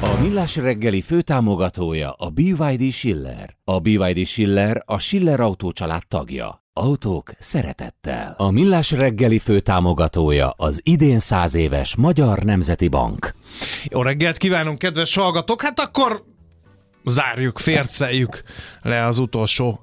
A 0.00 0.20
Millás 0.20 0.56
reggeli 0.56 1.00
főtámogatója 1.00 2.12
a 2.12 2.30
BYD 2.30 2.92
Schiller. 2.92 3.56
A 3.64 3.78
BYD 3.78 4.26
Schiller 4.26 4.82
a 4.86 4.98
Schiller 4.98 5.40
Autó 5.40 5.72
család 5.72 6.02
tagja. 6.08 6.62
Autók 6.72 7.32
szeretettel. 7.38 8.34
A 8.38 8.50
Millás 8.50 8.90
reggeli 8.90 9.38
főtámogatója 9.38 10.50
az 10.56 10.80
idén 10.82 11.18
száz 11.18 11.54
éves 11.54 11.96
Magyar 11.96 12.38
Nemzeti 12.38 12.88
Bank. 12.88 13.34
Jó 13.84 14.02
reggelt 14.02 14.36
kívánunk, 14.36 14.78
kedves 14.78 15.14
hallgatók! 15.14 15.62
Hát 15.62 15.80
akkor 15.80 16.24
zárjuk, 17.04 17.58
férceljük 17.58 18.42
le 18.82 19.04
az 19.04 19.18
utolsó, 19.18 19.80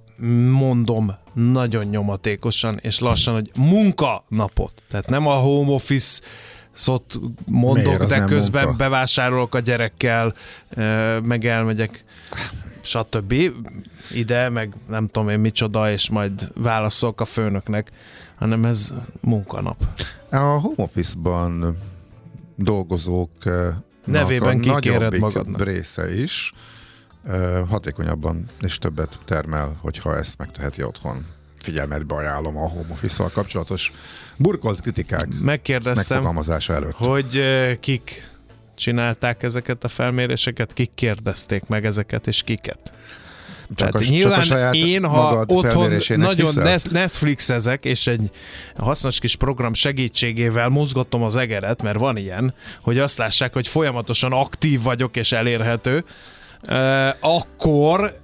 mondom, 0.51 1.11
nagyon 1.33 1.85
nyomatékosan 1.85 2.79
és 2.81 2.99
lassan, 2.99 3.33
hogy 3.33 3.51
munkanapot. 3.55 4.83
Tehát 4.89 5.09
nem 5.09 5.27
a 5.27 5.33
home 5.33 5.71
office 5.71 6.21
szót 6.71 7.19
mondok, 7.45 8.03
de 8.03 8.25
közben 8.25 8.63
munka. 8.63 8.77
bevásárolok 8.77 9.55
a 9.55 9.59
gyerekkel, 9.59 10.33
meg 11.23 11.45
elmegyek, 11.45 12.03
stb. 12.81 13.33
ide, 14.11 14.49
meg 14.49 14.73
nem 14.89 15.07
tudom 15.07 15.29
én 15.29 15.39
micsoda, 15.39 15.91
és 15.91 16.09
majd 16.09 16.51
válaszolok 16.55 17.21
a 17.21 17.25
főnöknek, 17.25 17.91
hanem 18.35 18.65
ez 18.65 18.93
munkanap. 19.19 19.83
A 20.31 20.37
home 20.37 20.75
office-ban 20.75 21.77
dolgozók 22.55 23.31
Nevében 24.05 24.57
a 24.57 24.59
kikéred 24.59 25.17
magadnak. 25.17 25.63
része 25.63 26.13
is 26.13 26.53
hatékonyabban 27.69 28.45
és 28.61 28.77
többet 28.77 29.19
termel, 29.25 29.77
hogyha 29.81 30.17
ezt 30.17 30.37
megteheti 30.37 30.83
otthon. 30.83 31.25
Figyelmetbe 31.61 32.15
ajánlom 32.15 32.57
a 32.57 32.69
home 32.69 32.91
office 32.91 33.23
kapcsolatos 33.33 33.91
burkolt 34.37 34.81
kritikák 34.81 35.27
Megkérdeztem, 35.41 36.17
megfogalmazása 36.17 36.73
előtt. 36.73 36.95
hogy 36.95 37.37
ö, 37.37 37.71
kik 37.79 38.29
csinálták 38.75 39.43
ezeket 39.43 39.83
a 39.83 39.87
felméréseket, 39.87 40.73
kik 40.73 40.91
kérdezték 40.95 41.63
meg 41.67 41.85
ezeket, 41.85 42.27
és 42.27 42.43
kiket. 42.43 42.79
Csak 43.75 43.77
Tehát 43.77 43.95
a, 43.95 43.99
csak 43.99 44.09
nyilván 44.09 44.39
a 44.39 44.43
saját 44.43 44.73
én, 44.73 45.05
ha 45.05 45.43
otthon 45.47 45.97
nagyon 46.15 46.45
hiszel? 46.45 46.63
net, 46.63 46.91
Netflixezek, 46.91 47.85
és 47.85 48.07
egy 48.07 48.29
hasznos 48.77 49.19
kis 49.19 49.35
program 49.35 49.73
segítségével 49.73 50.69
mozgatom 50.69 51.23
az 51.23 51.35
egeret, 51.35 51.81
mert 51.81 51.97
van 51.97 52.17
ilyen, 52.17 52.53
hogy 52.81 52.99
azt 52.99 53.17
lássák, 53.17 53.53
hogy 53.53 53.67
folyamatosan 53.67 54.31
aktív 54.31 54.81
vagyok 54.81 55.15
és 55.15 55.31
elérhető, 55.31 56.03
eh, 56.61 57.13
akkor 57.19 58.19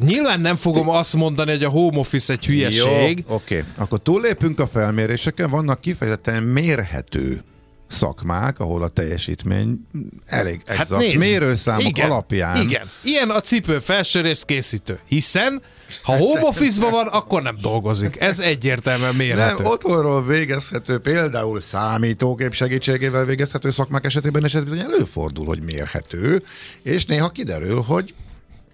nyilván 0.00 0.40
nem 0.40 0.56
fogom 0.56 0.88
azt 0.88 1.16
mondani, 1.16 1.50
hogy 1.50 1.64
a 1.64 1.68
home 1.68 1.98
office 1.98 2.32
egy 2.32 2.46
hülyeség, 2.46 3.24
Jó, 3.28 3.34
oké. 3.34 3.64
Akkor 3.76 4.02
túllépünk 4.02 4.60
a 4.60 4.66
felméréseken, 4.66 5.50
vannak 5.50 5.80
kifejezetten 5.80 6.42
mérhető 6.42 7.42
szakmák, 7.88 8.58
ahol 8.58 8.82
a 8.82 8.88
teljesítmény 8.88 9.86
elég 10.26 10.60
exakt 10.66 11.02
hát 11.02 11.14
mérőszámok 11.14 11.84
igen, 11.84 12.10
alapján. 12.10 12.62
Igen, 12.62 12.90
ilyen 13.02 13.30
a 13.30 13.40
cipő 13.40 13.78
felsőrész 13.78 14.42
készítő, 14.42 14.98
hiszen 15.06 15.62
ha 16.02 16.16
home 16.16 16.40
office 16.40 16.90
van, 16.90 17.06
akkor 17.06 17.42
nem 17.42 17.56
dolgozik. 17.60 18.20
Ez 18.20 18.40
egyértelműen 18.40 19.14
mérhető. 19.14 19.62
Nem, 19.62 19.72
otthonról 19.72 20.26
végezhető, 20.26 20.98
például 20.98 21.60
számítógép 21.60 22.54
segítségével 22.54 23.24
végezhető 23.24 23.70
szakmák 23.70 24.04
esetében 24.04 24.44
esetben 24.44 24.80
előfordul, 24.80 25.46
hogy 25.46 25.62
mérhető, 25.62 26.42
és 26.82 27.04
néha 27.04 27.28
kiderül, 27.28 27.80
hogy 27.80 28.14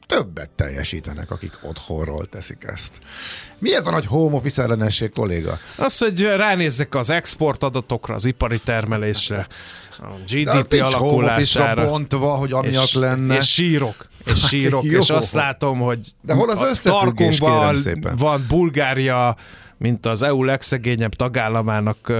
többet 0.08 0.50
teljesítenek, 0.50 1.30
akik 1.30 1.58
otthonról 1.62 2.26
teszik 2.26 2.64
ezt. 2.66 2.98
Mi 3.58 3.74
ez 3.74 3.86
a 3.86 3.90
nagy 3.90 4.06
home 4.06 4.36
office 4.36 4.62
ellenesség, 4.62 5.12
kolléga? 5.12 5.58
Az, 5.76 5.98
hogy 5.98 6.22
ránézzek 6.22 6.94
az 6.94 7.10
export 7.10 7.62
adatokra, 7.62 8.14
az 8.14 8.24
ipari 8.26 8.58
termelésre, 8.58 9.46
a 9.98 10.02
De 10.02 10.40
GDP 10.40 10.54
office-ra 10.54 10.86
alakulására. 10.86 11.88
bontva, 11.88 12.34
hogy 12.34 12.52
amiatt 12.52 12.84
és, 12.84 12.94
lenne. 12.94 13.36
és 13.36 13.52
sírok, 13.52 14.08
és 14.24 14.40
Hát 14.40 14.48
sírok, 14.50 14.84
jó. 14.84 14.98
és 14.98 15.10
azt 15.10 15.32
látom, 15.32 15.78
hogy 15.78 16.12
De 16.22 16.34
hol 16.34 16.50
az 16.50 16.80
a 16.84 16.88
tarkunkban 16.90 17.76
van 18.16 18.44
Bulgária, 18.48 19.36
mint 19.78 20.06
az 20.06 20.22
EU 20.22 20.44
legszegényebb 20.44 21.14
tagállamának 21.14 22.12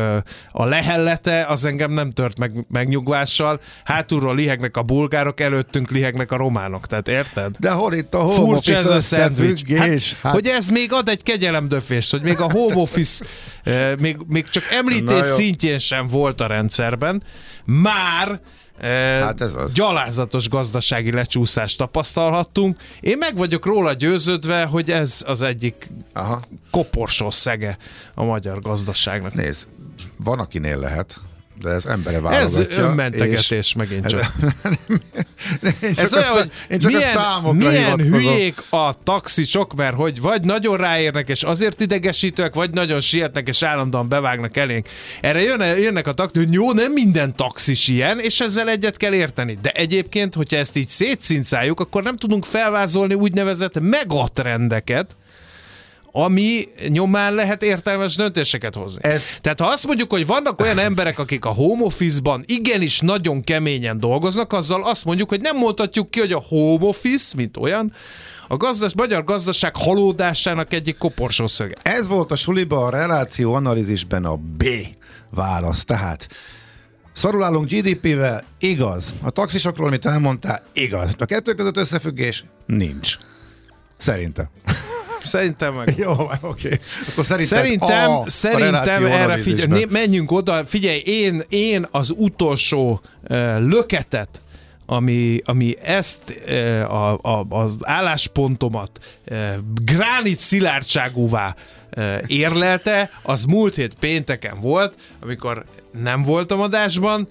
a 0.52 0.64
lehellete, 0.64 1.44
az 1.48 1.64
engem 1.64 1.91
nem 1.91 2.10
tört 2.10 2.38
meg 2.38 2.66
megnyugvással. 2.70 3.60
Hátulról 3.84 4.34
lihegnek 4.34 4.76
a 4.76 4.82
bulgárok, 4.82 5.41
előttünk 5.41 5.91
lihegnek 5.91 6.32
a 6.32 6.36
románok, 6.36 6.86
tehát 6.86 7.08
érted? 7.08 7.56
De 7.58 7.70
hol 7.70 7.94
itt 7.94 8.14
a 8.14 8.19
home 8.19 8.34
Furcsa 8.34 8.74
ez 8.74 8.91
a 8.91 9.00
szendvics. 9.00 9.50
összefüggés? 9.50 10.16
Hát, 10.22 10.32
hogy 10.32 10.46
ez 10.46 10.69
még 10.69 10.92
ad 10.92 11.08
egy 11.08 11.22
kegyelemdöfést, 11.22 12.10
hogy 12.10 12.22
még 12.22 12.41
a 12.41 12.50
home 12.50 12.74
office 12.74 13.24
még, 13.98 14.16
még 14.26 14.48
csak 14.48 14.62
említés 14.70 15.25
szintjén 15.25 15.78
sem 15.78 16.06
volt 16.06 16.40
a 16.40 16.46
rendszerben, 16.46 17.22
már 17.64 18.40
Hát 18.80 19.40
ez 19.40 19.54
az. 19.54 19.72
gyalázatos 19.72 20.48
gazdasági 20.48 21.12
lecsúszást 21.12 21.78
tapasztalhattunk. 21.78 22.80
Én 23.00 23.18
meg 23.18 23.36
vagyok 23.36 23.66
róla 23.66 23.92
győződve, 23.92 24.64
hogy 24.64 24.90
ez 24.90 25.22
az 25.26 25.42
egyik 25.42 25.88
Aha. 26.12 26.40
koporsó 26.70 27.30
szege 27.30 27.78
a 28.14 28.24
magyar 28.24 28.60
gazdaságnak. 28.60 29.34
Nézd, 29.34 29.66
van 30.16 30.38
akinél 30.38 30.78
lehet, 30.78 31.20
de 31.62 31.69
ez 31.70 31.84
embere 31.84 32.16
Ez 32.16 32.22
válogatja. 32.22 32.84
önmentegetés 32.84 33.50
és- 33.50 33.74
megint 33.74 34.06
csak. 34.06 34.20
Én 35.82 35.94
csak 35.94 36.04
Ez 36.04 36.12
a 36.12 36.16
olyan, 36.16 36.32
hogy 36.32 36.50
én 36.69 36.78
csak 36.78 36.92
milyen, 36.92 37.16
a 37.16 37.20
számokra 37.20 37.69
milyen 37.69 38.00
hülyék 38.00 38.62
a 38.70 39.02
taxisok, 39.04 39.74
mert 39.74 39.94
hogy 39.96 40.20
vagy 40.20 40.43
nagyon 40.43 40.76
ráérnek, 40.76 41.28
és 41.28 41.43
azért 41.43 41.81
idegesítőek, 41.81 42.55
vagy 42.55 42.70
nagyon 42.70 43.00
sietnek, 43.00 43.49
és 43.49 43.62
állandóan 43.62 44.08
bevágnak 44.08 44.56
elénk. 44.56 44.88
Erre 45.20 45.43
jön, 45.43 45.78
jönnek 45.78 46.06
a 46.06 46.12
taxisok, 46.12 46.44
hogy 46.49 46.55
jó, 46.55 46.72
nem 46.72 46.93
minden 46.93 47.34
taxis 47.37 47.88
ilyen, 47.88 48.19
és 48.19 48.40
ezzel 48.40 48.69
egyet 48.69 48.96
kell 48.96 49.12
érteni. 49.14 49.58
De 49.62 49.70
egyébként, 49.70 50.34
hogyha 50.34 50.56
ezt 50.56 50.76
így 50.76 50.88
szétszincáljuk, 50.88 51.81
akkor 51.81 52.02
nem 52.02 52.16
tudunk 52.16 52.44
felvázolni 52.44 53.14
úgynevezett 53.14 53.81
megatrendeket, 53.81 55.16
ami 56.12 56.64
nyomán 56.88 57.34
lehet 57.34 57.62
értelmes 57.62 58.16
döntéseket 58.16 58.75
hozni. 58.75 59.05
Ez- 59.08 59.22
Tehát 59.40 59.60
ha 59.60 59.66
azt 59.66 59.87
mondjuk, 59.87 60.10
hogy 60.10 60.26
vannak 60.26 60.60
olyan 60.60 60.78
emberek, 60.78 61.19
akik 61.19 61.44
a 61.44 61.49
home 61.50 61.82
office-ban 61.84 62.43
igenis 62.46 63.00
nagyon 63.00 63.43
keményen 63.43 63.99
dolgoznak, 63.99 64.52
azzal 64.52 64.84
azt 64.84 65.05
mondjuk, 65.05 65.28
hogy 65.28 65.40
nem 65.40 65.56
mondhatjuk 65.56 66.10
ki, 66.10 66.19
hogy 66.20 66.32
a 66.32 66.43
home 66.49 66.84
office, 66.84 67.37
mint 67.37 67.56
olyan, 67.56 67.93
a 68.49 68.56
gazdas, 68.56 68.93
magyar 68.96 69.25
gazdaság 69.25 69.76
halódásának 69.76 70.72
egyik 70.72 70.96
koporsó 70.96 71.46
szöge. 71.46 71.75
Ez 71.82 72.08
volt 72.08 72.32
a 72.32 72.37
suliba 72.37 72.84
a 72.87 72.90
reláció 72.90 73.52
analízisben 73.55 74.25
a 74.25 74.37
B 74.37 74.64
válasz. 75.31 75.84
Tehát 75.84 76.28
szarul 77.12 77.43
állunk 77.43 77.69
GDP-vel, 77.70 78.44
igaz. 78.58 79.12
A 79.22 79.31
taxisokról, 79.31 79.87
amit 79.87 80.06
elmondtál, 80.06 80.62
igaz. 80.72 81.14
A 81.19 81.25
kettő 81.25 81.55
között 81.55 81.76
összefüggés 81.76 82.44
nincs. 82.66 83.16
Szerintem. 83.99 84.49
Szerintem 85.28 85.75
meg. 85.75 85.94
Jó, 85.96 86.30
oké. 86.40 86.80
Akkor 87.08 87.25
szerinted 87.25 87.58
Szerintem, 87.58 88.10
a, 88.10 88.22
szerintem 88.26 89.04
a 89.04 89.08
erre 89.08 89.36
figyelj, 89.36 89.84
menjünk 89.90 90.30
oda, 90.30 90.64
figyelj, 90.64 90.98
én, 90.98 91.42
én 91.48 91.86
az 91.90 92.12
utolsó 92.16 93.00
uh, 93.30 93.38
löketet, 93.58 94.28
ami, 94.86 95.40
ami 95.44 95.76
ezt 95.82 96.40
uh, 96.48 96.94
a, 96.94 97.19
a, 97.22 97.46
az 97.48 97.76
álláspontomat 97.80 98.90
uh, 99.30 99.48
gránit 99.84 100.38
szilárdságúvá 100.38 101.54
érlelte, 102.26 103.10
az 103.22 103.44
múlt 103.44 103.74
hét 103.74 103.94
pénteken 103.94 104.60
volt, 104.60 104.94
amikor 105.20 105.64
nem 106.02 106.22
voltam 106.22 106.60
adásban, 106.60 107.28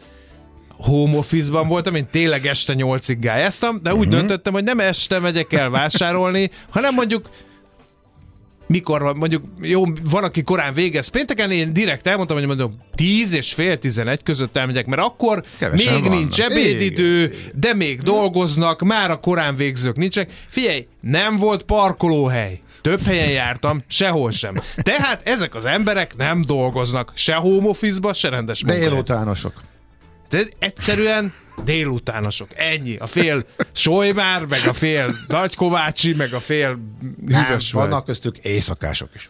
home 0.78 1.18
office-ban 1.18 1.68
voltam, 1.68 1.96
én 1.96 2.08
tényleg 2.12 2.46
este 2.46 2.74
nyolcig 2.74 3.20
gályáztam, 3.20 3.80
de 3.84 3.94
úgy 3.94 3.98
uh-huh. 3.98 4.14
döntöttem, 4.14 4.54
hogy 4.54 4.64
nem 4.64 4.80
este 4.80 5.20
megyek 5.20 5.54
el 5.54 5.70
vásárolni, 5.70 6.52
hanem 6.70 6.94
mondjuk 6.94 7.30
mikor 8.68 9.02
van, 9.02 9.18
mondjuk 9.18 9.44
jó, 9.62 9.84
van, 10.04 10.24
aki 10.24 10.44
korán 10.44 10.74
végez 10.74 11.08
pénteken, 11.08 11.52
én 11.52 11.74
direkt 11.74 12.08
elmondtam, 12.08 12.38
hogy 12.38 12.46
mondom 12.48 12.78
10 12.96 13.34
és 13.34 13.54
fél 13.54 13.78
11 13.78 14.24
között 14.24 14.58
elmegyek, 14.58 14.86
mert 14.86 15.02
akkor 15.02 15.44
Kevesen 15.58 15.94
még 15.94 16.04
vannak. 16.04 16.18
nincs 16.18 16.42
ebédidő, 16.42 17.24
Igen, 17.24 17.38
de 17.56 17.74
még 17.74 18.02
dolgoznak, 18.02 18.82
már 18.82 19.12
a 19.12 19.20
korán 19.20 19.56
végzők 19.56 19.96
nincsenek. 19.96 20.32
Figyelj, 20.48 20.88
nem 21.02 21.38
volt 21.38 21.64
parkolóhely. 21.64 22.60
Több 22.82 23.02
helyen 23.02 23.30
jártam, 23.30 23.84
sehol 23.88 24.32
sem. 24.32 24.54
Tehát 24.76 25.28
ezek 25.28 25.56
az 25.56 25.66
emberek 25.66 26.16
nem 26.16 26.42
dolgoznak 26.46 27.12
se 27.16 27.36
home 27.36 27.68
office-ba, 27.68 28.14
se 28.14 28.30
rendes 28.30 28.62
munkahelyen. 28.62 28.90
Délutánosok. 28.90 29.54
De 30.30 30.44
egyszerűen 30.60 31.34
délutánosok. 31.64 32.50
Ennyi. 32.56 32.96
A 32.96 33.08
fél 33.08 33.46
Solymár, 33.72 34.46
meg 34.46 34.68
a 34.68 34.74
fél 34.74 35.16
Nagykovácsi, 35.28 36.14
meg 36.14 36.34
a 36.34 36.40
fél 36.40 36.80
hűvös 37.28 37.72
vagy. 37.72 37.84
vannak 37.84 38.06
köztük 38.06 38.38
éjszakások 38.38 39.10
is. 39.16 39.30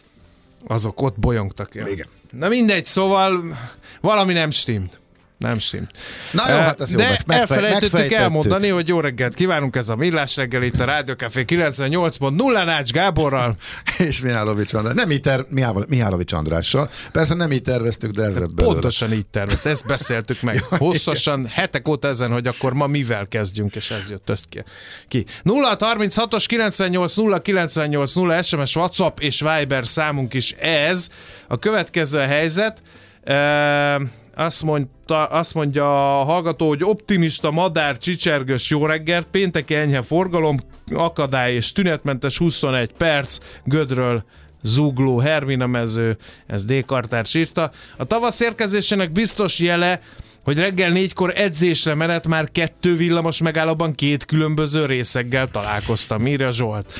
Azok 0.66 1.02
ott 1.02 1.18
bolyongtak 1.18 1.76
el. 1.76 1.86
Igen. 1.88 2.06
Na 2.30 2.48
mindegy, 2.48 2.86
szóval 2.86 3.58
valami 4.00 4.32
nem 4.32 4.50
stimt. 4.50 5.00
Nem 5.38 5.58
stimt. 5.58 5.90
Na 6.32 6.50
jó, 6.50 6.56
hát 6.56 6.80
ez 6.80 6.90
jó, 6.90 6.96
De 6.96 7.02
meg- 7.08 7.22
megfej- 7.26 7.50
elfelejtettük 7.62 8.12
elmondani, 8.12 8.68
hogy 8.68 8.88
jó 8.88 9.00
reggelt 9.00 9.34
kívánunk, 9.34 9.76
ez 9.76 9.88
a 9.88 9.96
Millás 9.96 10.36
reggel 10.36 10.62
itt 10.62 10.80
a 10.80 10.84
Rádió 10.84 11.14
Café 11.14 11.44
98.0 11.46 12.64
Nács 12.64 12.90
Gáborral. 12.90 13.56
És 13.98 14.20
Mihálovics 14.20 14.72
András. 14.74 14.94
Nem 14.94 15.10
így 15.10 15.20
ter- 15.20 15.50
Mihál- 15.50 15.84
Mihálovics 15.88 16.32
Andrással. 16.32 16.90
Persze 17.12 17.34
nem 17.34 17.52
így 17.52 17.62
terveztük, 17.62 18.10
de 18.10 18.22
ez 18.22 18.36
lett 18.38 18.54
belőle. 18.54 18.72
Pontosan 18.72 19.12
így 19.12 19.26
tervezt, 19.26 19.66
ezt 19.66 19.86
beszéltük 19.86 20.40
meg 20.42 20.62
hosszasan, 20.78 21.46
hetek 21.46 21.88
óta 21.88 22.08
ezen, 22.08 22.30
hogy 22.30 22.46
akkor 22.46 22.72
ma 22.72 22.86
mivel 22.86 23.26
kezdjünk, 23.28 23.74
és 23.76 23.90
ez 23.90 24.10
jött 24.10 24.30
ezt 24.30 24.44
ki. 24.48 24.62
ki. 25.08 25.24
0 25.42 25.76
36-os 25.80 26.44
98 26.46 27.14
0 27.16 27.40
98 27.42 28.14
0 28.14 28.42
SMS, 28.42 28.76
WhatsApp 28.76 29.18
és 29.20 29.40
Viber 29.58 29.86
számunk 29.86 30.34
is 30.34 30.50
ez. 30.60 31.08
A 31.48 31.58
következő 31.58 32.18
a 32.18 32.26
helyzet. 32.26 32.82
E, 33.24 34.00
azt, 34.38 34.62
mondta, 34.62 35.24
azt 35.24 35.54
mondja 35.54 36.20
a 36.20 36.24
hallgató, 36.24 36.68
hogy 36.68 36.84
optimista, 36.84 37.50
madár, 37.50 37.98
csicsergős, 37.98 38.70
jó 38.70 38.86
reggelt, 38.86 39.26
pénteki 39.30 39.74
enyhe 39.74 40.02
forgalom, 40.02 40.58
akadály 40.94 41.54
és 41.54 41.72
tünetmentes 41.72 42.38
21 42.38 42.92
perc, 42.92 43.38
Gödről 43.64 44.24
Zugló, 44.62 45.18
Hermina 45.18 45.66
mező, 45.66 46.16
ez 46.46 46.64
D. 46.64 46.84
Kartárs 46.86 47.34
írta. 47.34 47.70
A 47.96 48.04
tavasz 48.04 48.40
érkezésének 48.40 49.12
biztos 49.12 49.58
jele, 49.58 50.00
hogy 50.48 50.58
reggel 50.58 50.90
négykor 50.90 51.32
edzésre 51.36 51.94
menet 51.94 52.26
már 52.26 52.48
kettő 52.52 52.96
villamos 52.96 53.42
megállóban 53.42 53.94
két 53.94 54.24
különböző 54.24 54.84
részeggel 54.84 55.48
találkoztam, 55.48 56.26
írja 56.26 56.50
Zsolt, 56.50 56.92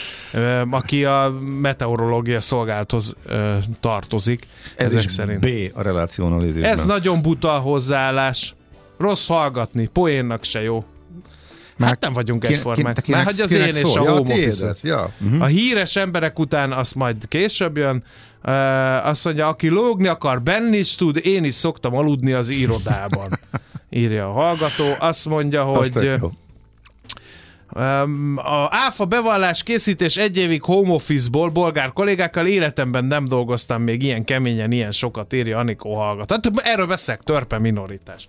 aki 0.71 1.05
a 1.05 1.35
meteorológia 1.61 2.41
szolgálathoz 2.41 3.17
tartozik. 3.81 4.47
Ez 4.77 4.87
ezek 4.87 5.05
is 5.05 5.13
szerint. 5.13 5.41
B 5.41 5.79
a 5.79 5.83
relációanalízisben. 5.83 6.71
Ez 6.71 6.85
nagyon 6.85 7.23
buta 7.23 7.51
hozzáállás. 7.51 8.55
Rossz 8.99 9.27
hallgatni, 9.27 9.87
poénnak 9.93 10.45
se 10.45 10.63
jó. 10.63 10.85
Hát 11.79 12.01
nem 12.01 12.13
vagyunk 12.13 12.45
egyformák. 12.45 13.07
Már 13.07 13.25
hogy 13.25 13.41
az 13.41 13.53
én 13.53 13.67
és 13.67 13.75
szól? 13.75 13.99
a 13.99 14.05
ja, 14.05 14.11
home 14.11 14.21
office. 14.21 14.51
tiédet, 14.51 14.79
ja. 14.83 15.11
Uh-huh. 15.21 15.43
A 15.43 15.47
híres 15.47 15.97
emberek 15.97 16.39
után 16.39 16.73
azt 16.73 16.95
majd 16.95 17.29
később 17.29 17.77
jön. 17.77 18.05
Uh, 18.45 19.07
azt 19.07 19.25
mondja, 19.25 19.49
aki 19.49 19.69
lógni 19.69 20.07
akar, 20.07 20.43
benni 20.43 20.77
is 20.77 20.95
tud, 20.95 21.21
én 21.23 21.45
is 21.45 21.55
szoktam 21.55 21.95
aludni 21.97 22.33
az 22.33 22.49
irodában. 22.49 23.39
Írja 23.91 24.29
a 24.29 24.33
hallgató. 24.33 24.85
Azt 24.99 25.29
mondja, 25.29 25.71
Az 25.71 25.91
hogy 25.93 26.05
jó. 26.21 26.33
A 28.37 28.69
áfa 28.71 29.05
bevallás 29.05 29.63
készítés 29.63 30.17
egy 30.17 30.37
évig 30.37 30.63
home 30.63 30.93
office-ból 30.93 31.49
bolgár 31.49 31.93
kollégákkal 31.93 32.47
életemben 32.47 33.05
nem 33.05 33.25
dolgoztam 33.25 33.83
még 33.83 34.03
ilyen 34.03 34.25
keményen, 34.25 34.73
ilyen 34.73 34.93
sokat 34.93 35.33
írja 35.33 35.59
Anikó 35.59 35.95
hallgató. 35.95 36.35
Hát 36.35 36.67
erről 36.67 36.87
beszélek, 36.87 37.23
törpe 37.23 37.59
minoritás. 37.59 38.29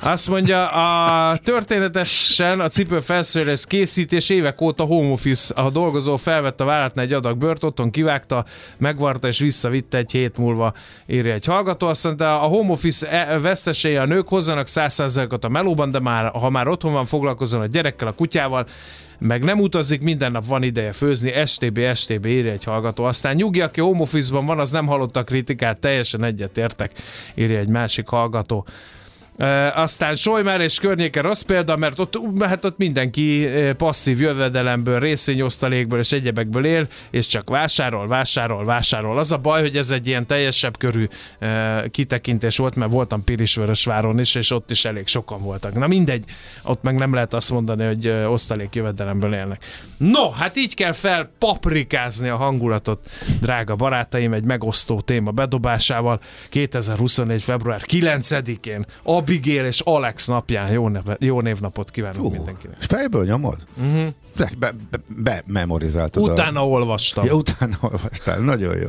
Azt 0.00 0.28
mondja, 0.28 0.68
a 0.68 1.36
történetesen 1.36 2.60
a 2.60 2.68
cipő 2.68 3.00
felszerelés 3.00 3.66
készítés 3.66 4.28
évek 4.28 4.60
óta 4.60 4.84
home 4.84 5.10
office, 5.10 5.54
a 5.54 5.70
dolgozó 5.70 6.16
felvette 6.16 6.64
a 6.64 6.66
vállalatnál 6.66 7.04
egy 7.04 7.12
adag 7.12 7.38
bört, 7.38 7.64
otthon 7.64 7.90
kivágta, 7.90 8.44
megvarta 8.76 9.28
és 9.28 9.38
visszavitte 9.38 9.98
egy 9.98 10.10
hét 10.10 10.36
múlva, 10.36 10.74
írja 11.06 11.32
egy 11.32 11.44
hallgató. 11.44 11.86
Azt 11.86 12.04
mondta, 12.04 12.40
a 12.40 12.46
home 12.46 12.70
office 12.70 13.10
e- 13.10 13.38
vesztesége 13.38 14.00
a 14.00 14.06
nők 14.06 14.28
hozzanak 14.28 14.66
100%-ot 14.70 15.44
a 15.44 15.48
melóban, 15.48 15.90
de 15.90 16.00
már, 16.00 16.30
ha 16.30 16.50
már 16.50 16.68
otthon 16.68 16.92
van, 16.92 17.06
foglalkozzon 17.06 17.60
a 17.60 17.66
gyerekkel, 17.66 18.08
a 18.08 18.12
kutyával, 18.12 18.65
meg 19.18 19.44
nem 19.44 19.60
utazik, 19.60 20.00
minden 20.00 20.32
nap 20.32 20.46
van 20.46 20.62
ideje 20.62 20.92
főzni, 20.92 21.46
STB, 21.46 21.80
STB 21.94 22.26
írja 22.26 22.52
egy 22.52 22.64
hallgató. 22.64 23.04
Aztán 23.04 23.34
nyugi, 23.34 23.60
aki 23.60 23.80
home 23.80 24.06
van, 24.30 24.58
az 24.58 24.70
nem 24.70 24.86
hallotta 24.86 25.20
a 25.20 25.24
kritikát, 25.24 25.78
teljesen 25.78 26.24
egyetértek, 26.24 26.92
írja 27.34 27.58
egy 27.58 27.68
másik 27.68 28.08
hallgató. 28.08 28.66
Aztán 29.74 30.14
Solymár 30.14 30.60
és 30.60 30.78
környéke 30.78 31.20
rossz 31.20 31.42
példa, 31.42 31.76
mert 31.76 31.98
ott, 31.98 32.18
hát 32.40 32.64
ott 32.64 32.78
mindenki 32.78 33.48
passzív 33.76 34.20
jövedelemből, 34.20 34.98
részvényosztalékből 34.98 35.98
és 35.98 36.12
egyebekből 36.12 36.66
él, 36.66 36.88
és 37.10 37.26
csak 37.26 37.50
vásárol, 37.50 38.06
vásárol, 38.06 38.64
vásárol. 38.64 39.18
Az 39.18 39.32
a 39.32 39.38
baj, 39.38 39.60
hogy 39.60 39.76
ez 39.76 39.90
egy 39.90 40.06
ilyen 40.06 40.26
teljesebb 40.26 40.78
körű 40.78 41.06
e, 41.38 41.84
kitekintés 41.90 42.56
volt, 42.56 42.74
mert 42.74 42.92
voltam 42.92 43.24
Pirisvörösváron 43.24 44.18
is, 44.18 44.34
és 44.34 44.50
ott 44.50 44.70
is 44.70 44.84
elég 44.84 45.06
sokan 45.06 45.42
voltak. 45.42 45.74
Na 45.74 45.86
mindegy, 45.86 46.24
ott 46.62 46.82
meg 46.82 46.94
nem 46.94 47.14
lehet 47.14 47.34
azt 47.34 47.50
mondani, 47.50 47.84
hogy 47.86 48.08
osztalék 48.08 48.74
jövedelemből 48.74 49.34
élnek. 49.34 49.64
No, 49.96 50.30
hát 50.30 50.56
így 50.56 50.74
kell 50.74 50.92
felpaprikázni 50.92 52.28
a 52.28 52.36
hangulatot, 52.36 53.10
drága 53.40 53.76
barátaim, 53.76 54.32
egy 54.32 54.44
megosztó 54.44 55.00
téma 55.00 55.30
bedobásával 55.30 56.20
2024. 56.48 57.42
február 57.42 57.80
9-én 57.86 58.86
Abigail 59.26 59.64
és 59.64 59.80
Alex 59.80 60.26
napján 60.26 60.70
jó, 60.70 60.88
neve, 60.88 61.16
jó 61.20 61.40
névnapot 61.40 61.90
kívánok 61.90 62.16
Hú, 62.20 62.30
mindenkinek. 62.30 62.76
és 62.80 62.86
fejből 62.86 63.24
nyomod? 63.24 63.66
Uh-huh. 63.76 64.06
Be, 64.36 64.50
be, 64.58 64.74
be, 65.16 65.42
memorizáltad. 65.46 66.22
Utána 66.22 66.60
A... 66.60 66.66
olvastam. 66.66 67.24
Ja, 67.24 67.34
utána 67.34 67.76
olvastál. 67.80 68.38
Nagyon 68.38 68.76
jó. 68.76 68.88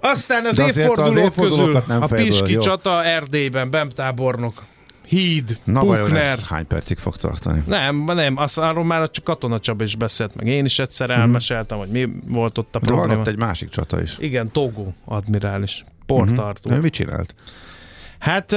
Aztán 0.00 0.46
az 0.46 0.56
De 0.56 0.62
azért 0.62 0.76
az 0.76 0.90
évfordulók 0.90 1.34
közül 1.34 1.82
nem 1.86 2.02
a 2.02 2.06
Piski 2.06 2.52
jó. 2.52 2.60
csata 2.60 3.04
Erdélyben, 3.04 3.70
Bemtábornok, 3.70 4.62
Híd, 5.06 5.58
Na 5.64 5.98
ez 6.18 6.42
hány 6.42 6.66
percig 6.66 6.98
fog 6.98 7.16
tartani? 7.16 7.62
Nem, 7.66 8.04
nem, 8.04 8.36
azt, 8.36 8.58
arról 8.58 8.84
már 8.84 9.10
csak 9.10 9.24
Katona 9.24 9.58
Csaba 9.58 9.84
is 9.84 9.96
beszélt 9.96 10.34
meg. 10.34 10.46
Én 10.46 10.64
is 10.64 10.78
egyszer 10.78 11.08
Mhm. 11.08 11.18
elmeséltem, 11.20 11.78
hogy 11.78 11.88
mi 11.88 12.08
volt 12.26 12.58
ott 12.58 12.74
a 12.76 12.78
De 12.78 12.86
van 12.88 12.96
probléma. 12.96 13.20
ott 13.20 13.26
egy 13.26 13.38
másik 13.38 13.68
csata 13.68 14.02
is. 14.02 14.16
Igen, 14.18 14.50
Togo 14.50 14.86
admirális, 15.04 15.84
portartó. 16.06 16.70
Ő 16.70 16.80
mit 16.80 16.92
csinált? 16.92 17.34
Hát 18.18 18.56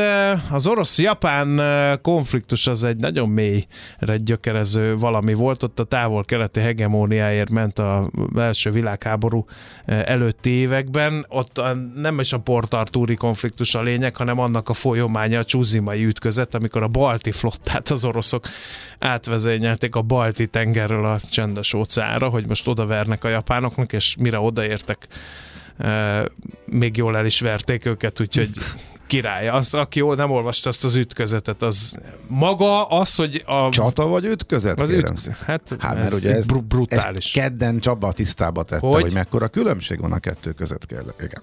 az 0.51 0.67
orosz-japán 0.67 1.61
konfliktus 2.01 2.67
az 2.67 2.83
egy 2.83 2.97
nagyon 2.97 3.29
mélyre 3.29 4.17
gyökerező 4.17 4.97
valami 4.97 5.33
volt. 5.33 5.63
Ott 5.63 5.79
a 5.79 5.83
távol-keleti 5.83 6.59
hegemóniáért 6.59 7.49
ment 7.49 7.79
a 7.79 8.09
első 8.35 8.71
világháború 8.71 9.45
előtti 9.85 10.49
években. 10.49 11.25
Ott 11.29 11.61
nem 11.95 12.19
is 12.19 12.33
a 12.33 12.39
portartúri 12.39 13.15
konfliktus 13.15 13.75
a 13.75 13.81
lényeg, 13.81 14.15
hanem 14.15 14.39
annak 14.39 14.69
a 14.69 14.73
folyamánya 14.73 15.39
a 15.39 15.43
csúzimai 15.43 16.05
ütközet, 16.05 16.55
amikor 16.55 16.83
a 16.83 16.87
balti 16.87 17.31
flottát 17.31 17.89
az 17.89 18.05
oroszok 18.05 18.47
átvezényelték 18.99 19.95
a 19.95 20.01
balti 20.01 20.47
tengerről 20.47 21.05
a 21.05 21.19
csendes 21.31 21.73
óceánra, 21.73 22.29
hogy 22.29 22.47
most 22.47 22.67
odavernek 22.67 23.23
a 23.23 23.29
japánoknak, 23.29 23.93
és 23.93 24.15
mire 24.19 24.39
odaértek, 24.39 25.07
még 26.65 26.97
jól 26.97 27.17
el 27.17 27.25
is 27.25 27.39
verték 27.39 27.85
őket, 27.85 28.19
úgyhogy 28.19 28.49
király. 29.11 29.47
Az, 29.47 29.73
aki 29.73 29.99
jól 29.99 30.15
nem 30.15 30.31
olvasta 30.31 30.69
azt 30.69 30.83
az 30.83 30.95
ütközetet, 30.95 31.61
az 31.61 31.97
maga 32.27 32.87
az, 32.87 33.15
hogy 33.15 33.43
a... 33.45 33.69
Csata 33.69 34.07
vagy 34.07 34.25
ütközet? 34.25 34.79
az 34.81 34.89
kérem 34.89 35.11
üt, 35.13 35.35
hát, 35.45 35.75
Hát, 35.79 35.97
ez, 35.97 35.99
mert 36.01 36.13
ugye 36.13 36.35
ez, 36.35 36.45
br- 36.45 36.63
brutális. 36.63 37.25
ezt 37.25 37.33
kedden 37.33 37.79
Csaba 37.79 38.11
tisztába 38.11 38.63
tette, 38.63 38.87
Hogy? 38.87 39.01
hogy? 39.01 39.13
mekkora 39.13 39.47
különbség 39.47 39.99
van 39.99 40.11
a 40.11 40.19
kettő 40.19 40.51
között. 40.51 40.85
Kell. 40.85 41.13
Igen. 41.19 41.41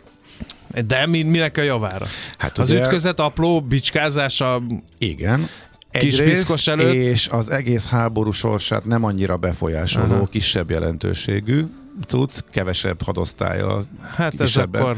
De 0.87 1.07
mi, 1.07 1.23
minek 1.23 1.57
a 1.57 1.63
javára? 1.63 2.07
Hát 2.39 2.59
Az 2.59 2.71
ugye- 2.71 2.85
ütközet 2.85 3.21
apró 3.21 3.61
bicskázása 3.61 4.61
Igen. 4.99 5.49
Kis 5.91 6.23
piszkos 6.23 6.67
előtt. 6.67 6.95
És 6.95 7.29
az 7.29 7.51
egész 7.51 7.87
háború 7.89 8.31
sorsát 8.31 8.85
nem 8.85 9.05
annyira 9.05 9.37
befolyásoló, 9.37 10.15
Aha. 10.15 10.27
kisebb 10.27 10.71
jelentőségű 10.71 11.65
cucc, 12.07 12.39
kevesebb 12.51 13.03
hadosztálya, 13.03 13.85
Hát 14.17 14.41
ez 14.41 14.57
akkor, 14.57 14.97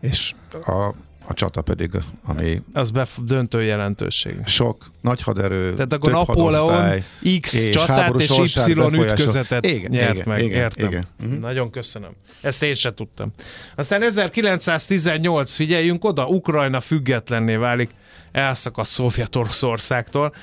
és 0.00 0.34
a, 0.66 0.94
a 1.28 1.34
csata 1.34 1.62
pedig, 1.62 1.90
ami 2.24 2.62
az 2.72 2.90
bef- 2.90 3.24
döntő 3.24 3.62
jelentőség. 3.62 4.34
sok 4.46 4.90
nagy 5.00 5.22
haderő, 5.22 5.72
Tehát 5.74 5.92
akkor 5.92 6.10
Napóleon 6.12 7.04
X 7.40 7.64
és 7.64 7.74
csatát 7.74 8.20
és 8.20 8.38
Y 8.66 8.72
ütközetet 8.94 9.66
Igen, 9.66 9.90
nyert 9.90 10.14
igen, 10.14 10.28
meg. 10.28 10.42
igen, 10.44 10.58
Értem. 10.60 10.88
igen. 10.88 11.06
Mhm. 11.22 11.32
Nagyon 11.40 11.70
köszönöm. 11.70 12.10
Ezt 12.40 12.62
én 12.62 12.74
sem 12.74 12.94
tudtam. 12.94 13.30
Aztán 13.76 14.02
1918, 14.02 15.54
figyeljünk 15.54 16.04
oda, 16.04 16.26
Ukrajna 16.26 16.80
függetlenné 16.80 17.56
válik, 17.56 17.90
elszakadt 18.32 18.88
Szovjet-Oroszországtól. 18.88 20.34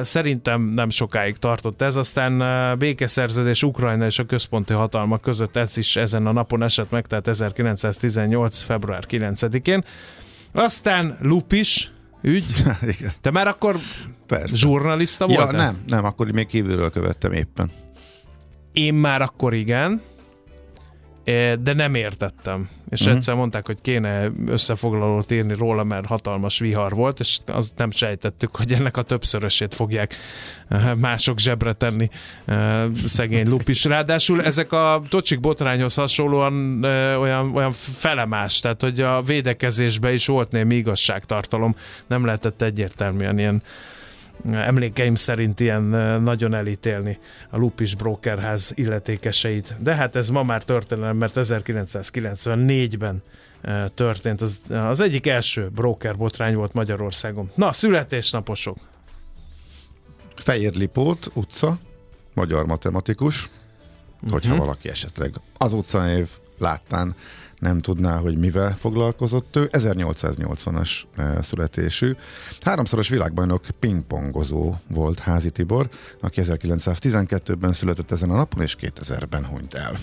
Szerintem 0.00 0.62
nem 0.62 0.90
sokáig 0.90 1.36
tartott 1.38 1.82
ez, 1.82 1.96
aztán 1.96 2.42
békeszerződés 2.78 3.62
Ukrajna 3.62 4.04
és 4.04 4.18
a 4.18 4.24
központi 4.24 4.72
hatalmak 4.72 5.20
között 5.20 5.56
ez 5.56 5.76
is 5.76 5.96
ezen 5.96 6.26
a 6.26 6.32
napon 6.32 6.62
esett 6.62 6.90
meg, 6.90 7.06
tehát 7.06 7.28
1918. 7.28 8.62
február 8.62 9.04
9-én. 9.10 9.84
Aztán 10.52 11.18
Lupis 11.20 11.90
ügy. 12.22 12.44
igen, 12.98 13.12
Te 13.20 13.30
már 13.30 13.46
akkor 13.46 13.76
persze. 14.26 14.56
zsurnalista 14.56 15.26
Ja, 15.28 15.36
voltál? 15.36 15.56
nem, 15.64 15.78
nem, 15.86 16.04
akkor 16.04 16.30
még 16.30 16.46
kívülről 16.46 16.90
követtem 16.90 17.32
éppen. 17.32 17.70
Én 18.72 18.94
már 18.94 19.22
akkor 19.22 19.54
igen, 19.54 20.00
de 21.58 21.72
nem 21.74 21.94
értettem. 21.94 22.68
És 22.90 23.00
uh-huh. 23.00 23.16
egyszer 23.16 23.34
mondták, 23.34 23.66
hogy 23.66 23.80
kéne 23.80 24.30
összefoglalót 24.46 25.30
írni 25.30 25.54
róla, 25.54 25.84
mert 25.84 26.06
hatalmas 26.06 26.58
vihar 26.58 26.92
volt, 26.92 27.20
és 27.20 27.38
azt 27.46 27.72
nem 27.76 27.90
sejtettük, 27.90 28.56
hogy 28.56 28.72
ennek 28.72 28.96
a 28.96 29.02
többszörösét 29.02 29.74
fogják 29.74 30.16
eh, 30.68 30.94
mások 30.94 31.38
zsebre 31.38 31.72
tenni 31.72 32.10
eh, 32.44 32.84
szegény 33.06 33.48
lupis. 33.48 33.84
Ráadásul 33.84 34.42
ezek 34.42 34.72
a 34.72 35.02
tocsik 35.08 35.40
botrányhoz 35.40 35.94
hasonlóan 35.94 36.84
eh, 36.84 37.20
olyan, 37.20 37.56
olyan 37.56 37.72
felemás, 37.72 38.60
tehát 38.60 38.80
hogy 38.80 39.00
a 39.00 39.22
védekezésben 39.22 40.12
is 40.12 40.26
volt 40.26 40.50
némi 40.50 40.74
igazságtartalom, 40.74 41.76
nem 42.06 42.24
lehetett 42.24 42.62
egyértelműen 42.62 43.38
ilyen 43.38 43.62
emlékeim 44.52 45.14
szerint 45.14 45.60
ilyen 45.60 45.82
nagyon 46.22 46.54
elítélni 46.54 47.18
a 47.50 47.56
Lupis 47.56 47.94
Brokerház 47.94 48.72
illetékeseit. 48.74 49.74
De 49.78 49.94
hát 49.94 50.16
ez 50.16 50.28
ma 50.28 50.42
már 50.42 50.64
történelem, 50.64 51.16
mert 51.16 51.32
1994-ben 51.36 53.22
eh, 53.60 53.84
történt. 53.94 54.40
Az, 54.40 54.60
az 54.68 55.00
egyik 55.00 55.26
első 55.26 55.68
broker 55.68 56.16
botrány 56.16 56.54
volt 56.54 56.72
Magyarországon. 56.72 57.50
Na, 57.54 57.72
születésnaposok. 57.72 58.76
Fehér 60.36 60.74
Lipót 60.74 61.30
utca, 61.34 61.78
magyar 62.34 62.66
matematikus, 62.66 63.50
hogyha 64.30 64.50
Mhm. 64.54 64.58
valaki 64.62 64.88
esetleg 64.88 65.34
az 65.56 65.72
utcanév 65.72 66.28
láttán 66.58 67.14
nem 67.58 67.80
tudná, 67.80 68.16
hogy 68.18 68.36
mivel 68.36 68.76
foglalkozott 68.78 69.56
ő. 69.56 69.68
1880-as 69.72 70.90
eh, 71.16 71.42
születésű. 71.42 72.14
Háromszoros 72.60 73.08
világbajnok 73.08 73.64
pingpongozó 73.80 74.74
volt 74.88 75.18
Házi 75.18 75.50
Tibor, 75.50 75.88
aki 76.20 76.40
1912-ben 76.44 77.72
született 77.72 78.10
ezen 78.10 78.30
a 78.30 78.36
napon, 78.36 78.62
és 78.62 78.76
2000-ben 78.80 79.46
hunyt 79.46 79.74
el. 79.74 79.98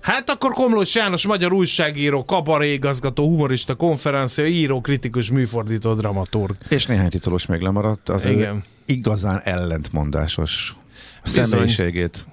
Hát 0.00 0.30
akkor 0.30 0.52
Komlós 0.52 0.94
János, 0.94 1.26
magyar 1.26 1.52
újságíró, 1.52 2.24
kabaréigazgató, 2.24 3.28
humorista, 3.28 3.74
konferencia, 3.74 4.46
író, 4.46 4.80
kritikus, 4.80 5.30
műfordító, 5.30 5.94
dramaturg. 5.94 6.56
És 6.68 6.86
néhány 6.86 7.08
titulus 7.08 7.46
még 7.46 7.60
lemaradt, 7.60 8.08
az 8.08 8.24
Igen. 8.24 8.64
igazán 8.86 9.40
ellentmondásos 9.44 10.74
Bizony. 11.22 11.44
személyiségét 11.44 12.26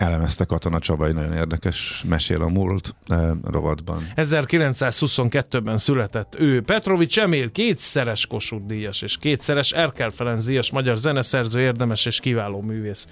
elemezte 0.00 0.44
Katona 0.44 0.78
Csaba, 0.78 1.06
egy 1.06 1.14
nagyon 1.14 1.32
érdekes 1.32 2.04
mesél 2.08 2.42
a 2.42 2.48
múlt 2.48 2.94
eh, 3.06 3.30
rovatban. 3.44 4.12
1922-ben 4.16 5.78
született 5.78 6.34
ő. 6.38 6.62
Petrovics 6.62 7.18
Emil 7.18 7.52
kétszeres 7.52 8.26
Kossuth 8.26 8.66
díjas 8.66 9.02
és 9.02 9.16
kétszeres 9.16 9.72
Erkel 9.72 10.10
Ferenc 10.10 10.44
díjas 10.44 10.70
magyar 10.70 10.96
zeneszerző, 10.96 11.60
érdemes 11.60 12.06
és 12.06 12.20
kiváló 12.20 12.60
művész. 12.60 13.08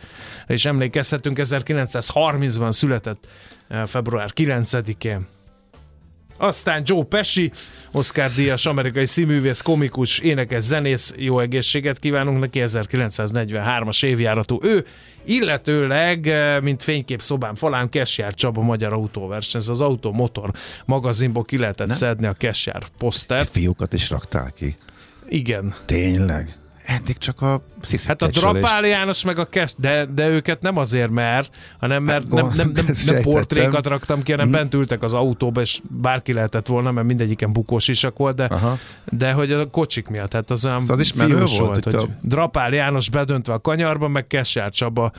És 0.46 0.64
emlékezhetünk, 0.64 1.38
1930-ban 1.42 2.72
született 2.72 3.26
eh, 3.68 3.86
február 3.86 4.30
9-én. 4.34 5.26
Aztán 6.38 6.82
Joe 6.84 7.04
Pesci, 7.04 7.50
Oscar 7.92 8.32
díjas, 8.32 8.66
amerikai 8.66 9.06
színművész, 9.06 9.60
komikus, 9.60 10.18
énekes, 10.18 10.62
zenész, 10.62 11.14
jó 11.16 11.40
egészséget 11.40 11.98
kívánunk 11.98 12.40
neki, 12.40 12.62
1943-as 12.66 14.04
évjáratú 14.04 14.58
ő, 14.62 14.86
illetőleg, 15.24 16.26
eh, 16.28 16.60
mint 16.60 16.82
fénykép 16.82 17.22
szobám 17.22 17.54
falán, 17.54 17.88
Kesjár 17.88 18.34
Csaba 18.34 18.60
magyar 18.62 18.92
autóverseny, 18.92 19.60
ez 19.60 19.68
az 19.68 19.80
Automotor 19.80 20.50
magazinból 20.84 21.44
ki 21.44 21.58
lehetett 21.58 21.86
Nem? 21.86 21.96
szedni 21.96 22.26
a 22.26 22.32
Kesjár 22.32 22.82
posztert. 22.98 23.48
Fiúkat 23.48 23.92
is 23.92 24.10
raktál 24.10 24.52
ki. 24.56 24.76
Igen. 25.28 25.74
Tényleg? 25.84 26.57
Eddig 26.96 27.18
csak 27.18 27.40
a 27.42 27.62
Hát 28.06 28.22
a 28.22 28.26
Drapál 28.26 28.86
János 28.86 29.24
meg 29.24 29.38
a 29.38 29.44
Kes, 29.44 29.74
de, 29.78 30.04
de 30.14 30.28
őket 30.28 30.62
nem 30.62 30.76
azért 30.76 31.10
mer, 31.10 31.46
hanem 31.80 32.02
mert 32.02 32.22
Hát, 32.22 32.32
nem, 32.32 32.46
nem, 32.46 32.56
nem, 32.74 32.84
nem 32.86 32.94
sejtettem. 32.94 33.22
portrékat 33.32 33.86
raktam 33.86 34.22
ki, 34.22 34.30
hanem 34.30 34.46
Mhm. 34.48 34.56
bent 34.56 34.74
ültek 34.74 35.02
az 35.02 35.12
autóba, 35.14 35.60
és 35.60 35.80
bárki 35.90 36.32
lehetett 36.32 36.66
volna, 36.66 36.92
mert 36.92 37.06
mindegyiken 37.06 37.52
bukós 37.52 37.88
isak 37.88 38.16
volt, 38.16 38.36
de, 38.36 38.44
Aha. 38.44 38.78
de 39.04 39.32
hogy 39.32 39.52
a 39.52 39.70
kocsik 39.70 40.08
miatt, 40.08 40.30
tehát 40.30 40.50
az 40.50 40.64
olyan 40.64 40.82
az 40.88 41.00
is 41.00 41.12
volt, 41.12 41.58
volt, 41.58 41.84
hogy 41.84 41.94
hogy 41.94 42.02
a- 42.02 42.08
Drapál 42.22 42.72
János 42.72 43.10
bedöntve 43.10 43.52
a 43.52 43.58
kanyarba, 43.60 44.08
meg 44.08 44.26
Kesjár 44.26 44.70
Csaba. 44.70 45.10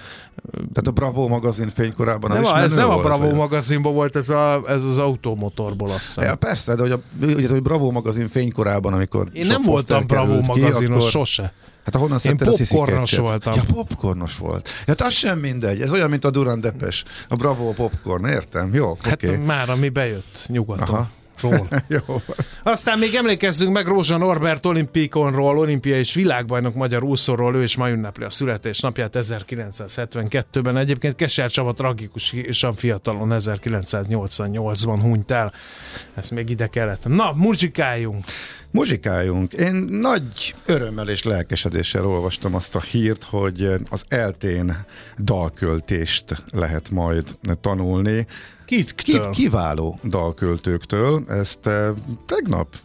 Tehát 0.52 0.88
a 0.88 0.92
Bravo 0.92 1.28
magazin 1.28 1.70
fénykorában 1.76 2.32
az 2.32 2.36
Nem, 2.36 2.46
is 2.46 2.52
a, 2.52 2.60
ez 2.62 2.76
nem 2.76 2.90
a 2.90 2.94
volt, 2.94 3.06
Bravo 3.06 3.26
vagy? 3.26 3.34
magazinból 3.36 3.94
volt, 3.94 4.16
ez, 4.16 4.30
a, 4.30 4.62
ez 4.68 4.84
az 4.86 4.98
automotorból 4.98 5.90
azt 5.90 5.98
hiszem. 6.06 6.24
Ja, 6.24 6.36
persze, 6.36 6.76
de 6.76 6.82
hogy 6.82 6.92
a, 6.92 7.00
ugye, 7.22 7.50
hogy 7.50 7.62
Bravo 7.62 7.92
magazin 7.92 8.28
fénykorában, 8.28 8.94
amikor 8.94 9.28
Én 9.34 9.48
nem 9.48 9.62
voltam 9.62 10.08
Bravo 10.08 10.42
ki, 10.42 10.60
magazinos, 10.60 10.98
akkor- 10.98 11.10
sose. 11.10 11.54
Hát 11.86 11.96
ahonnan 11.96 12.20
Én 12.24 12.38
popcornos 12.38 13.16
voltam. 13.16 13.54
Ja, 13.54 13.64
popcornos 13.74 14.38
volt. 14.38 14.70
Hát 14.88 15.02
az 15.02 15.14
sem 15.14 15.40
mindegy. 15.40 15.82
Ez 15.82 15.92
olyan, 15.92 16.10
mint 16.10 16.26
a 16.26 16.30
Duran 16.30 16.62
Depes. 16.62 17.04
A 17.28 17.36
Bravo 17.36 17.72
popcorn, 17.72 18.26
értem? 18.26 18.74
Jó, 18.74 18.98
Hát 19.02 19.14
oké. 19.24 19.36
már 19.36 19.70
ami 19.70 19.90
bejött 19.90 20.46
nyugaton. 20.48 20.96
Aha. 20.96 21.10
Ról. 21.42 21.68
Jó. 21.88 22.22
Aztán 22.64 23.00
még 23.00 23.16
emlékezzünk 23.16 23.74
meg 23.74 23.88
Rózsa 23.88 24.18
Norbert 24.18 24.66
olimpikonról, 24.66 25.58
olimpia 25.58 25.98
és 25.98 26.14
világbajnok 26.14 26.76
magyar 26.76 27.04
úszóról, 27.04 27.56
ő 27.56 27.64
is 27.64 27.78
ma 27.78 27.90
ünnepli 27.90 28.24
a 28.24 28.30
születésnapját 28.30 29.16
1972-ben. 29.20 30.78
Egyébként 30.78 31.16
Kesár 31.16 31.50
Csaba 31.50 31.74
tragikusan 31.74 32.74
fiatalon 32.74 33.30
1988-ban 33.32 34.98
hunyt 35.02 35.32
el. 35.32 35.54
Ezt 36.14 36.32
még 36.32 36.50
ide 36.50 36.68
kellett. 36.68 37.08
Na, 37.08 37.32
muzsikáljunk! 37.36 38.26
Muzsikáljunk. 38.72 39.54
Én 39.54 39.74
nagy 39.90 40.56
örömmel 40.66 41.10
és 41.10 41.24
lelkesedéssel 41.24 42.06
olvastam 42.06 42.56
azt 42.56 42.76
a 42.76 42.82
hírt, 42.82 43.24
hogy 43.24 43.74
az 43.90 44.04
eltén 44.08 44.86
dalköltést 45.20 46.44
lehet 46.52 46.90
majd 46.90 47.26
tanulni. 47.62 48.28
Kit? 48.70 48.96
Ki, 48.96 49.20
kiváló 49.32 50.00
dalköltőktől. 50.04 51.24
Ezt 51.28 51.68
eh, 51.68 51.90
tegnap 52.26 52.76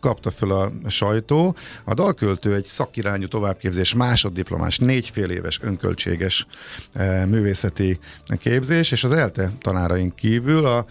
kapta 0.00 0.30
föl 0.30 0.52
a 0.52 0.70
sajtó. 0.86 1.54
A 1.84 1.94
dalköltő 1.94 2.54
egy 2.54 2.64
szakirányú 2.64 3.28
továbbképzés, 3.28 3.94
másoddiplomás, 3.94 4.78
négyfél 4.78 5.30
éves 5.30 5.58
önköltséges 5.62 6.46
eh, 6.92 7.26
művészeti 7.26 7.98
képzés, 8.38 8.90
és 8.90 9.04
az 9.04 9.12
ELTE 9.12 9.50
tanáraink 9.60 10.14
kívül 10.14 10.64
a 10.64 10.86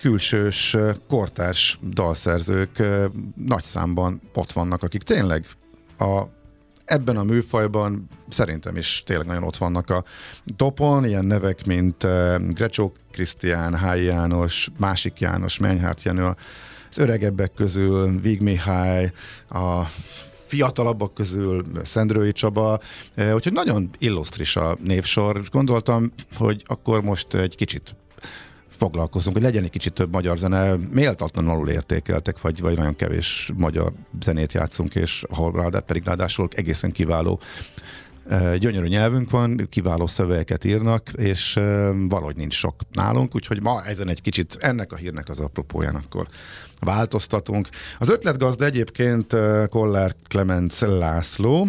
külsős 0.00 0.74
eh, 0.74 0.94
kortárs 1.08 1.78
dalszerzők 1.90 2.82
nagy 3.34 3.64
számban 3.64 4.20
ott 4.34 4.52
vannak, 4.52 4.82
akik 4.82 5.02
tényleg 5.02 5.46
a 5.98 6.22
ebben 6.84 7.16
a 7.16 7.22
műfajban 7.22 8.08
szerintem 8.28 8.76
is 8.76 9.02
tényleg 9.06 9.26
nagyon 9.26 9.42
ott 9.42 9.56
vannak 9.56 9.90
a 9.90 10.04
topon, 10.56 11.06
ilyen 11.06 11.24
nevek, 11.24 11.66
mint 11.66 12.02
uh, 12.02 12.36
Grecsó 12.52 12.92
Krisztián, 13.10 13.74
Hály 13.74 14.02
János, 14.02 14.68
Másik 14.78 15.18
János, 15.18 15.58
Menyhárt 15.58 16.02
Jenő, 16.02 16.24
az 16.90 16.98
öregebbek 16.98 17.52
közül 17.52 18.20
Vig 18.20 18.40
Mihály, 18.40 19.12
a 19.48 19.82
fiatalabbak 20.46 21.14
közül 21.14 21.64
Szendrői 21.84 22.32
Csaba, 22.32 22.80
uh, 23.16 23.34
úgyhogy 23.34 23.52
nagyon 23.52 23.90
illusztris 23.98 24.56
a 24.56 24.76
névsor, 24.80 25.42
gondoltam, 25.50 26.12
hogy 26.34 26.62
akkor 26.66 27.02
most 27.02 27.34
egy 27.34 27.56
kicsit 27.56 27.94
foglalkozunk, 28.76 29.36
hogy 29.36 29.44
legyen 29.44 29.64
egy 29.64 29.70
kicsit 29.70 29.92
több 29.92 30.12
magyar 30.12 30.38
zene, 30.38 30.76
méltatlanul 30.90 31.50
alul 31.50 31.68
értékeltek, 31.68 32.40
vagy, 32.40 32.60
vagy 32.60 32.76
nagyon 32.76 32.96
kevés 32.96 33.52
magyar 33.56 33.92
zenét 34.22 34.52
játszunk, 34.52 34.94
és 34.94 35.24
ahol 35.28 35.52
ráadá, 35.52 35.78
pedig 35.78 36.04
ráadásul 36.04 36.48
egészen 36.52 36.92
kiváló 36.92 37.40
eh, 38.28 38.56
gyönyörű 38.56 38.86
nyelvünk 38.86 39.30
van, 39.30 39.66
kiváló 39.70 40.06
szövegeket 40.06 40.64
írnak, 40.64 41.10
és 41.16 41.56
eh, 41.56 41.88
valahogy 42.08 42.36
nincs 42.36 42.54
sok 42.54 42.74
nálunk, 42.92 43.34
úgyhogy 43.34 43.62
ma 43.62 43.84
ezen 43.84 44.08
egy 44.08 44.20
kicsit 44.20 44.56
ennek 44.60 44.92
a 44.92 44.96
hírnek 44.96 45.28
az 45.28 45.40
apropóján 45.40 45.94
akkor 45.94 46.26
változtatunk. 46.80 47.68
Az 47.98 48.08
ötletgazda 48.08 48.64
egyébként 48.64 49.32
eh, 49.32 49.66
Kollár 49.66 50.14
Clemens 50.28 50.80
László, 50.80 51.68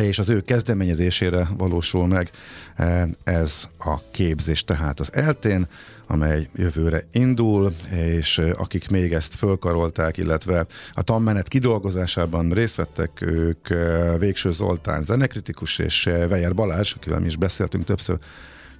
és 0.00 0.18
az 0.18 0.28
ő 0.28 0.40
kezdeményezésére 0.40 1.48
valósul 1.56 2.06
meg 2.06 2.30
eh, 2.76 3.08
ez 3.24 3.64
a 3.78 4.10
képzés 4.10 4.64
tehát 4.64 5.00
az 5.00 5.12
eltén, 5.12 5.66
amely 6.06 6.48
jövőre 6.54 7.04
indul, 7.10 7.74
és 7.90 8.38
eh, 8.38 8.60
akik 8.60 8.88
még 8.88 9.12
ezt 9.12 9.34
fölkarolták, 9.34 10.16
illetve 10.16 10.66
a 10.94 11.02
tanmenet 11.02 11.48
kidolgozásában 11.48 12.50
részt 12.50 12.74
vettek, 12.74 13.20
ők 13.20 13.70
eh, 13.70 14.18
Végső 14.18 14.52
Zoltán 14.52 15.04
zenekritikus 15.04 15.78
és 15.78 16.04
Vejer 16.28 16.54
Balázs, 16.54 16.92
akivel 16.96 17.20
mi 17.20 17.26
is 17.26 17.36
beszéltünk 17.36 17.84
többször, 17.84 18.18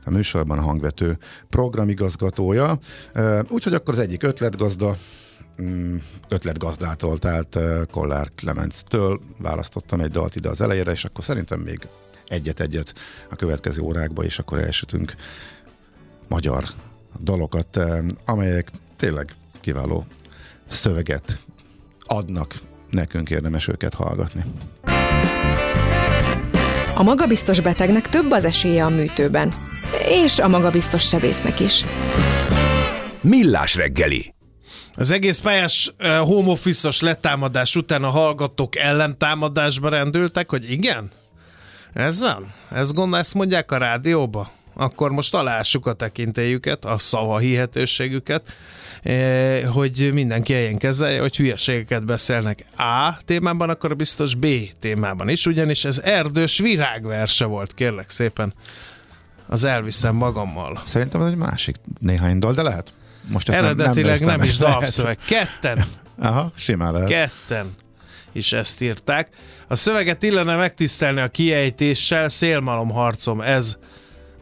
a 0.04 0.10
műsorban 0.10 0.58
a 0.58 0.62
hangvető 0.62 1.18
programigazgatója. 1.48 2.78
Úgyhogy 3.48 3.74
akkor 3.74 3.94
az 3.94 4.00
egyik 4.00 4.22
ötletgazda, 4.22 4.96
ötletgazdától, 6.28 7.18
tehát 7.18 7.58
Kollár 7.90 8.30
Klemenctől 8.34 9.20
választottam 9.38 10.00
egy 10.00 10.10
dalt 10.10 10.36
ide 10.36 10.48
az 10.48 10.60
elejére, 10.60 10.90
és 10.90 11.04
akkor 11.04 11.24
szerintem 11.24 11.60
még 11.60 11.88
egyet-egyet 12.26 12.94
a 13.30 13.36
következő 13.36 13.80
órákba, 13.80 14.24
és 14.24 14.38
akkor 14.38 14.58
elsütünk 14.58 15.14
magyar 16.28 16.64
dalokat, 17.20 17.80
amelyek 18.24 18.70
tényleg 18.96 19.34
kiváló 19.60 20.06
szöveget 20.68 21.38
adnak, 22.04 22.54
nekünk 22.90 23.30
érdemes 23.30 23.68
őket 23.68 23.94
hallgatni. 23.94 24.44
A 26.94 27.02
magabiztos 27.02 27.60
betegnek 27.60 28.08
több 28.08 28.30
az 28.30 28.44
esélye 28.44 28.84
a 28.84 28.88
műtőben 28.88 29.52
és 30.08 30.38
a 30.38 30.48
magabiztos 30.48 31.08
sebésznek 31.08 31.60
is. 31.60 31.84
Millás 33.20 33.76
reggeli. 33.76 34.34
Az 34.94 35.10
egész 35.10 35.38
pályás 35.38 35.92
home 35.98 36.50
office 36.50 36.90
letámadás 37.00 37.76
után 37.76 38.02
a 38.02 38.08
hallgatók 38.08 38.76
ellentámadásba 38.76 39.88
rendültek, 39.88 40.50
hogy 40.50 40.70
igen? 40.70 41.10
Ez 41.92 42.20
van? 42.20 42.52
Ez 42.70 42.92
gond, 42.92 43.14
ezt 43.14 43.34
mondják 43.34 43.72
a 43.72 43.76
rádióba? 43.76 44.50
Akkor 44.74 45.10
most 45.10 45.34
alássuk 45.34 45.86
a 45.86 45.92
tekintélyüket, 45.92 46.84
a 46.84 46.98
szava 46.98 47.38
hihetőségüket, 47.38 48.52
eh, 49.02 49.62
hogy 49.64 50.10
mindenki 50.12 50.52
ilyen 50.52 50.78
kezelje, 50.78 51.20
hogy 51.20 51.36
hülyeségeket 51.36 52.04
beszélnek 52.04 52.64
A 52.76 53.16
témában, 53.24 53.68
akkor 53.68 53.96
biztos 53.96 54.34
B 54.34 54.46
témában 54.78 55.28
is, 55.28 55.46
ugyanis 55.46 55.84
ez 55.84 55.98
erdős 55.98 56.58
virágverse 56.58 57.44
volt, 57.44 57.74
kérlek 57.74 58.10
szépen 58.10 58.54
az 59.46 59.64
elviszem 59.64 60.14
magammal. 60.14 60.80
Szerintem 60.84 61.20
ez 61.20 61.26
egy 61.26 61.36
másik 61.36 61.76
néhány 62.00 62.38
dal, 62.38 62.52
de 62.52 62.62
lehet. 62.62 62.92
Most 63.28 63.48
ezt 63.48 63.58
Eredetileg 63.58 64.18
nem, 64.18 64.28
nem, 64.28 64.38
nem 64.38 64.46
is 64.46 64.56
dalszöveg. 64.56 65.18
Ketten. 65.26 65.84
Aha, 66.18 66.52
simán 66.56 66.92
lehet. 66.92 67.08
Ketten 67.08 67.74
is 68.32 68.52
ezt 68.52 68.80
írták. 68.80 69.28
A 69.68 69.74
szöveget 69.74 70.22
illene 70.22 70.56
megtisztelni 70.56 71.20
a 71.20 71.28
kiejtéssel, 71.28 72.28
szélmalom 72.28 72.90
harcom, 72.90 73.40
ez 73.40 73.76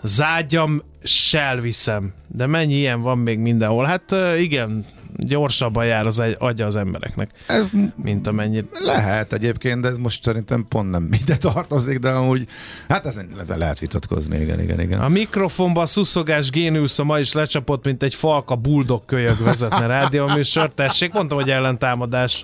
zágyam, 0.03 0.83
selviszem. 1.03 2.15
De 2.27 2.47
mennyi 2.47 2.75
ilyen 2.75 3.01
van 3.01 3.19
még 3.19 3.39
mindenhol? 3.39 3.85
Hát 3.85 4.15
igen, 4.39 4.87
gyorsabban 5.21 5.85
jár 5.87 6.07
az 6.07 6.23
agya 6.39 6.67
az 6.67 6.77
embereknek, 6.77 7.31
ez 7.47 7.71
mint 8.03 8.27
amennyit. 8.27 8.79
Lehet 8.83 9.33
egyébként, 9.33 9.81
de 9.81 9.89
ez 9.89 9.97
most 9.97 10.23
szerintem 10.23 10.67
pont 10.69 10.91
nem 10.91 11.09
ide 11.23 11.37
tartozik, 11.37 11.99
de 11.99 12.09
amúgy, 12.09 12.49
hát 12.89 13.07
ez 13.07 13.21
lehet 13.57 13.79
vitatkozni, 13.79 14.41
igen, 14.41 14.61
igen, 14.61 14.81
igen. 14.81 15.01
A 15.01 15.09
mikrofonban 15.09 15.83
a 15.83 15.87
szuszogás 15.87 16.51
géniusza 16.51 17.05
ma 17.05 17.19
is 17.19 17.33
lecsapott, 17.33 17.85
mint 17.85 18.03
egy 18.03 18.15
falka 18.15 18.57
buldog 18.57 19.05
kölyög 19.05 19.43
vezetne 19.43 19.87
rádió 19.87 20.27
műsor. 20.27 20.73
Tessék, 20.75 21.13
mondtam, 21.13 21.39
hogy 21.39 21.51
ellentámadás. 21.51 22.43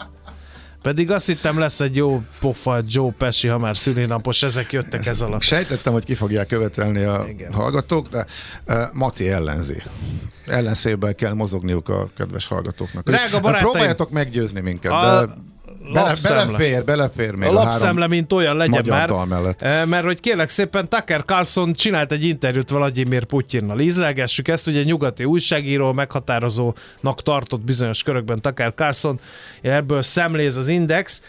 Pedig 0.86 1.10
azt 1.10 1.26
hittem 1.26 1.58
lesz 1.58 1.80
egy 1.80 1.96
jó 1.96 2.22
pofa 2.40 2.78
Joe 2.86 3.10
Pesci, 3.18 3.48
ha 3.48 3.58
már 3.58 3.76
szülinapos, 3.76 4.42
ezek 4.42 4.72
jöttek 4.72 5.06
ez 5.06 5.22
alatt. 5.22 5.40
Sejtettem, 5.40 5.92
hogy 5.92 6.04
ki 6.04 6.14
fogják 6.14 6.46
követelni 6.46 7.02
a 7.02 7.24
Igen. 7.28 7.52
hallgatók, 7.52 8.08
de 8.08 8.26
uh, 8.66 8.82
Maci 8.92 9.28
ellenzi. 9.28 9.82
Ellenszélben 10.46 11.14
kell 11.14 11.32
mozogniuk 11.32 11.88
a 11.88 12.08
kedves 12.16 12.46
hallgatóknak. 12.46 13.04
Drága 13.04 13.40
barátaim! 13.40 13.70
Próbáljatok 13.70 14.10
meggyőzni 14.10 14.60
minket, 14.60 14.92
a... 14.92 15.26
de 15.26 15.32
Bele, 15.92 16.14
belefér, 16.22 16.84
belefér 16.84 17.34
még 17.34 17.48
a, 17.48 17.50
a 17.50 17.54
lapszemle, 17.54 18.06
mint 18.06 18.32
olyan 18.32 18.56
legyen 18.56 18.84
már. 18.88 19.10
Mellett. 19.10 19.62
Eh, 19.62 19.86
mert 19.86 20.04
hogy 20.04 20.20
kérlek 20.20 20.48
szépen, 20.48 20.88
Tucker 20.88 21.24
Carlson 21.24 21.72
csinált 21.72 22.12
egy 22.12 22.24
interjút 22.24 22.70
Vladimir 22.70 23.24
Putyinnal. 23.24 23.80
Ízelgessük 23.80 24.48
ezt, 24.48 24.66
ugye 24.66 24.82
nyugati 24.82 25.24
újságíró, 25.24 25.92
meghatározónak 25.92 27.22
tartott 27.22 27.60
bizonyos 27.60 28.02
körökben 28.02 28.40
Tucker 28.40 28.72
Carlson, 28.74 29.20
ebből 29.62 30.02
szemléz 30.02 30.56
az 30.56 30.68
Index, 30.68 31.22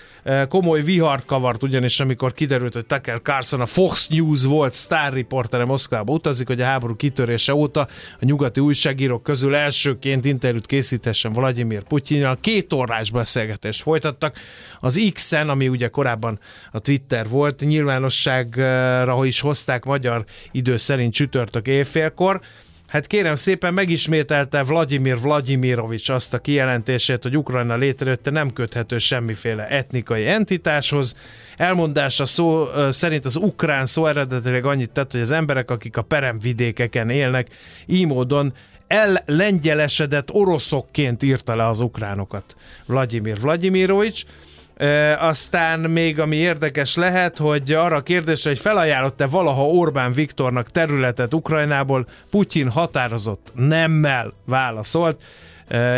komoly 0.49 0.81
vihart 0.81 1.25
kavart 1.25 1.63
ugyanis, 1.63 1.99
amikor 1.99 2.33
kiderült, 2.33 2.73
hogy 2.73 2.85
Tucker 2.85 3.21
Carlson 3.21 3.61
a 3.61 3.65
Fox 3.65 4.07
News 4.07 4.43
volt 4.43 4.73
sztárriportere 4.73 5.65
Moszkvába 5.65 6.13
utazik, 6.13 6.47
hogy 6.47 6.61
a 6.61 6.65
háború 6.65 6.95
kitörése 6.95 7.55
óta 7.55 7.81
a 8.19 8.25
nyugati 8.25 8.59
újságírók 8.59 9.23
közül 9.23 9.55
elsőként 9.55 10.25
interjút 10.25 10.65
készítessen 10.65 11.33
Vladimir 11.33 11.83
Putyinnal. 11.83 12.37
Két 12.41 12.73
órás 12.73 13.11
beszélgetést 13.11 13.81
folytattak. 13.81 14.39
Az 14.79 15.11
X-en, 15.13 15.49
ami 15.49 15.67
ugye 15.67 15.87
korábban 15.87 16.39
a 16.71 16.79
Twitter 16.79 17.29
volt, 17.29 17.59
nyilvánosságra 17.59 19.25
is 19.25 19.39
hozták 19.39 19.85
magyar 19.85 20.25
idő 20.51 20.77
szerint 20.77 21.13
csütörtök 21.13 21.67
éjfélkor. 21.67 22.41
Hát 22.87 23.07
kérem 23.07 23.35
szépen 23.35 23.73
megismételte 23.73 24.63
Vladimir 24.63 25.19
Vladimirovics 25.19 26.09
azt 26.09 26.33
a 26.33 26.39
kijelentését, 26.39 27.23
hogy 27.23 27.37
Ukrajna 27.37 27.75
létrejötte 27.75 28.29
nem 28.31 28.53
köthető 28.53 28.97
semmiféle 28.97 29.67
etnikai 29.67 30.27
entitáshoz. 30.27 31.17
Elmondása 31.57 32.25
szó 32.25 32.65
szerint 32.89 33.25
az 33.25 33.35
ukrán 33.35 33.85
szó 33.85 34.05
eredetileg 34.05 34.65
annyit 34.65 34.91
tett, 34.91 35.11
hogy 35.11 35.21
az 35.21 35.31
emberek, 35.31 35.71
akik 35.71 35.97
a 35.97 36.01
peremvidékeken 36.01 37.09
élnek, 37.09 37.47
így 37.85 38.05
módon 38.05 38.53
ellengyelesedett 38.87 40.31
oroszokként 40.31 41.23
írta 41.23 41.55
le 41.55 41.67
az 41.67 41.79
ukránokat 41.79 42.55
Vladimir 42.85 43.39
Vladimirovics. 43.39 44.25
E, 44.77 45.17
aztán 45.19 45.79
még 45.79 46.19
ami 46.19 46.35
érdekes 46.35 46.95
lehet, 46.95 47.37
hogy 47.37 47.71
arra 47.71 47.95
a 47.95 48.01
kérdésre, 48.01 48.49
hogy 48.49 48.59
felajánlott-e 48.59 49.25
valaha 49.25 49.67
Orbán 49.67 50.11
Viktornak 50.11 50.71
területet 50.71 51.33
Ukrajnából, 51.33 52.07
Putyin 52.29 52.69
határozott 52.69 53.51
nemmel 53.55 54.33
válaszolt 54.45 55.21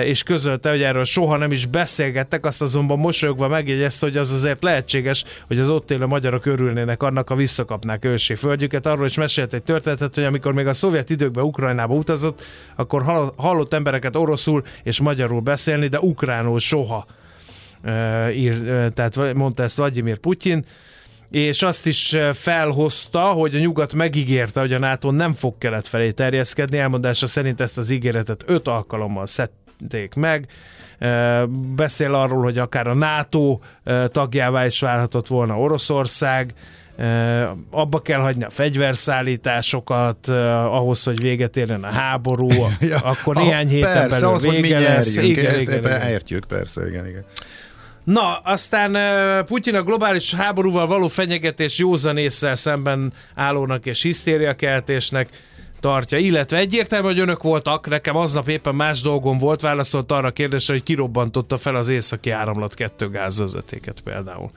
és 0.04 0.24
közölte, 0.24 0.70
hogy 0.70 0.82
erről 0.82 1.04
soha 1.04 1.38
nem 1.38 1.52
is 1.52 1.66
beszélgettek, 1.66 2.46
azt 2.46 2.62
azonban 2.62 3.00
mosolyogva 3.00 3.48
megjegyezte, 3.48 4.06
hogy 4.06 4.18
az 4.18 4.32
azért 4.32 4.64
lehetséges, 4.64 5.24
hogy 5.48 5.60
az 5.60 5.70
ott 5.70 5.92
élő 5.92 6.06
magyarok 6.06 6.46
örülnének 6.46 7.04
annak, 7.04 7.28
ha 7.28 7.36
visszakapnák 7.36 8.06
ősi 8.06 8.36
földjüket. 8.36 8.86
Arról 8.86 9.06
is 9.06 9.18
mesélt 9.18 9.54
egy 9.54 9.64
történetet, 9.64 10.16
hogy 10.16 10.24
amikor 10.24 10.54
még 10.54 10.68
a 10.68 10.74
szovjet 10.74 11.10
időkben 11.10 11.44
Ukrajnába 11.44 11.94
utazott, 11.94 12.44
akkor 12.76 13.32
hallott 13.36 13.74
embereket 13.74 14.16
oroszul 14.16 14.64
és 14.84 15.00
magyarul 15.00 15.42
beszélni, 15.42 15.88
de 15.88 16.00
ukránul 16.00 16.60
soha. 16.60 17.06
Ír, 18.34 18.62
tehát 18.94 19.34
mondta 19.34 19.64
ezt 19.64 19.78
Vladimir 19.78 20.18
Putyin 20.18 20.66
és 21.32 21.62
azt 21.62 21.86
is 21.86 22.18
felhozta, 22.34 23.20
hogy 23.20 23.56
a 23.56 23.60
nyugat 23.60 23.94
megígérte, 23.94 24.60
hogy 24.60 24.74
a 24.74 24.80
NATO 24.80 25.12
nem 25.12 25.34
fog 25.34 25.58
kelet 25.58 25.88
felé 25.88 26.12
terjeszkedni. 26.12 26.78
Elmondása 26.78 27.28
szerint 27.28 27.62
ezt 27.62 27.78
az 27.78 27.90
ígéretet 27.90 28.44
öt 28.46 28.68
alkalommal 28.68 29.26
szedték 29.26 30.14
meg. 30.14 30.48
Beszél 31.76 32.14
arról, 32.14 32.44
hogy 32.44 32.58
akár 32.58 32.88
a 32.88 32.94
NATO 32.94 33.60
tagjává 34.12 34.66
is 34.66 34.80
válhatott 34.80 35.28
volna 35.28 35.60
Oroszország, 35.60 36.54
abba 37.70 38.02
kell 38.02 38.20
hagyni 38.20 38.44
a 38.44 38.50
fegyverszállításokat, 38.50 40.28
ahhoz, 40.28 41.04
hogy 41.04 41.22
véget 41.22 41.58
érjen 41.58 41.84
a 41.84 41.92
háború, 41.92 42.48
ja, 42.80 42.98
akkor 42.98 43.36
néhány 43.36 43.68
héten 43.68 44.10
persze, 44.10 44.20
belül 44.20 44.62
vége 44.62 44.80
lesz. 44.80 45.16
Igen, 45.16 45.60
igen, 45.60 45.80
igen, 45.80 46.02
értjük, 46.02 46.46
persze, 46.46 46.88
igen, 46.88 47.08
igen. 47.08 47.26
Na, 48.10 48.38
aztán 48.38 49.46
Putyin 49.46 49.76
a 49.76 49.84
globális 49.84 50.34
háborúval 50.34 50.88
való 50.88 51.08
fenyegetés 51.08 51.78
józanésszel 51.78 52.56
szemben 52.56 53.14
állónak 53.36 53.86
és 53.86 54.02
hisztériakeltésnek 54.02 55.30
tartja, 55.80 56.18
illetve 56.18 56.58
egyértelmű, 56.58 57.08
hogy 57.08 57.20
önök 57.20 57.44
voltak, 57.44 57.88
nekem 57.88 58.16
aznap 58.16 58.48
éppen 58.48 58.76
más 58.76 59.02
dolgom 59.02 59.38
volt, 59.38 59.62
válaszolt 59.62 60.12
arra 60.12 60.28
a 60.28 60.32
kérdésre, 60.32 60.74
hogy 60.74 60.84
kirobbantotta 60.84 61.58
fel 61.58 61.76
az 61.76 61.88
északi 61.88 62.30
áramlat 62.30 62.74
kettő 62.74 63.10
gázvezetéket 63.10 64.02
például. 64.02 64.52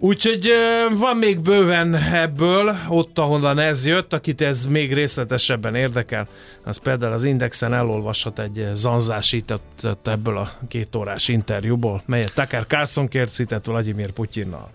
Úgyhogy 0.00 0.52
van 0.98 1.16
még 1.16 1.40
bőven 1.40 1.94
ebből, 1.94 2.76
ott 2.88 3.18
ahonnan 3.18 3.58
ez 3.58 3.86
jött, 3.86 4.12
akit 4.12 4.40
ez 4.40 4.66
még 4.66 4.92
részletesebben 4.92 5.74
érdekel, 5.74 6.28
az 6.64 6.76
például 6.76 7.12
az 7.12 7.24
Indexen 7.24 7.74
elolvashat 7.74 8.38
egy 8.38 8.66
zanzásított 8.74 9.88
ebből 10.04 10.36
a 10.36 10.52
két 10.68 10.96
órás 10.96 11.28
interjúból, 11.28 12.02
melyet 12.06 12.34
Tucker 12.34 12.66
Carlson 12.66 13.08
kércített 13.08 13.64
Vladimir 13.66 14.10
Putyinnal. 14.10 14.70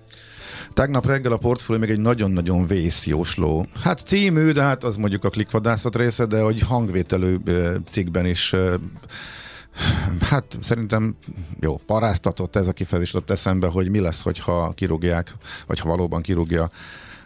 Tegnap 0.74 1.06
reggel 1.06 1.32
a 1.32 1.38
portfólió 1.38 1.82
még 1.82 1.92
egy 1.92 2.00
nagyon-nagyon 2.00 2.68
vészjósló. 2.68 3.68
Hát 3.84 4.00
című, 4.06 4.52
de 4.52 4.62
hát 4.62 4.84
az 4.84 4.98
mondjuk 4.98 5.24
a 5.24 5.30
klikvadászat 5.30 5.96
része, 5.96 6.26
de 6.26 6.42
hogy 6.42 6.62
hangvételő 6.62 7.40
cikkben 7.90 8.26
is 8.26 8.56
Hát 10.22 10.58
szerintem 10.62 11.16
jó, 11.60 11.76
paráztatott 11.86 12.56
ez 12.56 12.68
a 12.68 12.74
kifejezés 12.74 13.14
ott 13.14 13.30
eszembe, 13.30 13.68
hogy 13.68 13.90
mi 13.90 14.00
lesz, 14.00 14.22
hogyha 14.22 14.74
kirúgják, 14.76 15.34
vagy 15.68 15.80
ha 15.80 15.90
valóban 15.90 16.22
kirúgja 16.22 16.70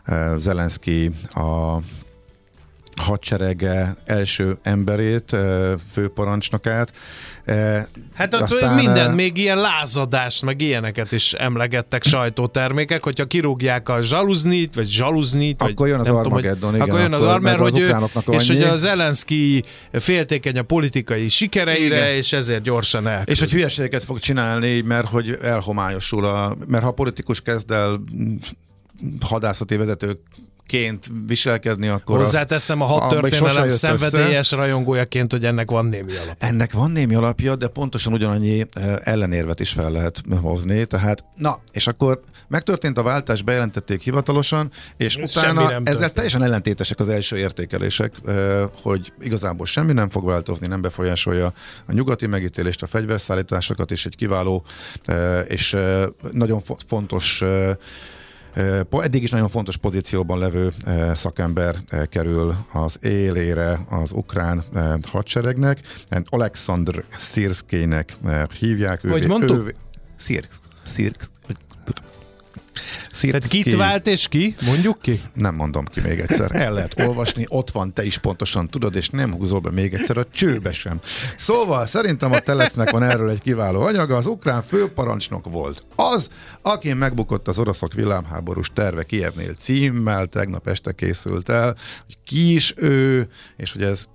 uh, 0.07 0.37
Zelenszky 0.37 1.11
a 1.33 1.77
hadserege 3.07 3.95
első 4.05 4.57
emberét, 4.63 5.35
főparancsnokát. 5.91 6.91
Hát 8.13 8.33
ott 8.33 8.41
aztán, 8.41 8.75
minden, 8.75 9.13
még 9.13 9.37
ilyen 9.37 9.57
lázadást, 9.57 10.41
meg 10.41 10.61
ilyeneket 10.61 11.11
is 11.11 11.33
emlegettek 11.33 12.03
sajtótermékek, 12.03 13.03
hogyha 13.03 13.25
kirúgják 13.25 13.89
a 13.89 14.01
zsaluznit, 14.01 14.75
vagy 14.75 14.87
zsaluznit, 14.87 15.61
vagy 15.61 15.71
Akkor 15.71 15.87
jön 15.87 15.99
az 15.99 16.07
Armageddon, 16.07 16.75
igen, 16.75 16.87
Akkor 16.87 16.99
jön 16.99 17.13
az 17.13 17.23
Armer, 17.23 17.59
az 17.59 17.69
hogy 17.69 17.79
ő, 17.79 17.95
és 18.27 18.47
hogy 18.47 18.61
a 18.61 18.75
Zelenszky 18.75 19.63
féltékeny 19.91 20.57
a 20.57 20.63
politikai 20.63 21.29
sikereire, 21.29 21.97
Igen. 21.97 22.15
és 22.15 22.33
ezért 22.33 22.61
gyorsan 22.61 23.07
el. 23.07 23.23
És 23.25 23.39
hogy 23.39 23.51
hülyeségeket 23.51 24.03
fog 24.03 24.19
csinálni, 24.19 24.81
mert 24.81 25.09
hogy 25.09 25.37
elhomályosul 25.41 26.25
a... 26.25 26.55
Mert 26.67 26.83
ha 26.83 26.89
a 26.89 26.93
politikus 26.93 27.41
kezd 27.41 27.71
el 27.71 28.03
hadászati 29.19 29.75
vezetőként 30.71 31.09
viselkedni, 31.27 31.87
akkor 31.87 32.17
Hozzáteszem 32.17 32.81
a 32.81 32.85
hat 32.85 33.11
is 33.11 33.19
történelem 33.19 33.69
szenvedélyes 33.69 34.51
rajongójaként, 34.51 35.31
hogy 35.31 35.45
ennek 35.45 35.69
van 35.71 35.85
némi 35.85 36.11
alap. 36.15 36.35
Ennek 36.39 36.73
van 36.73 36.91
némi 36.91 37.15
alapja, 37.15 37.55
de 37.55 37.67
pontosan 37.67 38.13
ugyanannyi 38.13 38.65
eh, 38.73 38.95
ellenérvet 39.03 39.59
is 39.59 39.71
fel 39.71 39.91
lehet 39.91 40.21
hozni. 40.41 40.85
Tehát, 40.85 41.23
na, 41.35 41.59
és 41.71 41.87
akkor 41.87 42.21
megtörtént 42.47 42.97
a 42.97 43.03
váltás, 43.03 43.41
bejelentették 43.41 44.01
hivatalosan, 44.01 44.71
és 44.97 45.13
Semmi 45.13 45.25
utána 45.25 45.61
ezzel 45.61 45.83
történt. 45.83 46.13
teljesen 46.13 46.43
ellentétesek 46.43 46.99
az 46.99 47.09
első 47.09 47.37
értékelések, 47.37 48.13
eh, 48.25 48.63
hogy 48.81 49.11
igazából 49.21 49.65
semmi 49.65 49.93
nem 49.93 50.09
fog 50.09 50.25
változni, 50.25 50.67
nem 50.67 50.81
befolyásolja 50.81 51.53
a 51.85 51.91
nyugati 51.91 52.25
megítélést, 52.25 52.83
a 52.83 52.87
fegyverszállításokat, 52.87 53.91
és 53.91 54.05
egy 54.05 54.15
kiváló 54.15 54.63
eh, 55.05 55.45
és 55.47 55.75
nagyon 56.31 56.59
fo- 56.61 56.83
fontos 56.87 57.43
Eddig 59.01 59.23
is 59.23 59.29
nagyon 59.29 59.47
fontos 59.47 59.77
pozícióban 59.77 60.39
levő 60.39 60.73
szakember 61.13 61.75
kerül 62.09 62.55
az 62.73 62.97
élére 63.01 63.79
az 63.89 64.11
ukrán 64.11 64.63
hadseregnek. 65.03 65.79
Alexandr 66.29 67.03
Szirszkének 67.17 68.15
hívják. 68.59 69.01
Hogy 69.01 69.27
mondtuk? 69.27 69.67
Ő, 69.67 69.75
Szirsz, 70.15 70.59
Szirsz, 70.83 71.29
Tehát 73.21 73.47
kit 73.47 73.75
vált 73.75 74.07
és 74.07 74.27
ki? 74.27 74.55
Mondjuk 74.65 75.01
ki? 75.01 75.21
nem 75.33 75.55
mondom 75.55 75.85
ki 75.85 76.01
még 76.01 76.19
egyszer. 76.19 76.55
El 76.55 76.73
lehet 76.73 76.99
olvasni, 76.99 77.45
ott 77.47 77.71
van, 77.71 77.93
te 77.93 78.05
is 78.05 78.17
pontosan 78.17 78.69
tudod, 78.69 78.95
és 78.95 79.09
nem 79.09 79.33
húzol 79.33 79.59
be 79.59 79.71
még 79.71 79.93
egyszer 79.93 80.17
a 80.17 80.25
csőbe 80.31 80.71
sem. 80.71 80.99
Szóval 81.37 81.85
szerintem 81.85 82.31
a 82.31 82.39
Telexnek 82.39 82.89
van 82.89 83.03
erről 83.03 83.29
egy 83.29 83.41
kiváló 83.41 83.81
anyaga. 83.81 84.17
Az 84.17 84.25
ukrán 84.25 84.63
főparancsnok 84.63 85.45
volt 85.49 85.83
az, 85.95 86.29
aki 86.61 86.93
megbukott 86.93 87.47
az 87.47 87.59
oroszok 87.59 87.93
villámháborús 87.93 88.71
terve 88.73 89.03
Kievnél 89.03 89.53
címmel, 89.59 90.27
tegnap 90.27 90.67
este 90.67 90.91
készült 90.91 91.49
el, 91.49 91.75
hogy 92.05 92.17
ki 92.23 92.53
is 92.53 92.73
ő, 92.77 93.29
és 93.57 93.71
hogy 93.71 93.83
ez 93.83 94.07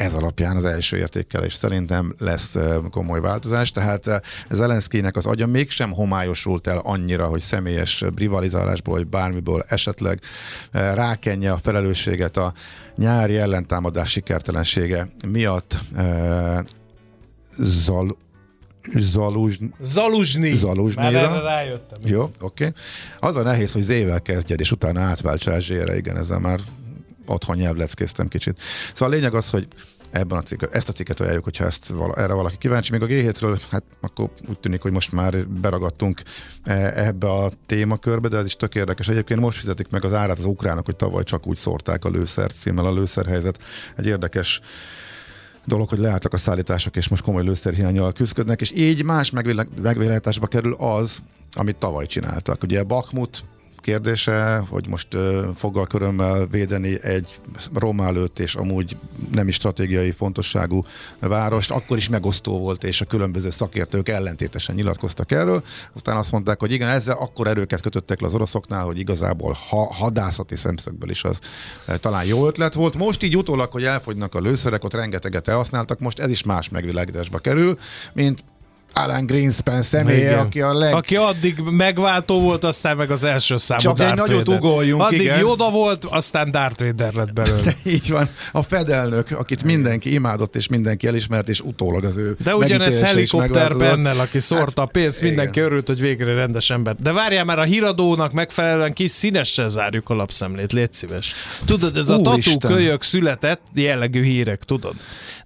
ez 0.00 0.14
alapján 0.14 0.56
az 0.56 0.64
első 0.64 0.96
értékelés 0.96 1.54
szerintem 1.54 2.14
lesz 2.18 2.56
komoly 2.90 3.20
változás, 3.20 3.72
tehát 3.72 4.06
eh, 4.06 4.20
Zelenszkinek 4.50 5.16
az 5.16 5.26
agya 5.26 5.46
mégsem 5.46 5.92
homályosult 5.92 6.66
el 6.66 6.78
annyira, 6.78 7.26
hogy 7.26 7.40
személyes 7.40 8.04
rivalizálásból, 8.16 8.94
vagy 8.94 9.06
bármiből 9.06 9.64
esetleg 9.68 10.20
rákenje 10.72 11.52
a 11.52 11.56
felelősséget 11.56 12.36
a 12.36 12.52
nyári 12.96 13.36
ellentámadás 13.36 14.10
sikertelensége 14.10 15.08
miatt 15.26 15.78
Zal 17.58 18.16
Zaluzs, 18.94 19.58
Zaluzsni. 19.80 20.54
Zaluzsnyira. 20.54 21.30
Már 21.30 21.42
rájöttem. 21.42 21.98
jó, 22.04 22.22
oké. 22.22 22.66
Okay. 22.66 22.72
Az 23.18 23.36
a 23.36 23.42
nehéz, 23.42 23.72
hogy 23.72 23.82
Z-vel 23.82 24.22
kezdjed, 24.22 24.60
és 24.60 24.72
utána 24.72 25.00
átváltsál 25.00 25.60
Z-re, 25.60 25.96
igen, 25.96 26.16
ezzel 26.16 26.38
már 26.38 26.60
otthon 27.30 27.56
nyelvleckéztem 27.56 28.28
kicsit. 28.28 28.60
Szóval 28.92 29.12
a 29.14 29.16
lényeg 29.16 29.34
az, 29.34 29.50
hogy 29.50 29.68
ebben 30.10 30.38
a 30.38 30.42
cikk, 30.42 30.62
ezt 30.70 30.88
a 30.88 30.92
cikket 30.92 31.20
ajánljuk, 31.20 31.44
hogyha 31.44 31.64
ezt 31.64 31.88
vala, 31.88 32.14
erre 32.14 32.32
valaki 32.32 32.56
kíváncsi. 32.58 32.92
Még 32.92 33.02
a 33.02 33.06
G7-ről, 33.06 33.60
hát 33.70 33.82
akkor 34.00 34.28
úgy 34.48 34.58
tűnik, 34.58 34.82
hogy 34.82 34.92
most 34.92 35.12
már 35.12 35.46
beragadtunk 35.46 36.22
eh, 36.62 37.06
ebbe 37.06 37.32
a 37.32 37.50
témakörbe, 37.66 38.28
de 38.28 38.36
ez 38.36 38.44
is 38.44 38.56
tök 38.56 38.74
érdekes. 38.74 39.08
Egyébként 39.08 39.40
most 39.40 39.58
fizetik 39.58 39.88
meg 39.88 40.04
az 40.04 40.12
árát 40.12 40.38
az 40.38 40.44
ukránok, 40.44 40.84
hogy 40.84 40.96
tavaly 40.96 41.22
csak 41.22 41.46
úgy 41.46 41.56
szórták 41.56 42.04
a 42.04 42.08
lőszert 42.08 42.56
címmel 42.60 42.86
a 42.86 42.92
lőszerhelyzet. 42.92 43.58
Egy 43.96 44.06
érdekes 44.06 44.60
dolog, 45.64 45.88
hogy 45.88 45.98
leálltak 45.98 46.32
a 46.32 46.38
szállítások, 46.38 46.96
és 46.96 47.08
most 47.08 47.22
komoly 47.22 47.44
lőszerhiányjal 47.44 48.12
küzdködnek, 48.12 48.60
és 48.60 48.72
így 48.74 49.04
más 49.04 49.30
megvilágításba 49.30 50.46
kerül 50.46 50.74
az, 50.74 51.22
amit 51.52 51.76
tavaly 51.76 52.06
csináltak. 52.06 52.62
Ugye 52.62 52.82
Bakmut 52.82 53.44
kérdése, 53.80 54.64
hogy 54.68 54.88
most 54.88 55.08
foggal 55.54 55.86
körömmel 55.86 56.46
védeni 56.46 57.02
egy 57.02 57.38
román 57.74 58.12
lőtt 58.12 58.38
és 58.38 58.54
amúgy 58.54 58.96
nem 59.32 59.48
is 59.48 59.54
stratégiai 59.54 60.10
fontosságú 60.10 60.84
várost, 61.18 61.70
akkor 61.70 61.96
is 61.96 62.08
megosztó 62.08 62.58
volt, 62.58 62.84
és 62.84 63.00
a 63.00 63.04
különböző 63.04 63.50
szakértők 63.50 64.08
ellentétesen 64.08 64.74
nyilatkoztak 64.74 65.32
erről. 65.32 65.62
Utána 65.92 66.18
azt 66.18 66.32
mondták, 66.32 66.60
hogy 66.60 66.72
igen, 66.72 66.88
ezzel 66.88 67.16
akkor 67.16 67.46
erőket 67.46 67.80
kötöttek 67.80 68.20
le 68.20 68.26
az 68.26 68.34
oroszoknál, 68.34 68.84
hogy 68.84 68.98
igazából 68.98 69.56
ha, 69.68 69.92
hadászati 69.92 70.56
szemszögből 70.56 71.10
is 71.10 71.24
az 71.24 71.38
talán 72.00 72.24
jó 72.24 72.46
ötlet 72.46 72.74
volt. 72.74 72.96
Most 72.96 73.22
így 73.22 73.36
utólag, 73.36 73.72
hogy 73.72 73.84
elfogynak 73.84 74.34
a 74.34 74.40
lőszerek, 74.40 74.84
ott 74.84 74.94
rengeteget 74.94 75.48
elhasználtak, 75.48 75.98
most 75.98 76.18
ez 76.18 76.30
is 76.30 76.42
más 76.42 76.68
megvilágításba 76.68 77.38
kerül, 77.38 77.78
mint 78.12 78.44
Alan 78.92 79.26
Greenspan 79.26 79.82
személye, 79.82 80.18
Igen. 80.18 80.38
aki 80.38 80.60
a 80.60 80.74
leg... 80.74 80.94
Aki 80.94 81.16
addig 81.16 81.58
megváltó 81.58 82.40
volt, 82.40 82.64
aztán 82.64 82.96
meg 82.96 83.10
az 83.10 83.24
első 83.24 83.56
számú 83.56 83.80
Csak 83.80 84.00
egy 84.00 84.14
nagyot 84.14 84.46
Vader. 84.46 84.58
ugorjunk, 84.58 85.02
Addig 85.02 85.20
igen. 85.20 85.38
Yoda 85.38 85.70
volt, 85.70 86.04
aztán 86.04 86.50
Darth 86.50 86.84
Vader 86.84 87.12
lett 87.12 87.32
belőle. 87.32 87.76
Így 87.82 88.10
van. 88.10 88.28
A 88.52 88.62
fedelnök, 88.62 89.30
akit 89.30 89.64
mindenki 89.64 90.12
imádott, 90.12 90.56
és 90.56 90.68
mindenki 90.68 91.06
elismert, 91.06 91.48
és 91.48 91.60
utólag 91.60 92.04
az 92.04 92.16
ő 92.16 92.36
De 92.42 92.54
ugyanez 92.54 93.02
helikopter 93.02 93.76
bennel, 93.76 94.20
aki 94.20 94.38
szórta 94.38 94.82
a 94.82 94.86
pénzt, 94.86 95.18
igen. 95.18 95.28
mindenki 95.28 95.60
örült, 95.60 95.86
hogy 95.86 96.00
végre 96.00 96.34
rendes 96.34 96.70
ember. 96.70 96.96
De 97.02 97.12
várjál 97.12 97.44
már 97.44 97.58
a 97.58 97.64
híradónak 97.64 98.32
megfelelően 98.32 98.92
kis 98.92 99.10
színessel 99.10 99.68
zárjuk 99.68 100.08
a 100.08 100.14
lapszemlét, 100.14 100.72
légy 100.72 100.92
szíves. 100.92 101.32
Tudod, 101.64 101.96
ez 101.96 102.10
a 102.10 102.20
tatú 102.20 102.58
kölyök 102.58 103.02
született 103.02 103.60
jellegű 103.74 104.22
hírek, 104.22 104.64
tudod. 104.64 104.94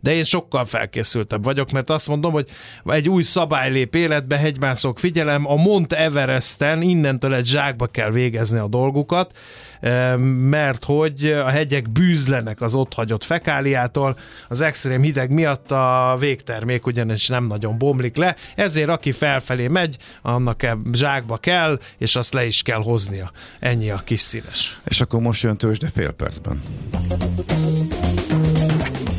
De 0.00 0.14
én 0.14 0.24
sokkal 0.24 0.64
felkészültebb 0.64 1.44
vagyok, 1.44 1.70
mert 1.70 1.90
azt 1.90 2.08
mondom, 2.08 2.32
hogy 2.32 2.46
egy 2.84 3.08
új 3.08 3.22
szabály 3.34 3.70
lép 3.70 3.94
életbe, 3.94 4.38
hegymászok, 4.38 4.98
figyelem, 4.98 5.46
a 5.50 5.54
Mont 5.54 5.92
Everesten 5.92 6.82
innentől 6.82 7.34
egy 7.34 7.46
zsákba 7.46 7.86
kell 7.86 8.10
végezni 8.10 8.58
a 8.58 8.68
dolgukat, 8.68 9.38
eh, 9.80 10.16
mert 10.16 10.84
hogy 10.84 11.26
a 11.26 11.48
hegyek 11.48 11.90
bűzlenek 11.90 12.60
az 12.60 12.74
ott 12.74 12.94
hagyott 12.94 13.24
fekáliától, 13.24 14.18
az 14.48 14.60
extrém 14.60 15.02
hideg 15.02 15.30
miatt 15.30 15.70
a 15.70 16.16
végtermék 16.18 16.86
ugyanis 16.86 17.28
nem 17.28 17.46
nagyon 17.46 17.78
bomlik 17.78 18.16
le, 18.16 18.36
ezért 18.54 18.88
aki 18.88 19.12
felfelé 19.12 19.68
megy, 19.68 19.96
annak 20.22 20.62
e- 20.62 20.76
zsákba 20.92 21.36
kell, 21.36 21.80
és 21.98 22.16
azt 22.16 22.32
le 22.32 22.46
is 22.46 22.62
kell 22.62 22.82
hoznia. 22.82 23.30
Ennyi 23.60 23.90
a 23.90 24.02
kis 24.04 24.20
színes. 24.20 24.80
És 24.84 25.00
akkor 25.00 25.20
most 25.20 25.42
jön 25.42 25.56
tőzsde 25.56 25.88
fél 25.94 26.10
percben. 26.10 26.62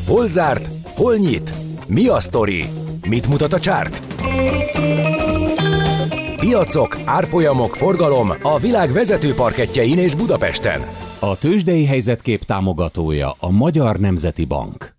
Hol 0.06 0.28
zárt? 0.28 0.68
Hol 0.82 1.16
nyit? 1.16 1.52
Mi 1.88 2.06
a 2.06 2.20
sztori? 2.20 2.64
Mit 3.08 3.26
mutat 3.28 3.52
a 3.52 3.60
csárt? 3.60 4.05
Piacok, 6.36 6.98
árfolyamok, 7.04 7.76
forgalom 7.76 8.30
a 8.42 8.58
világ 8.58 8.92
vezető 8.92 9.34
parketjein 9.34 9.98
és 9.98 10.14
Budapesten. 10.14 10.80
A 11.20 11.38
tőzsdei 11.38 11.86
helyzetkép 11.86 12.42
támogatója 12.42 13.34
a 13.38 13.50
Magyar 13.50 13.96
Nemzeti 13.96 14.44
Bank. 14.44 14.95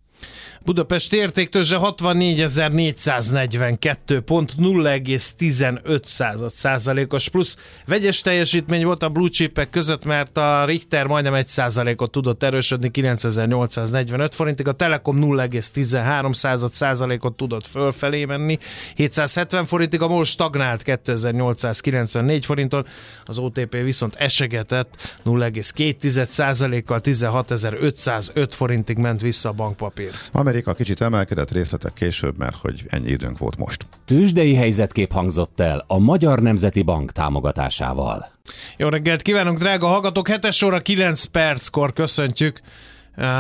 Budapest 0.68 1.14
értéktőzse 1.14 1.78
64.442 1.82 4.22
pont 4.26 4.54
0,15 4.60 6.50
százalékos 6.50 7.30
plusz. 7.30 7.58
Vegyes 7.86 8.22
teljesítmény 8.22 8.86
volt 8.86 9.04
a 9.04 9.10
blue 9.10 9.28
chipek 9.28 9.70
között, 9.70 10.04
mert 10.04 10.38
a 10.38 10.66
Richter 10.66 11.06
majdnem 11.06 11.34
1 11.34 11.48
százalékot 11.48 12.12
tudott 12.12 12.44
erősödni 12.44 12.92
9845 12.92 14.36
forintig, 14.36 14.68
a 14.68 14.72
Telekom 14.72 15.20
0,13 15.22 16.70
százalékot 16.72 17.38
tudott 17.38 17.68
fölfelé 17.68 18.26
menni 18.26 18.60
770 18.96 19.66
forintig, 19.66 20.02
a 20.02 20.08
MOL 20.08 20.26
stagnált 20.26 20.84
2894 20.84 22.46
forinton, 22.46 22.86
az 23.26 23.38
OTP 23.38 23.84
viszont 23.84 24.16
esegetett 24.16 25.18
0,2 25.26 26.26
százalékkal 26.26 27.02
16505 27.02 28.56
forintig 28.56 28.98
ment 28.98 29.22
vissza 29.22 29.50
a 29.50 29.52
bankpapír. 29.52 30.12
Amerika 30.58 30.84
kicsit 30.84 31.02
emelkedett 31.02 31.52
részletek 31.52 31.94
később, 31.94 32.38
mert 32.38 32.56
hogy 32.56 32.84
ennyi 32.88 33.10
időnk 33.10 33.38
volt 33.38 33.58
most. 33.58 33.86
Tőzsdei 34.06 34.56
helyzetkép 34.56 35.12
hangzott 35.12 35.60
el 35.60 35.84
a 35.88 36.00
Magyar 36.00 36.40
Nemzeti 36.40 36.82
Bank 36.82 37.12
támogatásával. 37.12 38.30
Jó 38.78 38.90
reggelt 38.90 39.22
kívánunk, 39.22 39.58
drága 39.58 39.88
hallgatók! 39.88 40.28
7 40.28 40.64
óra 40.66 40.80
9 40.80 41.24
perckor 41.24 41.94
köszöntjük 41.94 42.62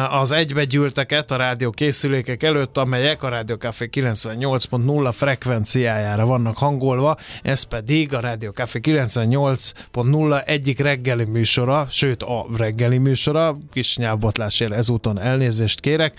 az 0.10 0.32
egybegyűlteket 0.32 1.32
a 1.32 1.36
rádió 1.36 1.70
készülékek 1.70 2.44
előtt, 2.44 2.78
amelyek 2.78 3.24
a 3.24 3.30
Rádió 3.30 3.56
Café 3.56 3.90
98.0 3.92 5.14
frekvenciájára 5.14 6.26
vannak 6.26 6.58
hangolva, 6.58 7.18
ez 7.42 7.64
pedig 7.64 8.14
a 8.14 8.20
Rádió 8.20 8.52
Café 8.52 8.80
98.0 8.84 10.48
egyik 10.48 10.80
reggeli 10.80 11.24
műsora, 11.24 11.88
sőt 11.90 12.24
a 12.24 12.46
reggeli 12.58 12.98
műsora, 12.98 13.58
kis 13.72 13.98
nyelvbotlásért 13.98 14.72
ezúton 14.72 15.20
elnézést 15.20 15.80
kérek, 15.80 16.14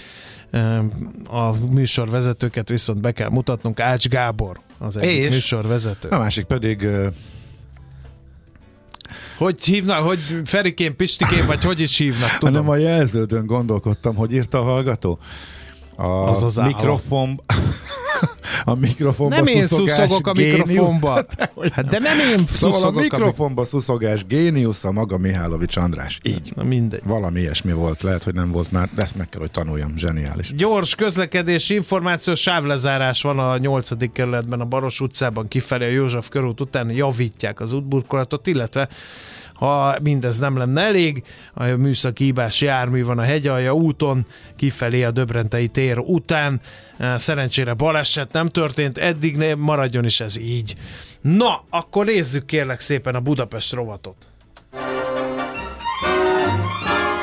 a 1.26 1.52
műsorvezetőket 1.70 2.68
viszont 2.68 3.00
be 3.00 3.12
kell 3.12 3.28
mutatnunk, 3.28 3.80
Ács 3.80 4.08
Gábor 4.08 4.61
az 4.78 4.96
egyik 4.96 5.18
És 5.18 5.30
műsorvezető. 5.30 6.08
A 6.08 6.18
másik 6.18 6.44
pedig 6.44 6.88
hogy 9.38 9.64
hívnak, 9.64 10.06
hogy 10.06 10.18
Ferikén, 10.44 10.96
Pistikén, 10.96 11.46
vagy 11.46 11.64
hogy 11.64 11.80
is 11.80 11.98
hívnak, 11.98 12.38
tudom. 12.38 12.54
Hanem 12.54 12.70
a 12.70 12.76
jelződön 12.76 13.46
gondolkodtam, 13.46 14.14
hogy 14.14 14.32
írta 14.32 14.58
a 14.58 14.62
hallgató. 14.62 15.18
A 15.96 16.06
az 16.06 16.42
az 16.42 16.56
mikrofon 16.56 17.40
a 18.64 18.74
mikrofonba 18.74 19.37
Nem 19.37 19.46
én 19.46 19.66
szuszogok 19.66 20.26
a 20.26 20.33
mikrofonba. 20.33 21.14
Hát 21.72 21.88
de 21.88 21.98
nem 21.98 22.18
én 22.18 22.46
szóval 22.46 22.85
a 22.85 22.90
mikrofonba 22.90 23.64
szuszogás 23.64 24.26
géniusz 24.26 24.85
a 24.85 24.92
maga 24.92 25.18
Mihálovics 25.18 25.76
András. 25.76 26.18
Így. 26.22 26.52
Na 26.54 26.62
mindegy. 26.62 27.00
Valami 27.04 27.40
ilyesmi 27.40 27.72
volt, 27.72 28.02
lehet, 28.02 28.24
hogy 28.24 28.35
nem 28.35 28.50
volt 28.50 28.72
már, 28.72 28.88
de 28.94 29.02
ezt 29.02 29.16
meg 29.16 29.28
kell, 29.28 29.40
hogy 29.40 29.50
tanuljam, 29.50 29.96
zseniális. 29.96 30.54
Gyors 30.54 30.94
közlekedési 30.94 31.74
információs 31.74 32.40
sávlezárás 32.40 33.22
van 33.22 33.38
a 33.38 33.59
8. 33.59 34.12
kerületben, 34.12 34.61
a 34.61 34.64
Baros 34.64 35.00
utcában 35.00 35.48
kifelé 35.48 35.87
a 35.87 35.90
József 35.90 36.28
körút 36.28 36.61
után 36.61 36.90
javítják 36.90 37.61
az 37.61 37.72
útburkolatot, 37.72 38.46
illetve 38.46 38.88
ha 39.58 39.96
mindez 40.02 40.38
nem 40.38 40.56
lenne 40.56 40.82
elég, 40.82 41.22
a 41.54 41.64
műszaki 41.64 42.24
hibás 42.24 42.60
jármű 42.60 43.04
van 43.04 43.18
a 43.18 43.22
hegyalja 43.22 43.74
úton, 43.74 44.26
kifelé 44.56 45.02
a 45.02 45.10
Döbrentei 45.10 45.68
tér 45.68 45.98
után. 45.98 46.60
Szerencsére 47.16 47.74
baleset 47.74 48.32
nem 48.32 48.48
történt, 48.48 48.98
eddig 48.98 49.36
ne, 49.36 49.54
maradjon 49.54 50.04
is 50.04 50.20
ez 50.20 50.38
így. 50.38 50.74
Na, 51.20 51.64
akkor 51.70 52.06
nézzük 52.06 52.46
kérlek 52.46 52.80
szépen 52.80 53.14
a 53.14 53.20
Budapest 53.20 53.72
rovatot. 53.72 54.16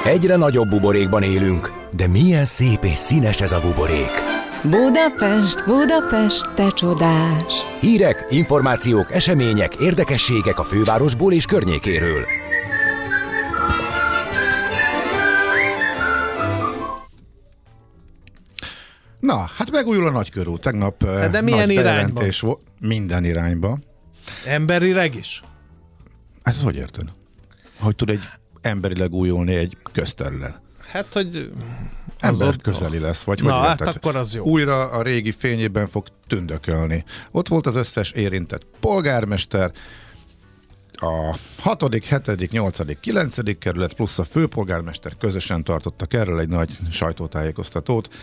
Egyre 0.05 0.35
nagyobb 0.35 0.69
buborékban 0.69 1.23
élünk, 1.23 1.71
de 1.91 2.07
milyen 2.07 2.45
szép 2.45 2.83
és 2.83 2.97
színes 2.97 3.41
ez 3.41 3.51
a 3.51 3.61
buborék. 3.61 4.24
Budapest, 4.69 5.65
Budapest, 5.65 6.53
te 6.55 6.67
csodás! 6.69 7.53
Hírek, 7.79 8.25
információk, 8.29 9.11
események, 9.11 9.75
érdekességek 9.75 10.59
a 10.59 10.63
fővárosból 10.63 11.33
és 11.33 11.45
környékéről. 11.45 12.25
Na, 19.19 19.49
hát 19.57 19.71
megújul 19.71 20.07
a 20.07 20.11
nagykörút. 20.11 20.61
Tegnap 20.61 21.05
hát 21.05 21.29
de 21.31 21.41
milyen 21.41 21.67
nagy 21.67 21.75
irányba? 21.75 22.23
Vo- 22.39 22.59
minden 22.79 23.23
irányba. 23.23 23.79
Emberileg 24.45 25.15
is? 25.15 25.43
Hát 26.43 26.55
hogy 26.55 26.75
érted? 26.75 27.09
Hogy 27.79 27.95
tud 27.95 28.09
egy 28.09 28.23
emberileg 28.61 29.13
újulni 29.13 29.55
egy 29.55 29.77
közterület? 29.91 30.64
Hát, 30.95 31.13
hogy 31.13 31.51
ember 32.19 32.47
ott... 32.47 32.61
közeli 32.61 32.99
lesz, 32.99 33.23
vagy 33.23 33.43
Na, 33.43 33.53
hogy 33.53 33.67
hát 33.67 33.81
akkor 33.81 34.15
az 34.15 34.35
jó. 34.35 34.43
Újra 34.43 34.89
a 34.89 35.01
régi 35.01 35.31
fényében 35.31 35.87
fog 35.87 36.07
tündökölni. 36.27 37.03
Ott 37.31 37.47
volt 37.47 37.65
az 37.65 37.75
összes 37.75 38.11
érintett 38.11 38.65
polgármester, 38.79 39.71
a 40.93 41.37
6., 41.59 41.93
7., 41.93 42.51
8., 42.51 42.99
9. 42.99 43.57
kerület 43.59 43.93
plusz 43.93 44.19
a 44.19 44.23
főpolgármester 44.23 45.17
közösen 45.17 45.63
tartottak 45.63 46.13
erről 46.13 46.39
egy 46.39 46.47
nagy 46.47 46.77
sajtótájékoztatót. 46.91 48.13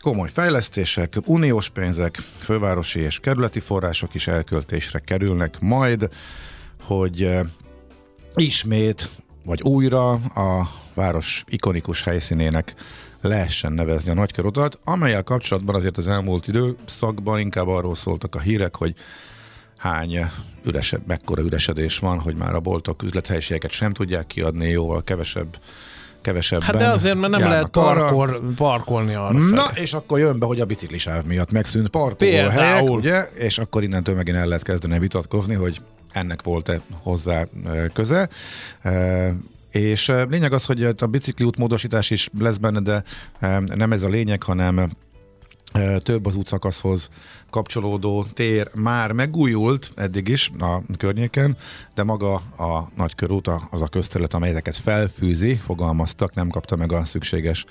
Komoly 0.00 0.28
fejlesztések, 0.28 1.14
uniós 1.24 1.68
pénzek, 1.70 2.16
fővárosi 2.38 3.00
és 3.00 3.20
kerületi 3.20 3.60
források 3.60 4.14
is 4.14 4.26
elköltésre 4.26 4.98
kerülnek 4.98 5.60
majd, 5.60 6.08
hogy 6.80 7.22
eh, 7.22 7.40
ismét 8.34 9.08
vagy 9.44 9.62
újra 9.62 10.10
a 10.12 10.68
város 10.94 11.44
ikonikus 11.48 12.02
helyszínének 12.02 12.74
lehessen 13.20 13.72
nevezni 13.72 14.10
a 14.10 14.14
nagykörutat, 14.14 14.78
amelyel 14.84 15.22
kapcsolatban 15.22 15.74
azért 15.74 15.96
az 15.96 16.08
elmúlt 16.08 16.48
időszakban 16.48 17.38
inkább 17.38 17.68
arról 17.68 17.94
szóltak 17.94 18.34
a 18.34 18.40
hírek, 18.40 18.76
hogy 18.76 18.94
hány 19.76 20.26
üresebb, 20.64 21.02
mekkora 21.06 21.42
üresedés 21.42 21.98
van, 21.98 22.20
hogy 22.20 22.36
már 22.36 22.54
a 22.54 22.60
boltok 22.60 23.02
üzlethelyiségeket 23.02 23.70
sem 23.70 23.92
tudják 23.92 24.26
kiadni, 24.26 24.68
jóval 24.68 25.04
kevesebb 25.04 25.58
kevesebben. 26.20 26.66
Hát 26.66 26.76
de 26.76 26.88
azért, 26.88 27.18
mert 27.18 27.32
nem 27.32 27.48
lehet 27.48 27.68
parkol, 27.68 28.28
arra. 28.28 28.40
parkolni 28.56 29.14
arra 29.14 29.38
Na, 29.38 29.62
felé. 29.62 29.80
és 29.80 29.92
akkor 29.92 30.18
jön 30.18 30.38
be, 30.38 30.46
hogy 30.46 30.60
a 30.60 30.64
biciklisáv 30.64 31.24
miatt 31.24 31.52
megszűnt 31.52 31.88
parkolóhelyek, 31.88 32.90
ugye? 32.90 33.28
És 33.34 33.58
akkor 33.58 33.82
innentől 33.82 34.14
megint 34.14 34.36
el 34.36 34.46
lehet 34.46 34.62
kezdeni 34.62 34.98
vitatkozni, 34.98 35.54
hogy 35.54 35.80
ennek 36.12 36.42
volt-e 36.42 36.80
hozzá 37.02 37.46
köze. 37.92 38.28
És 39.70 40.12
lényeg 40.28 40.52
az, 40.52 40.64
hogy 40.64 40.84
a 40.84 41.06
bicikli 41.06 41.44
útmódosítás 41.44 42.10
is 42.10 42.28
lesz 42.38 42.56
benne, 42.56 42.80
de 42.80 43.04
nem 43.74 43.92
ez 43.92 44.02
a 44.02 44.08
lényeg, 44.08 44.42
hanem 44.42 44.90
több 46.02 46.26
az 46.26 46.34
útszakaszhoz 46.34 47.08
kapcsolódó 47.50 48.24
tér 48.34 48.70
már 48.74 49.12
megújult 49.12 49.92
eddig 49.96 50.28
is 50.28 50.50
a 50.58 50.80
környéken, 50.96 51.56
de 51.94 52.02
maga 52.02 52.34
a 52.56 52.88
nagykörút 52.96 53.50
az 53.70 53.82
a 53.82 53.88
közterület, 53.88 54.34
amely 54.34 54.50
ezeket 54.50 54.76
felfűzi, 54.76 55.54
fogalmaztak, 55.56 56.34
nem 56.34 56.48
kapta 56.48 56.76
meg 56.76 56.92
a 56.92 57.04
szükséges 57.04 57.64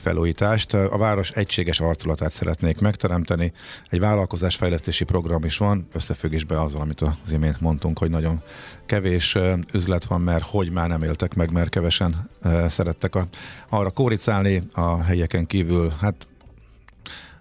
felújítást. 0.00 0.74
A 0.74 0.98
város 0.98 1.30
egységes 1.30 1.80
arculatát 1.80 2.32
szeretnék 2.32 2.80
megteremteni. 2.80 3.52
Egy 3.90 4.00
vállalkozásfejlesztési 4.00 5.04
program 5.04 5.44
is 5.44 5.56
van, 5.56 5.88
összefüggésben 5.92 6.58
azzal, 6.58 6.80
amit 6.80 7.00
az 7.00 7.32
imént 7.32 7.60
mondtunk, 7.60 7.98
hogy 7.98 8.10
nagyon 8.10 8.42
kevés 8.86 9.38
üzlet 9.72 10.04
van, 10.04 10.20
mert 10.20 10.44
hogy 10.44 10.70
már 10.70 10.88
nem 10.88 11.02
éltek 11.02 11.34
meg, 11.34 11.50
mert 11.50 11.68
kevesen 11.68 12.30
szerettek 12.68 13.14
a, 13.14 13.26
arra 13.68 13.90
kóricálni 13.90 14.62
a 14.72 15.02
helyeken 15.02 15.46
kívül. 15.46 15.92
Hát 16.00 16.26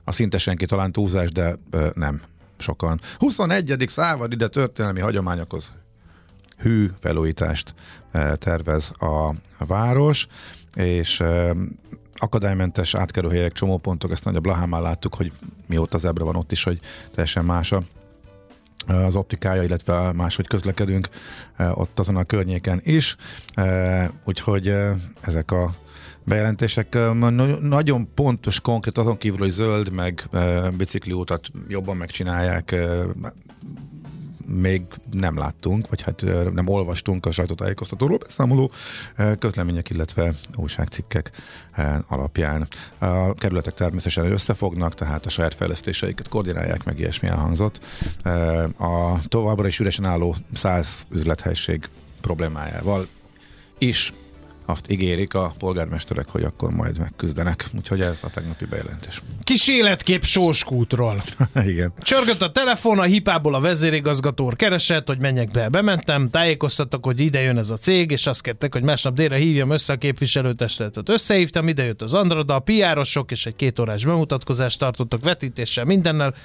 a 0.06 0.12
szinte 0.12 0.38
senki 0.38 0.66
talán 0.66 0.92
túlzás, 0.92 1.32
de 1.32 1.58
nem 1.94 2.22
sokan. 2.58 3.00
21. 3.18 3.86
szávad 3.88 4.32
ide 4.32 4.48
történelmi 4.48 5.00
hagyományokhoz 5.00 5.72
hű 6.58 6.90
felújítást 7.00 7.74
tervez 8.38 8.92
a 9.00 9.34
város, 9.66 10.28
és 10.74 11.24
akadálymentes 12.16 12.96
átkerülhelyek, 12.96 13.52
csomópontok, 13.52 14.12
ezt 14.12 14.26
nagy 14.26 14.36
a 14.36 14.40
Blahámán 14.40 14.82
láttuk, 14.82 15.16
hogy 15.16 15.32
mióta 15.66 15.98
zebra 15.98 16.26
van 16.26 16.36
ott 16.36 16.52
is, 16.52 16.64
hogy 16.64 16.80
teljesen 17.12 17.46
más 17.46 17.72
a, 17.72 17.82
az 18.88 19.16
optikája, 19.16 19.64
illetve 19.64 20.12
máshogy 20.12 20.48
közlekedünk 20.48 21.10
ott 21.58 22.00
azon 22.00 22.16
a 22.16 22.24
környéken 22.24 22.82
is. 22.84 23.16
Úgyhogy 24.24 24.76
ezek 25.22 25.52
a 25.52 25.74
bejelentések 26.26 26.98
nagyon 27.62 28.08
pontos, 28.14 28.60
konkrét, 28.60 28.98
azon 28.98 29.18
kívül, 29.18 29.40
hogy 29.40 29.50
zöld, 29.50 29.92
meg 29.92 30.30
bicikliútat 30.78 31.52
jobban 31.68 31.98
megcsinálják, 31.98 32.76
még 34.48 34.82
nem 35.12 35.38
láttunk, 35.38 35.90
vagy 35.90 36.02
hát 36.02 36.24
nem 36.54 36.68
olvastunk 36.68 37.26
a 37.26 37.32
sajtótájékoztatóról 37.32 38.18
beszámoló 38.18 38.72
közlemények, 39.40 39.90
illetve 39.90 40.34
újságcikkek 40.56 41.32
alapján. 42.08 42.68
A 42.98 43.34
kerületek 43.34 43.74
természetesen 43.74 44.32
összefognak, 44.32 44.96
tehát 44.96 45.26
a 45.26 45.30
saját 45.30 45.54
fejlesztéseiket 45.54 46.28
koordinálják, 46.28 46.84
meg 46.84 47.00
ilyesmi 47.00 47.28
elhangzott. 47.28 47.80
A 48.78 49.28
továbbra 49.28 49.68
is 49.68 49.80
üresen 49.80 50.06
álló 50.06 50.36
száz 50.54 51.06
üzlethelység 51.10 51.90
problémájával 52.22 53.08
is 53.78 54.14
azt 54.66 54.92
ígérik 54.92 55.34
a 55.34 55.54
polgármesterek, 55.58 56.30
hogy 56.30 56.44
akkor 56.44 56.72
majd 56.72 56.98
megküzdenek. 56.98 57.70
Úgyhogy 57.78 58.02
ez 58.02 58.20
a 58.24 58.30
tegnapi 58.30 58.66
bejelentés. 58.66 59.22
Kis 59.44 59.68
életkép 59.68 60.24
Sóskútról. 60.24 61.24
Igen. 61.66 61.94
Csörgött 62.00 62.42
a 62.42 62.52
telefon, 62.52 63.00
a 63.00 63.04
hipából 63.04 63.54
a 63.54 63.60
vezérigazgató 63.60 64.54
keresett, 64.56 65.08
hogy 65.08 65.20
menjek 65.20 65.52
be. 65.52 65.70
Bementem, 65.70 66.30
tájékoztattak, 66.30 67.06
hogy 67.06 67.20
ide 67.20 67.42
jön 67.42 67.58
ez 67.58 67.70
a 67.70 67.78
cég, 67.78 68.12
és 68.12 68.28
azt 68.28 68.42
kértek, 68.42 68.74
hogy 68.74 68.84
másnap 68.84 69.14
délre 69.14 69.38
hívjam 69.38 69.70
össze 69.70 69.94
a 69.94 69.98
képviselőtestületet. 69.98 71.10
Összehívtam, 71.10 71.68
ide 71.68 71.84
jött 71.84 72.02
az 72.02 72.14
Andrada, 72.14 72.56
a 72.56 72.60
piárosok, 72.60 73.32
és 73.32 73.46
egy 73.46 73.56
kétórás 73.56 74.06
bemutatkozást 74.06 74.80
tartottak 74.80 75.24
vetítéssel 75.24 75.86
mindennel. 75.86 76.36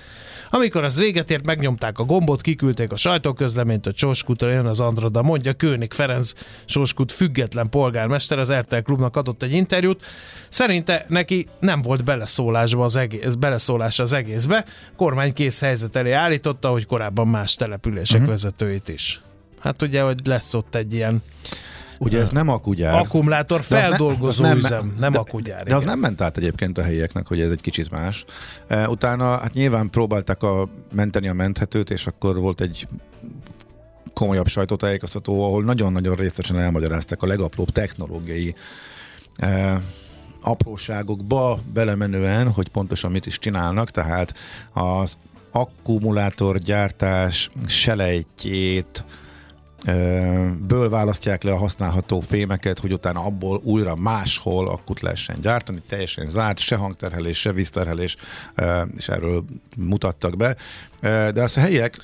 Amikor 0.50 0.84
az 0.84 0.98
véget 0.98 1.30
ért, 1.30 1.44
megnyomták 1.44 1.98
a 1.98 2.04
gombot, 2.04 2.40
kiküldték 2.40 2.92
a 2.92 2.96
sajtóközleményt, 2.96 3.84
hogy 3.84 3.96
Sóskútra 3.96 4.50
jön 4.50 4.66
az 4.66 4.80
Andrada, 4.80 5.22
mondja 5.22 5.52
Kőnik 5.52 5.92
Ferenc, 5.92 6.32
Sóskút 6.64 7.12
független 7.12 7.68
polgármester, 7.68 8.38
az 8.38 8.52
RTL 8.52 8.76
klubnak 8.76 9.16
adott 9.16 9.42
egy 9.42 9.52
interjút. 9.52 10.04
Szerinte 10.48 11.04
neki 11.08 11.46
nem 11.58 11.82
volt 11.82 12.04
beleszólásba 12.04 12.84
az 12.84 12.96
egész, 12.96 13.34
beleszólás 13.34 13.98
az 13.98 14.12
egészbe. 14.12 14.64
Kormány 14.96 15.32
kész 15.32 15.60
helyzet 15.60 15.96
elé 15.96 16.12
állította, 16.12 16.68
hogy 16.68 16.86
korábban 16.86 17.28
más 17.28 17.54
települések 17.54 18.16
uh-huh. 18.16 18.30
vezetőit 18.30 18.88
is. 18.88 19.20
Hát 19.60 19.82
ugye, 19.82 20.02
hogy 20.02 20.20
lesz 20.24 20.54
ott 20.54 20.74
egy 20.74 20.92
ilyen 20.92 21.22
Ugye 22.02 22.20
ez 22.20 22.28
nem 22.30 22.48
akugyár. 22.48 22.94
akkumulátor 22.94 23.58
ne- 23.58 23.64
feldolgozó 23.64 24.42
nem- 24.44 24.56
üzem, 24.56 24.94
nem 24.98 25.12
de- 25.12 25.18
akugyár. 25.18 25.64
De 25.64 25.74
az 25.74 25.82
igen. 25.82 25.92
nem 25.92 25.98
ment 26.00 26.20
át 26.20 26.36
egyébként 26.36 26.78
a 26.78 26.82
helyieknek, 26.82 27.26
hogy 27.26 27.40
ez 27.40 27.50
egy 27.50 27.60
kicsit 27.60 27.90
más. 27.90 28.24
E, 28.66 28.88
Utána 28.88 29.24
hát 29.38 29.52
nyilván 29.52 29.90
próbálták 29.90 30.42
a 30.42 30.68
menteni 30.92 31.28
a 31.28 31.32
menthetőt, 31.32 31.90
és 31.90 32.06
akkor 32.06 32.36
volt 32.38 32.60
egy 32.60 32.86
komolyabb 34.14 34.46
sajtótájékoztató, 34.48 35.44
ahol 35.44 35.64
nagyon-nagyon 35.64 36.14
részesen 36.14 36.58
elmagyarázták 36.58 37.22
a 37.22 37.26
legapróbb 37.26 37.70
technológiai 37.70 38.54
e, 39.36 39.80
apróságokba 40.42 41.60
belemenően, 41.72 42.50
hogy 42.52 42.68
pontosan 42.68 43.10
mit 43.10 43.26
is 43.26 43.38
csinálnak, 43.38 43.90
tehát 43.90 44.34
az 44.72 45.16
akkumulátorgyártás 45.52 47.50
selejtjét, 47.66 49.04
ből 50.66 50.88
választják 50.88 51.42
le 51.42 51.52
a 51.52 51.56
használható 51.56 52.20
fémeket, 52.20 52.78
hogy 52.78 52.92
utána 52.92 53.24
abból 53.24 53.60
újra 53.64 53.96
máshol 53.96 54.68
akkut 54.68 55.00
lehessen 55.00 55.40
gyártani, 55.40 55.82
teljesen 55.88 56.30
zárt, 56.30 56.58
se 56.58 56.76
hangterhelés, 56.76 57.38
se 57.38 57.52
vízterhelés, 57.52 58.16
és 58.96 59.08
erről 59.08 59.44
mutattak 59.76 60.36
be. 60.36 60.56
De 61.32 61.42
azt 61.42 61.56
a 61.56 61.60
helyiek 61.60 61.96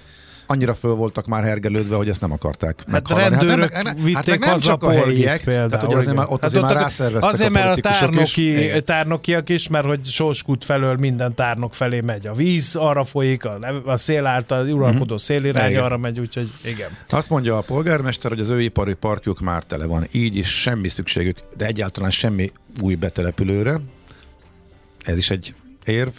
annyira 0.47 0.75
föl 0.75 0.95
voltak 0.95 1.27
már 1.27 1.45
hergelődve, 1.45 1.97
hogy 1.97 2.09
ezt 2.09 2.21
nem 2.21 2.33
akarták 2.33 2.75
Hát 2.79 2.91
meghaladni. 2.91 3.37
rendőrök 3.37 3.73
nem- 3.73 3.87
hát 3.87 4.01
vitték 4.03 4.27
meg 4.27 4.39
nem 4.39 4.49
haza 4.49 4.67
csak 4.67 4.83
a 4.83 4.91
helyiek, 4.91 5.45
például. 5.45 5.69
tehát 5.69 5.85
ugye 5.85 5.95
azért 5.97 6.13
igen. 6.13 6.23
már, 6.23 6.33
ott 6.33 6.41
Hát 6.41 6.49
azért 6.51 6.63
már 6.63 6.77
a- 6.77 6.81
rászerveztek 6.81 7.31
Azért, 7.33 7.51
mert 7.51 7.67
a 7.67 7.73
is. 7.77 7.81
tárnoki, 7.99 8.51
Igen. 8.65 8.85
tárnokiak 8.85 9.49
is, 9.49 9.69
mert 9.69 9.85
hogy 9.87 10.05
Sóskút 10.05 10.65
felől 10.65 10.97
minden 10.97 11.35
tárnok 11.35 11.75
felé 11.75 12.01
megy. 12.01 12.27
A 12.27 12.35
víz 12.35 12.77
arra 12.77 13.05
folyik, 13.05 13.45
a, 13.45 13.59
a 13.85 13.97
szél 13.97 14.27
által 14.27 14.69
uralkodó 14.69 15.19
szélirány 15.19 15.63
Mhm. 15.63 15.71
Igen. 15.73 15.85
arra 15.85 15.97
megy, 15.99 16.21
úgyhogy 16.21 16.51
igen. 16.65 16.89
Azt 17.09 17.31
mondja 17.31 17.57
a 17.59 17.61
polgármester, 17.61 18.31
hogy 18.31 18.41
az 18.41 18.49
ő 18.49 18.61
ipari 18.61 18.95
parkjuk 18.95 19.41
már 19.41 19.63
tele 19.63 19.87
van. 19.87 20.07
Így 20.11 20.37
is 20.37 20.61
semmi 20.61 20.89
szükségük, 20.89 21.37
de 21.57 21.67
egyáltalán 21.67 22.11
semmi 22.11 22.53
új 22.81 22.95
betelepülőre. 22.95 23.81
Ez 25.05 25.17
is 25.17 25.31
egy 25.31 25.55
érv. 25.89 26.13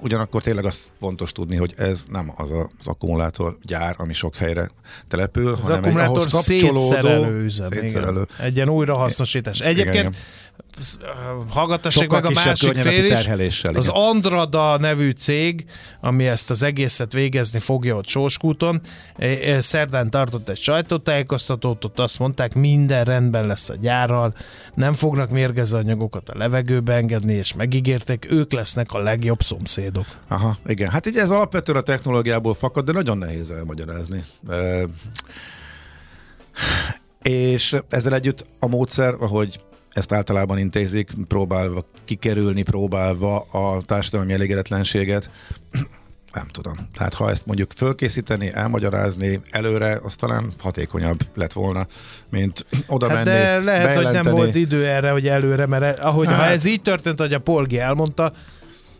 Ugyanakkor 0.00 0.42
tényleg 0.42 0.64
az 0.64 0.88
fontos 1.00 1.32
tudni, 1.32 1.56
hogy 1.56 1.74
ez 1.76 2.04
nem 2.10 2.32
az 2.36 2.50
az 2.50 2.66
akkumulátor 2.86 3.58
gyár, 3.62 3.94
ami 3.98 4.12
sok 4.12 4.34
helyre 4.36 4.70
települ, 5.08 5.52
Az 5.52 5.60
hanem 5.60 5.76
egy 5.78 5.84
akkumulátor 5.84 6.16
ahhoz 6.16 6.32
kapcsolódó 6.32 6.78
szétszerelő 6.78 7.44
üzem. 7.44 7.70
szétszerelő. 7.70 8.26
Igen. 8.34 8.46
Egy 8.46 8.56
ilyen 8.56 8.68
újrahasznosítás. 8.68 9.60
Egyébként 9.60 9.94
Igen, 9.94 10.12
sz- 10.12 10.18
hallgatassék 11.48 12.02
Sokkal 12.02 12.20
meg 12.20 12.30
a 12.30 12.40
másik 12.44 12.76
fél 12.76 13.04
is. 13.04 13.12
terheléssel, 13.12 13.74
Az 13.74 13.88
igen. 13.88 14.00
Andrada 14.02 14.78
nevű 14.78 15.10
cég, 15.10 15.64
ami 16.00 16.26
ezt 16.26 16.50
az 16.50 16.62
egészet 16.62 17.12
végezni 17.12 17.58
fogja 17.58 17.96
ott 17.96 18.06
Sóskúton, 18.06 18.80
eh, 19.16 19.38
eh, 19.42 19.60
szerdán 19.60 20.10
tartott 20.10 20.48
egy 20.48 20.58
sajtótájékoztatót, 20.58 21.84
ott 21.84 21.98
azt 21.98 22.18
mondták, 22.18 22.54
minden 22.54 23.04
rendben 23.04 23.46
lesz 23.46 23.68
a 23.68 23.74
gyárral, 23.80 24.34
nem 24.74 24.92
fognak 24.92 25.30
mérgező 25.30 25.76
anyagokat 25.76 26.28
a 26.28 26.38
levegőbe 26.38 26.94
engedni, 26.94 27.32
és 27.32 27.54
megígérték, 27.54 28.26
ők 28.30 28.52
lesznek 28.52 28.92
a 28.92 28.98
legjobb 28.98 29.42
szomszédok. 29.42 30.06
Aha, 30.28 30.56
igen. 30.66 30.90
Hát 30.90 31.06
így 31.06 31.16
ez 31.16 31.30
alapvetően 31.30 31.78
a 31.78 31.82
technológiából 31.82 32.54
fakad, 32.54 32.84
de 32.84 32.92
nagyon 32.92 33.18
nehéz 33.18 33.50
elmagyarázni. 33.50 34.24
E, 34.48 34.84
és 37.22 37.76
ezzel 37.88 38.14
együtt 38.14 38.44
a 38.58 38.66
módszer, 38.66 39.14
ahogy 39.20 39.60
ezt 39.94 40.12
általában 40.12 40.58
intézik, 40.58 41.10
próbálva 41.28 41.84
kikerülni, 42.04 42.62
próbálva 42.62 43.40
a 43.40 43.82
társadalmi 43.86 44.32
elégedetlenséget, 44.32 45.30
nem 46.34 46.46
tudom. 46.52 46.74
Tehát 46.96 47.14
ha 47.14 47.30
ezt 47.30 47.46
mondjuk 47.46 47.72
fölkészíteni, 47.76 48.50
elmagyarázni 48.52 49.40
előre, 49.50 50.00
az 50.02 50.14
talán 50.14 50.52
hatékonyabb 50.58 51.18
lett 51.34 51.52
volna, 51.52 51.86
mint 52.30 52.66
oda 52.86 53.08
Hát 53.08 53.24
menni, 53.24 53.38
de 53.38 53.58
lehet, 53.58 53.84
hogy 53.84 53.94
nem 53.94 53.94
bejelenteni. 53.94 54.36
volt 54.36 54.54
idő 54.54 54.86
erre, 54.86 55.10
hogy 55.10 55.28
előre, 55.28 55.66
mert 55.66 55.98
ahogy 55.98 56.26
hát. 56.26 56.36
ha 56.36 56.44
ez 56.44 56.64
így 56.64 56.82
történt, 56.82 57.18
hogy 57.18 57.32
a 57.32 57.38
Polgi 57.38 57.78
elmondta, 57.78 58.32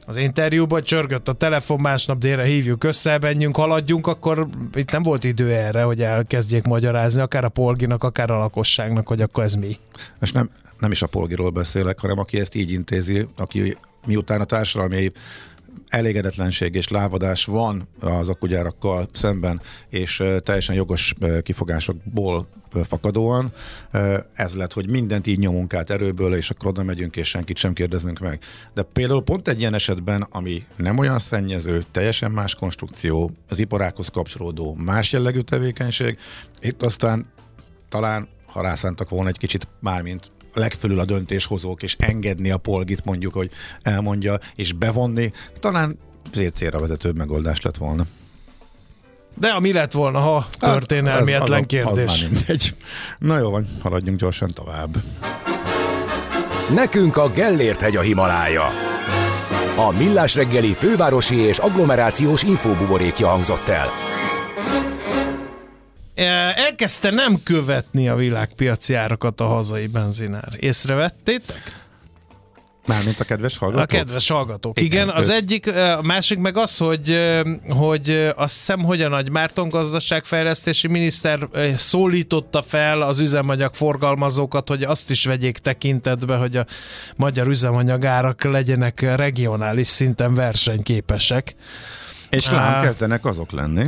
az 0.06 0.16
interjúban 0.16 0.82
csörgött 0.82 1.28
a 1.28 1.32
telefon, 1.32 1.80
másnap 1.80 2.18
délre 2.18 2.44
hívjuk 2.44 2.84
össze, 2.84 3.18
menjünk, 3.18 3.56
haladjunk, 3.56 4.06
akkor 4.06 4.46
itt 4.74 4.90
nem 4.90 5.02
volt 5.02 5.24
idő 5.24 5.52
erre, 5.52 5.82
hogy 5.82 6.02
elkezdjék 6.02 6.62
magyarázni, 6.62 7.20
akár 7.20 7.44
a 7.44 7.48
Polginak, 7.48 8.04
akár 8.04 8.30
a 8.30 8.38
lakosságnak, 8.38 9.06
hogy 9.06 9.20
akkor 9.20 9.44
ez 9.44 9.54
mi. 9.54 9.78
És 10.20 10.32
nem, 10.32 10.50
nem 10.78 10.90
is 10.90 11.02
a 11.02 11.06
polgiról 11.06 11.50
beszélek, 11.50 11.98
hanem 11.98 12.18
aki 12.18 12.40
ezt 12.40 12.54
így 12.54 12.72
intézi, 12.72 13.26
aki 13.36 13.76
miután 14.06 14.40
a 14.40 14.44
társadalmi 14.44 15.12
elégedetlenség 15.88 16.74
és 16.74 16.88
lávadás 16.88 17.44
van 17.44 17.88
az 18.00 18.28
akkugyárakkal 18.28 19.08
szemben, 19.12 19.60
és 19.88 20.22
teljesen 20.42 20.74
jogos 20.74 21.14
kifogásokból 21.42 22.46
fakadóan, 22.84 23.52
ez 24.34 24.54
lett, 24.54 24.72
hogy 24.72 24.90
mindent 24.90 25.26
így 25.26 25.38
nyomunk 25.38 25.74
át 25.74 25.90
erőből, 25.90 26.34
és 26.34 26.50
akkor 26.50 26.66
oda 26.66 26.82
megyünk, 26.82 27.16
és 27.16 27.28
senkit 27.28 27.56
sem 27.56 27.72
kérdezünk 27.72 28.18
meg. 28.18 28.40
De 28.74 28.82
például 28.82 29.22
pont 29.22 29.48
egy 29.48 29.60
ilyen 29.60 29.74
esetben, 29.74 30.26
ami 30.30 30.64
nem 30.76 30.98
olyan 30.98 31.18
szennyező, 31.18 31.84
teljesen 31.90 32.30
más 32.30 32.54
konstrukció, 32.54 33.30
az 33.48 33.58
iparákhoz 33.58 34.08
kapcsolódó 34.08 34.74
más 34.74 35.12
jellegű 35.12 35.40
tevékenység, 35.40 36.18
itt 36.60 36.82
aztán 36.82 37.26
talán 37.88 38.28
ha 38.46 38.62
rászántak 38.62 39.08
volna 39.08 39.28
egy 39.28 39.38
kicsit 39.38 39.68
mármint 39.80 40.30
legfölül 40.54 40.98
a 40.98 41.04
döntéshozók, 41.04 41.82
és 41.82 41.96
engedni 41.98 42.50
a 42.50 42.56
polgit 42.56 43.04
mondjuk, 43.04 43.34
hogy 43.34 43.50
elmondja, 43.82 44.38
és 44.54 44.72
bevonni, 44.72 45.32
talán 45.60 45.98
célra 46.54 46.78
vezetőbb 46.78 47.16
megoldás 47.16 47.60
lett 47.60 47.76
volna. 47.76 48.06
De 49.38 49.48
ami 49.48 49.72
lett 49.72 49.92
volna, 49.92 50.18
ha 50.18 50.48
történelmietlen 50.58 51.66
Hát, 51.70 51.84
Az- 51.84 51.98
az- 51.98 52.04
az 52.32 52.38
kérdés. 52.44 52.74
Na 53.18 53.38
jó 53.38 53.50
van, 53.50 53.68
haladjunk 53.82 54.18
gyorsan 54.18 54.50
tovább. 54.54 54.96
Nekünk 56.74 57.16
a 57.16 57.28
Gellért 57.30 57.80
hegy 57.80 57.96
a 57.96 58.00
Himalája. 58.00 58.64
A 59.76 59.90
Millás 59.90 60.34
reggeli 60.34 60.72
fővárosi 60.72 61.36
és 61.36 61.58
agglomerációs 61.58 62.42
infóbuborékja 62.42 63.26
hangzott 63.28 63.68
el. 63.68 63.88
Elkezdte 66.14 67.10
nem 67.10 67.42
követni 67.42 68.08
a 68.08 68.14
világpiaci 68.14 68.94
árakat 68.94 69.40
a 69.40 69.46
hazai 69.46 69.86
benzinár. 69.86 70.48
Észrevettétek? 70.58 71.82
Mármint 72.86 73.20
a 73.20 73.24
kedves 73.24 73.58
hallgató. 73.58 73.82
A 73.82 73.86
kedves 73.86 74.28
hallgatók, 74.28 74.80
igen. 74.80 74.90
Igen, 74.90 75.08
az 75.08 75.28
egyik, 75.28 75.66
a 75.76 76.02
másik 76.02 76.38
meg 76.38 76.56
az, 76.56 76.78
hogy, 76.78 77.18
hogy 77.68 78.32
azt 78.36 78.56
hiszem, 78.56 78.82
hogy 78.82 79.02
a 79.02 79.08
Nagy 79.08 79.30
Márton 79.30 79.68
gazdaságfejlesztési 79.68 80.88
miniszter 80.88 81.48
szólította 81.76 82.62
fel 82.62 83.00
az 83.00 83.20
üzemanyag 83.20 83.74
forgalmazókat, 83.74 84.68
hogy 84.68 84.82
azt 84.82 85.10
is 85.10 85.24
vegyék 85.24 85.58
tekintetbe, 85.58 86.36
hogy 86.36 86.56
a 86.56 86.66
magyar 87.16 87.46
üzemanyagárak 87.46 88.44
legyenek 88.44 89.00
regionális 89.00 89.86
szinten 89.86 90.34
versenyképesek. 90.34 91.54
És 92.34 92.50
lám, 92.50 92.82
kezdenek 92.82 93.24
azok 93.24 93.50
lenni. 93.52 93.86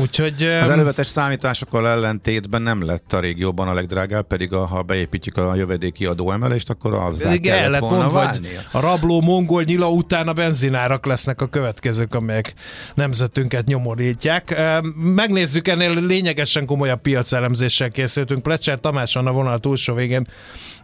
Úgyhogy 0.00 0.42
Az 0.42 0.68
előzetes 0.68 1.06
számításokkal 1.06 1.88
ellentétben 1.88 2.62
nem 2.62 2.86
lett 2.86 3.12
a 3.12 3.20
régióban 3.20 3.68
a 3.68 3.74
legdrágább, 3.74 4.26
pedig 4.26 4.52
a, 4.52 4.66
ha 4.66 4.82
beépítjük 4.82 5.36
a 5.36 5.54
jövedéki 5.54 6.06
adóemelést, 6.06 6.70
akkor 6.70 6.94
az 6.94 7.20
el 7.22 7.70
lett 7.70 7.80
volna 7.80 7.96
mondva, 7.96 8.18
hogy 8.18 8.40
válnia. 8.40 8.60
a 8.72 8.80
rabló 8.80 9.20
mongol 9.20 9.62
nyila 9.62 9.90
után 9.90 10.28
a 10.28 10.32
benzinárak 10.32 11.06
lesznek 11.06 11.40
a 11.40 11.46
következők, 11.46 12.14
amelyek 12.14 12.54
nemzetünket 12.94 13.66
nyomorítják. 13.66 14.56
Megnézzük, 14.96 15.68
ennél 15.68 16.06
lényegesen 16.06 16.66
komolyabb 16.66 17.00
piacelemzéssel 17.00 17.90
készültünk. 17.90 18.42
Plecser 18.42 18.80
Tamás 18.80 19.16
a 19.16 19.32
vonal 19.32 19.58
túlsó 19.58 19.94
végén. 19.94 20.26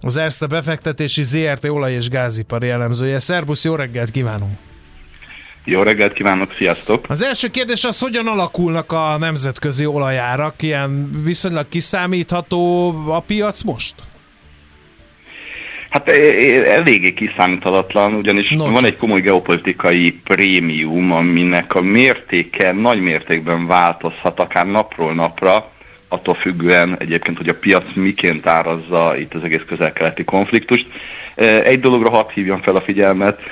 Az 0.01 0.17
Erste 0.17 0.47
befektetési 0.47 1.23
ZRT 1.23 1.65
olaj- 1.65 1.93
és 1.93 2.09
gázipari 2.09 2.69
elemzője. 2.69 3.19
Szerbusz, 3.19 3.65
jó 3.65 3.75
reggelt 3.75 4.11
kívánunk! 4.11 4.68
Jó 5.71 5.83
reggelt 5.83 6.13
kívánok, 6.13 6.55
sziasztok! 6.55 7.05
Az 7.09 7.23
első 7.23 7.49
kérdés 7.49 7.85
az, 7.85 8.01
hogyan 8.01 8.27
alakulnak 8.27 8.93
a 8.93 9.17
nemzetközi 9.19 9.87
olajárak? 9.87 10.63
Ilyen 10.63 11.11
viszonylag 11.25 11.69
kiszámítható 11.69 12.89
a 13.09 13.21
piac 13.21 13.63
most? 13.63 13.95
Hát 15.91 16.09
eléggé 16.09 17.13
kiszámítalatlan, 17.13 18.15
ugyanis 18.15 18.51
No, 18.51 18.71
van 18.71 18.85
egy 18.85 18.97
komoly 18.97 19.21
geopolitikai 19.21 20.21
prémium, 20.25 21.13
aminek 21.13 21.75
a 21.75 21.81
mértéke 21.81 22.73
nagy 22.73 23.01
mértékben 23.01 23.67
változhat, 23.67 24.41
akár 24.41 24.67
napról 24.67 25.15
napra, 25.15 25.71
attól 26.09 26.35
függően 26.35 26.97
egyébként, 26.99 27.37
hogy 27.37 27.49
a 27.49 27.59
piac 27.59 27.85
miként 27.95 28.47
árazza 28.47 29.17
itt 29.17 29.35
az 29.35 29.43
egész 29.43 29.63
közel-keleti 29.67 30.25
konfliktust. 30.25 30.87
Egy 31.65 31.81
dologra 31.81 32.11
hadd 32.11 32.31
hívjam 32.35 32.63
fel 32.63 32.77
a 32.77 32.81
figyelmet, 32.81 33.43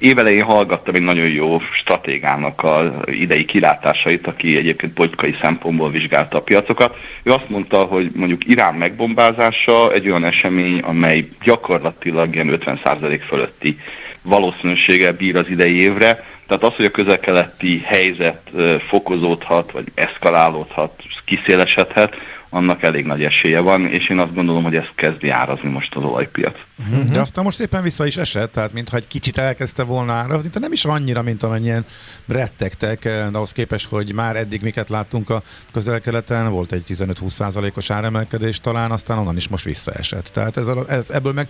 Évelején 0.00 0.42
hallgattam 0.42 0.94
egy 0.94 1.02
nagyon 1.02 1.28
jó 1.28 1.58
stratégának 1.60 2.62
az 2.62 2.90
idei 3.06 3.44
kilátásait, 3.44 4.26
aki 4.26 4.56
egyébként 4.56 4.92
politikai 4.92 5.34
szempontból 5.42 5.90
vizsgálta 5.90 6.38
a 6.38 6.42
piacokat. 6.42 6.96
Ő 7.22 7.30
azt 7.30 7.48
mondta, 7.48 7.78
hogy 7.78 8.10
mondjuk 8.14 8.44
Irán 8.46 8.74
megbombázása 8.74 9.92
egy 9.92 10.08
olyan 10.08 10.24
esemény, 10.24 10.78
amely 10.78 11.28
gyakorlatilag 11.42 12.34
ilyen 12.34 12.60
50% 12.64 13.20
fölötti 13.26 13.76
valószínűséggel 14.22 15.12
bír 15.12 15.36
az 15.36 15.48
idei 15.48 15.80
évre. 15.80 16.24
Tehát 16.46 16.64
az, 16.64 16.74
hogy 16.74 16.84
a 16.84 16.90
közel-keleti 16.90 17.80
helyzet 17.84 18.50
fokozódhat, 18.88 19.70
vagy 19.72 19.86
eszkalálódhat, 19.94 21.02
kiszélesedhet, 21.24 22.16
annak 22.50 22.82
elég 22.82 23.04
nagy 23.04 23.22
esélye 23.22 23.60
van, 23.60 23.86
és 23.86 24.08
én 24.08 24.18
azt 24.18 24.34
gondolom, 24.34 24.62
hogy 24.62 24.74
ez 24.74 24.86
kezdi 24.94 25.28
árazni 25.28 25.68
most 25.68 25.94
az 25.94 26.04
olajpiac. 26.04 26.58
Uh-huh. 26.78 27.04
De 27.04 27.20
aztán 27.20 27.44
most 27.44 27.60
éppen 27.60 27.82
vissza 27.82 28.06
is 28.06 28.16
esett, 28.16 28.52
tehát 28.52 28.72
mintha 28.72 28.96
egy 28.96 29.06
kicsit 29.06 29.38
elkezdte 29.38 29.82
volna 29.82 30.12
árazni, 30.12 30.48
de 30.48 30.58
nem 30.58 30.72
is 30.72 30.84
annyira, 30.84 31.22
mint 31.22 31.42
amennyien 31.42 31.84
rettegtek, 32.26 33.02
de 33.02 33.30
ahhoz 33.32 33.52
képest, 33.52 33.88
hogy 33.88 34.14
már 34.14 34.36
eddig 34.36 34.62
miket 34.62 34.88
láttunk 34.88 35.30
a 35.30 35.42
közel-keleten, 35.72 36.50
volt 36.50 36.72
egy 36.72 36.84
15-20% 36.88 37.76
os 37.76 37.90
áremelkedés 37.90 38.60
talán, 38.60 38.90
aztán 38.90 39.18
onnan 39.18 39.36
is 39.36 39.48
most 39.48 39.64
visszaesett. 39.64 40.26
Tehát 40.26 40.56
ez, 40.56 40.66
ez, 40.88 41.10
ebből 41.10 41.32
meg 41.32 41.48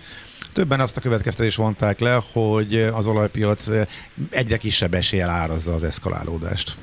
többen 0.53 0.79
azt 0.79 0.97
a 0.97 1.01
következtetést 1.01 1.57
vonták 1.57 1.99
le, 1.99 2.19
hogy 2.33 2.89
az 2.93 3.07
olajpiac 3.07 3.67
egyre 4.29 4.57
kisebb 4.57 4.93
eséllyel 4.93 5.29
árazza 5.29 5.73
az 5.73 5.83
eszkalálódást. 5.83 6.77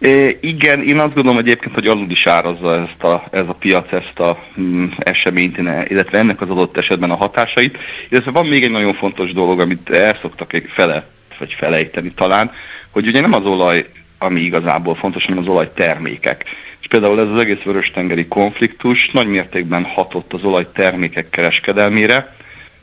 É, 0.00 0.38
igen, 0.40 0.82
én 0.82 0.98
azt 0.98 1.14
gondolom 1.14 1.38
egyébként, 1.38 1.74
hogy 1.74 1.86
alul 1.86 2.10
is 2.10 2.26
árazza 2.26 2.74
ezt 2.74 3.02
a, 3.02 3.24
ez 3.30 3.48
a 3.48 3.52
piac, 3.52 3.92
ezt 3.92 4.18
a 4.18 4.38
mm, 4.60 4.86
eseményt, 4.98 5.58
illetve 5.88 6.18
ennek 6.18 6.40
az 6.40 6.50
adott 6.50 6.76
esetben 6.76 7.10
a 7.10 7.16
hatásait. 7.16 7.78
Illetve 8.08 8.30
van 8.30 8.46
még 8.46 8.62
egy 8.62 8.70
nagyon 8.70 8.94
fontos 8.94 9.32
dolog, 9.32 9.60
amit 9.60 9.90
el 9.90 10.18
szoktak 10.20 10.62
fele, 10.68 11.06
vagy 11.38 11.52
felejteni 11.58 12.12
talán, 12.12 12.50
hogy 12.90 13.06
ugye 13.06 13.20
nem 13.20 13.32
az 13.32 13.44
olaj, 13.44 13.86
ami 14.18 14.40
igazából 14.40 14.94
fontos, 14.94 15.24
hanem 15.24 15.42
az 15.42 15.48
olajtermékek. 15.48 16.44
És 16.80 16.86
például 16.86 17.20
ez 17.20 17.28
az 17.28 17.40
egész 17.40 17.62
vörös-tengeri 17.62 18.26
konfliktus 18.26 19.10
nagy 19.12 19.26
mértékben 19.26 19.84
hatott 19.84 20.32
az 20.32 20.44
olajtermékek 20.44 21.30
kereskedelmére, 21.30 22.34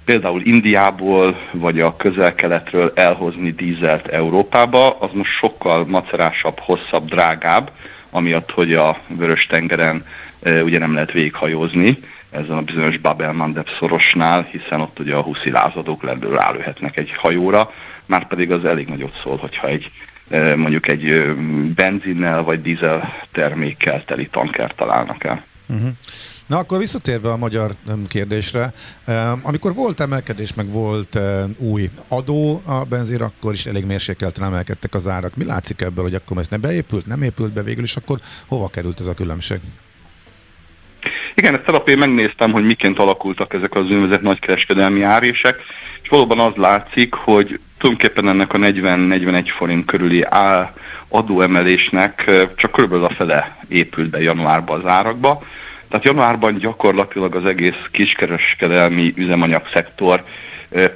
például 0.08 0.42
Indiából 0.44 1.38
vagy 1.52 1.80
a 1.80 1.96
közel-keletről 1.96 2.92
elhozni 2.96 3.52
dízelt 3.52 4.08
Európába, 4.08 5.00
az 5.00 5.10
most 5.14 5.32
sokkal 5.32 5.86
macerásabb, 5.86 6.60
hosszabb, 6.60 7.06
drágább, 7.06 7.72
amiatt, 8.12 8.52
hogy 8.52 8.74
a 8.74 8.98
Vörös-tengeren 9.08 10.06
e, 10.42 10.64
ugye 10.64 10.80
nem 10.80 10.94
lehet 10.94 11.12
végighajózni 11.12 12.00
ezen 12.30 12.58
a 12.58 12.62
bizonyos 12.62 12.98
Babel 12.98 13.34
Mandeb 13.34 13.68
szorosnál, 13.80 14.48
hiszen 14.52 14.82
ott 14.82 15.00
ugye 15.00 15.16
a 15.16 15.22
huszi 15.22 15.52
lázadók 15.52 16.04
rálőhetnek 16.40 16.98
egy 16.98 17.12
hajóra, 17.18 17.72
már 18.06 18.28
pedig 18.28 18.52
az 18.52 18.66
elég 18.66 18.88
nagyot 18.88 19.20
szól, 19.24 19.38
hogyha 19.38 19.68
egy 19.68 19.92
e, 20.30 20.56
mondjuk 20.56 20.92
egy 20.92 21.36
benzinnel 21.76 22.44
vagy 22.44 22.62
dízel 22.62 23.14
termékkel 23.32 24.04
teli 24.06 24.28
tankert 24.28 24.76
találnak 24.76 25.24
el. 25.24 25.44
Uh-huh. 25.70 25.90
Na 26.48 26.58
akkor 26.58 26.78
visszatérve 26.78 27.32
a 27.32 27.38
magyar 27.38 27.76
kérdésre, 28.08 28.74
amikor 29.42 29.74
volt 29.74 30.00
emelkedés, 30.00 30.54
meg 30.54 30.72
volt 30.72 31.20
új 31.58 31.90
adó 32.08 32.62
a 32.66 32.84
benzin, 32.84 33.22
akkor 33.22 33.54
is 33.54 33.66
elég 33.66 33.86
mérsékelten 33.86 34.44
emelkedtek 34.44 34.94
az 34.94 35.08
árak. 35.08 35.36
Mi 35.36 35.46
látszik 35.46 35.82
ebből, 35.82 36.04
hogy 36.04 36.16
akkor 36.16 36.38
ez 36.38 36.48
ne 36.48 36.58
beépült, 36.58 37.06
nem 37.06 37.22
épült 37.22 37.54
be 37.54 37.64
végül, 37.64 37.84
és 37.84 37.96
akkor 37.96 38.20
hova 38.48 38.68
került 38.68 39.00
ez 39.00 39.08
a 39.08 39.14
különbség? 39.14 39.58
Igen, 41.36 41.56
ezt 41.56 41.68
alapján 41.68 41.98
megnéztem, 41.98 42.52
hogy 42.52 42.66
miként 42.66 43.00
alakultak 43.00 43.54
ezek 43.54 43.76
az 43.76 43.84
úgynevezett 43.84 44.22
nagykereskedelmi 44.22 45.02
árések, 45.02 45.60
és 46.02 46.10
valóban 46.10 46.40
az 46.40 46.56
látszik, 46.56 47.14
hogy 47.14 47.60
tulajdonképpen 47.78 48.28
ennek 48.28 48.54
a 48.54 48.58
40-41 48.58 49.54
forint 49.58 49.86
körüli 49.86 50.26
adóemelésnek 51.08 52.32
csak 52.56 52.72
körülbelül 52.72 53.06
a 53.06 53.14
fele 53.14 53.58
épült 53.68 54.10
be 54.10 54.22
januárban 54.22 54.80
az 54.80 54.92
árakba, 54.92 55.44
tehát 55.90 56.06
januárban 56.06 56.58
gyakorlatilag 56.58 57.36
az 57.36 57.46
egész 57.46 57.88
kiskereskedelmi 57.92 59.14
üzemanyagszektor 59.16 60.24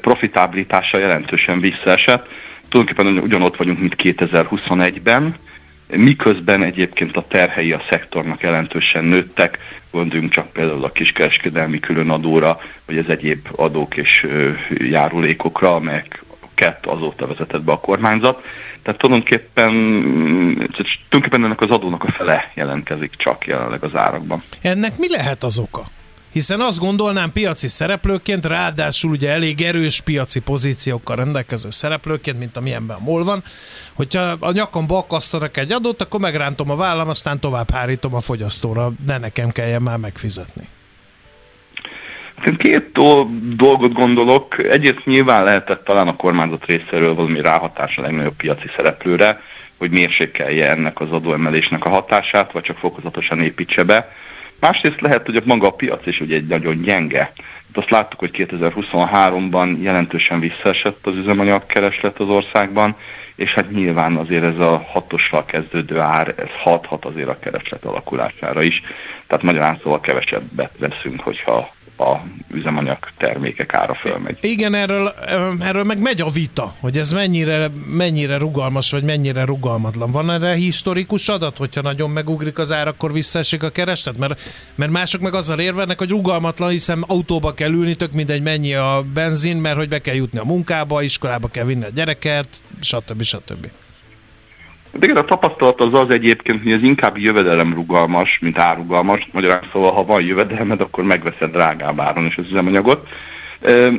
profitábilitása 0.02 0.98
jelentősen 0.98 1.60
visszaesett. 1.60 2.28
Tulajdonképpen 2.70 3.24
ugyanott 3.24 3.56
vagyunk, 3.56 3.80
mint 3.80 3.96
2021-ben, 3.98 5.36
miközben 5.96 6.64
egyébként 6.64 7.18
a 7.18 7.26
terhei 7.28 7.72
a 7.72 7.82
szektornak 7.89 8.42
jelentősen 8.42 9.04
nőttek, 9.04 9.58
gondoljunk 9.92 10.32
csak 10.32 10.52
például 10.52 10.84
a 10.84 10.92
kiskereskedelmi 10.92 11.80
különadóra, 11.80 12.60
vagy 12.86 12.98
az 12.98 13.10
egyéb 13.10 13.48
adók 13.56 13.98
és 13.98 14.28
járulékokra, 14.70 15.76
amelyek 15.76 16.24
kett 16.62 16.86
azóta 16.86 17.28
vezetett 17.28 17.62
be 17.62 17.72
a 17.72 17.80
kormányzat. 17.80 18.41
Tehát 18.84 18.99
tulajdonképpen, 18.99 19.72
tulajdonképpen 20.53 21.43
ennek 21.43 21.62
az 21.62 21.70
adónak 21.70 22.03
a 22.03 22.12
fele 22.12 22.51
jelentkezik 22.55 23.16
csak 23.16 23.45
jelenleg 23.47 23.84
az 23.84 23.95
árakban. 23.95 24.43
Ennek 24.62 24.97
mi 24.97 25.09
lehet 25.09 25.43
az 25.43 25.59
oka? 25.59 25.84
Hiszen 26.32 26.59
azt 26.59 26.80
gondolnám 26.80 27.32
piaci 27.32 27.68
szereplőként, 27.68 28.45
ráadásul 28.45 29.12
ugye 29.12 29.30
elég 29.30 29.62
erős 29.62 30.01
piaci 30.01 30.39
pozíciókkal 30.39 31.16
rendelkező 31.16 31.70
szereplőként, 31.70 32.39
mint 32.39 32.57
amilyenben 32.57 32.97
MOL 32.99 33.24
van, 33.24 33.43
hogyha 33.93 34.22
a 34.39 34.51
nyakamba 34.51 34.97
akasztanak 34.97 35.57
egy 35.57 35.72
adót, 35.72 36.01
akkor 36.01 36.20
megrántom 36.20 36.70
a 36.70 36.76
vállam, 36.76 37.09
aztán 37.09 37.39
tovább 37.39 37.72
hárítom 37.72 38.16
a 38.16 38.22
fogyasztóra, 38.22 38.91
ne 39.05 39.18
nekem 39.18 39.49
kelljen 39.49 39.82
már 39.82 39.97
megfizetni. 39.97 40.68
Két 42.58 42.92
dolgot 43.56 43.94
gondolok. 43.94 44.58
Egyrészt 44.58 45.06
nyilván 45.06 45.44
lehetett 45.44 45.84
talán 45.84 46.08
a 46.08 46.16
kormányzat 46.16 46.66
részéről 46.66 47.16
valami 47.16 47.42
ráhatás 47.42 47.98
a 47.98 48.02
legnagyobb 48.02 48.36
piaci 48.36 48.68
szereplőre, 48.76 49.42
hogy 49.78 49.92
mérsékelje 49.92 50.70
ennek 50.70 51.00
az 51.00 51.12
adóemelésnek 51.12 51.86
a 51.86 51.89
hatását, 51.89 52.52
vagy 52.52 52.64
csak 52.64 52.78
fokozatosan 52.78 53.42
építse 53.42 53.84
be. 53.84 54.12
Másrészt 54.60 55.02
lehet, 55.02 55.26
hogy 55.26 55.42
maga 55.46 55.68
a 55.68 55.72
piac 55.72 56.06
is 56.06 56.20
ugye 56.20 56.36
egy 56.36 56.48
nagyon 56.48 56.82
gyenge. 56.82 57.32
Azt 57.74 57.89
láttuk, 57.89 58.20
hogy 58.20 58.32
2023-ban 58.34 59.82
jelentősen 59.82 60.39
visszaesett 60.39 61.08
az 61.08 61.16
üzemanyag 61.16 61.66
kereslet 61.66 62.20
az 62.20 62.30
országban, 62.30 62.96
és 63.36 63.54
hát 63.54 63.72
nyilván 63.72 64.16
azért 64.16 64.44
ez 64.44 64.60
a 64.60 64.86
hatossal 64.88 65.46
kezdődő 65.46 66.00
ár, 66.00 66.34
ez 66.38 66.50
hathat 66.64 67.06
azért 67.06 67.30
a 67.30 67.39
kereslet 67.39 67.86
alakulására 67.86 68.62
is. 68.62 68.82
Tehát 69.28 69.44
magyarán 69.44 69.80
szóval 69.84 70.00
kevesebbet 70.00 70.72
veszünk, 70.80 71.22
hogyha 71.22 71.70
a 72.02 72.24
üzemanyag 72.54 72.97
termékek 73.18 73.74
ára 73.74 73.93
fölmegy. 73.93 74.38
Igen, 74.41 74.74
erről, 74.74 75.08
erről 75.60 75.84
meg 75.84 75.99
megy 75.99 76.22
a 76.22 76.30
vita, 76.30 76.76
hogy 76.80 76.97
ez 76.97 77.12
mennyire, 77.12 77.70
mennyire 77.88 78.38
rugalmas, 78.38 78.91
vagy 78.91 79.04
mennyire 79.04 79.45
rugalmatlan. 79.45 80.12
Van 80.12 80.32
erre 80.32 80.54
historikus 80.54 81.28
adat, 81.28 81.58
hogyha 81.58 81.82
nagyon 81.82 82.10
megugrik 82.10 82.60
az 82.60 82.72
ár, 82.72 82.88
akkor 82.88 83.14
visszaesik 83.14 83.64
a 83.64 83.70
kereslet? 83.70 84.18
Mert, 84.18 84.41
mert 84.76 84.91
mások 84.91 85.22
meg 85.22 85.34
azzal 85.34 85.60
érvenek, 85.60 85.99
hogy 85.99 86.10
rugalmatlan, 86.10 86.70
hiszen 86.70 87.04
autóba 87.08 87.54
kell 87.54 87.72
ülni, 87.72 87.95
tök 87.95 88.12
mindegy 88.12 88.41
mennyi 88.41 88.74
a 88.74 89.04
benzin, 89.14 89.58
mert 89.58 89.78
hogy 89.78 89.89
be 89.89 89.99
kell 89.99 90.16
jutni 90.16 90.39
a 90.39 90.45
munkába, 90.45 91.02
iskolába 91.02 91.47
kell 91.47 91.66
vinni 91.66 91.86
a 91.86 91.89
gyereket, 91.89 92.62
stb. 92.82 93.22
stb. 93.22 93.68
De 94.92 95.06
igen, 95.06 95.18
a 95.18 95.26
tapasztalat 95.26 95.82
az 95.82 95.94
az 95.94 96.10
egyébként, 96.10 96.64
hogy 96.64 96.72
ez 96.72 96.84
inkább 96.84 97.18
jövedelem 97.18 97.74
rugalmas, 97.74 98.39
mint 98.42 98.60
árugalmas. 98.60 99.28
Magyarán 99.32 99.64
szóval, 99.72 99.92
ha 99.92 100.06
van 100.06 100.22
jövedelmed, 100.22 100.82
akkor 100.82 101.04
megveszed 101.04 101.52
drágább 101.52 102.00
áron 102.00 102.26
is 102.26 102.38
az 102.38 102.46
üzemanyagot. 102.50 103.08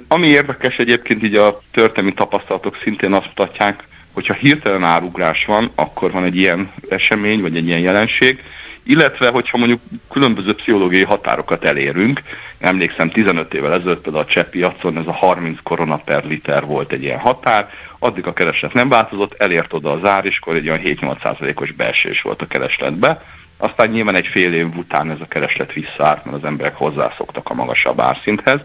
Ami 0.09 0.29
érdekes 0.29 0.77
egyébként, 0.77 1.23
így 1.23 1.35
a 1.35 1.61
történelmi 1.73 2.15
tapasztalatok 2.15 2.77
szintén 2.83 3.13
azt 3.13 3.27
mutatják, 3.27 3.85
hogyha 4.13 4.35
hirtelen 4.35 4.85
árugrás 4.85 5.45
van, 5.45 5.71
akkor 5.75 6.13
van 6.13 6.25
egy 6.25 6.37
ilyen 6.37 6.73
esemény, 6.89 7.41
vagy 7.41 7.57
egy 7.57 7.67
ilyen 7.67 7.81
jelenség, 7.81 8.43
illetve 8.85 9.31
hogyha 9.31 9.59
mondjuk 9.59 9.81
különböző 10.11 10.55
pszichológiai 10.55 11.05
határokat 11.05 11.65
elérünk, 11.65 12.23
emlékszem 12.59 13.11
15 13.11 13.55
évvel 13.55 13.73
ezelőtt 13.73 14.01
például 14.01 14.25
a 14.25 14.29
cseh 14.29 14.45
piacon 14.45 14.99
ez 14.99 15.07
a 15.07 15.13
30 15.13 15.59
korona 15.63 15.97
per 15.97 16.25
liter 16.25 16.65
volt 16.65 16.93
egy 16.93 17.03
ilyen 17.03 17.19
határ, 17.19 17.69
addig 17.99 18.27
a 18.27 18.33
kereslet 18.33 18.73
nem 18.73 18.89
változott, 18.89 19.35
elért 19.39 19.73
oda 19.73 19.91
az 19.93 20.09
ár, 20.09 20.25
és 20.25 20.39
akkor 20.41 20.55
egy 20.55 20.69
olyan 20.69 20.81
7-8%-os 20.85 21.73
beesés 21.73 22.23
volt 22.23 22.43
a 22.43 22.47
keresletbe. 22.47 23.23
Aztán 23.57 23.89
nyilván 23.89 24.17
egy 24.17 24.27
fél 24.27 24.55
év 24.55 24.77
után 24.77 25.11
ez 25.11 25.21
a 25.21 25.27
kereslet 25.27 25.73
visszaállt, 25.73 26.25
mert 26.25 26.37
az 26.37 26.45
emberek 26.45 26.77
hozzászoktak 26.77 27.49
a 27.49 27.55
magasabb 27.55 28.01
árszinthez. 28.01 28.61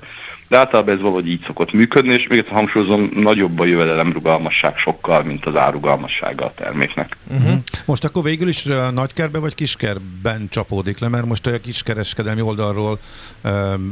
De 0.47 0.57
általában 0.57 0.95
ez 0.95 1.01
valahogy 1.01 1.27
így 1.27 1.43
szokott 1.45 1.71
működni, 1.71 2.13
és 2.13 2.27
még 2.27 2.37
egyszer 2.37 2.53
hangsúlyozom, 2.53 3.11
nagyobb 3.13 3.59
a 3.59 3.65
jövedelem 3.65 4.13
rugalmasság 4.13 4.77
sokkal, 4.77 5.23
mint 5.23 5.45
az 5.45 5.55
árugalmassága 5.55 6.45
a 6.45 6.53
terméknek. 6.55 7.17
Uh-huh. 7.27 7.57
Most 7.85 8.03
akkor 8.03 8.23
végül 8.23 8.47
is 8.47 8.63
nagykerbe 8.93 9.39
vagy 9.39 9.55
kiskerben 9.55 10.47
csapódik 10.49 10.99
le, 10.99 11.07
mert 11.07 11.25
most 11.25 11.47
a 11.47 11.59
kiskereskedelmi 11.59 12.41
oldalról 12.41 12.99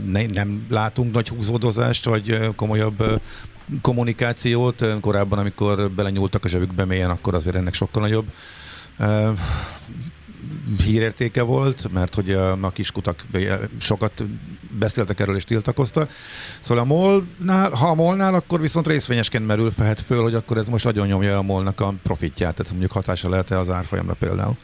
ne, 0.06 0.26
nem 0.26 0.66
látunk 0.70 1.14
nagy 1.14 1.28
húzódozást, 1.28 2.06
vagy 2.06 2.40
komolyabb 2.56 3.22
kommunikációt. 3.82 4.86
Korábban, 5.02 5.40
amikor 5.40 5.92
belenyúltak 5.92 6.44
a 6.44 6.48
zsebükbe 6.48 6.86
mélyen, 6.86 7.10
akkor 7.10 7.34
azért 7.34 7.56
ennek 7.56 7.74
sokkal 7.74 8.02
nagyobb 8.02 8.26
hírértéke 10.86 11.42
volt, 11.42 11.92
mert 11.94 12.16
hogy 12.16 12.32
a, 12.32 12.72
kiskutak 12.74 13.26
sokat 13.80 14.24
beszéltek 14.80 15.20
erről 15.20 15.36
és 15.36 15.44
tiltakoztak. 15.44 16.10
Szóval 16.62 16.84
a 16.84 16.88
molnál, 16.88 17.70
ha 17.70 17.88
a 17.88 17.96
molnál, 17.96 18.34
akkor 18.34 18.62
viszont 18.62 18.88
részvényesként 18.88 19.48
merül 19.48 19.72
fehet 19.72 20.02
föl, 20.02 20.22
hogy 20.22 20.34
akkor 20.34 20.58
ez 20.58 20.70
most 20.70 20.84
nagyon 20.84 21.08
nyomja 21.08 21.38
a 21.38 21.42
molnak 21.42 21.82
a 21.82 21.94
profitját, 22.04 22.56
tehát 22.56 22.72
mondjuk 22.72 22.92
hatása 22.92 23.30
lehet-e 23.30 23.58
az 23.58 23.70
árfolyamra 23.70 24.16
például? 24.20 24.58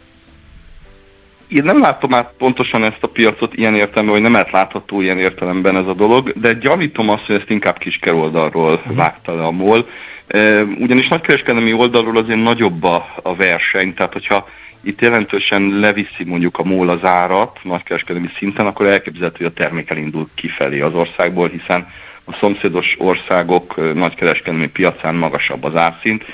Én 1.47 1.63
nem 1.63 1.79
látom 1.79 2.13
át 2.13 2.33
pontosan 2.37 2.83
ezt 2.83 3.03
a 3.03 3.07
piacot 3.07 3.53
ilyen 3.53 3.75
értelemben, 3.75 4.13
hogy 4.13 4.31
nem 4.31 4.35
átlátható 4.35 5.01
ilyen 5.01 5.17
értelemben 5.17 5.75
ez 5.75 5.87
a 5.87 5.93
dolog, 5.93 6.33
de 6.39 6.53
gyanítom 6.53 7.09
azt, 7.09 7.25
hogy 7.25 7.35
ezt 7.35 7.49
inkább 7.49 7.77
kisker 7.77 8.13
oldalról 8.13 8.73
uh-huh. 8.73 8.95
vágta 8.95 9.35
le 9.35 9.43
a 9.43 9.51
MOL. 9.51 9.87
Ugyanis 10.79 11.07
nagykereskedelmi 11.07 11.73
oldalról 11.73 12.17
azért 12.17 12.43
nagyobb 12.43 12.83
a, 12.83 13.05
a 13.23 13.35
verseny, 13.35 13.93
tehát 13.93 14.13
hogyha 14.13 14.47
itt 14.83 15.01
jelentősen 15.01 15.61
leviszi 15.61 16.23
mondjuk 16.25 16.57
a 16.57 16.63
MOL 16.63 16.89
az 16.89 17.03
árat 17.03 17.59
nagykereskedelmi 17.63 18.29
szinten, 18.37 18.65
akkor 18.65 18.85
elképzelhető, 18.85 19.37
hogy 19.37 19.53
a 19.55 19.61
termék 19.61 19.89
elindul 19.89 20.29
kifelé 20.35 20.79
az 20.79 20.93
országból, 20.93 21.49
hiszen 21.49 21.87
a 22.25 22.33
szomszédos 22.33 22.95
országok 22.97 23.93
nagykereskedelmi 23.93 24.67
piacán 24.67 25.15
magasabb 25.15 25.63
az 25.63 25.75
árszint. 25.75 26.25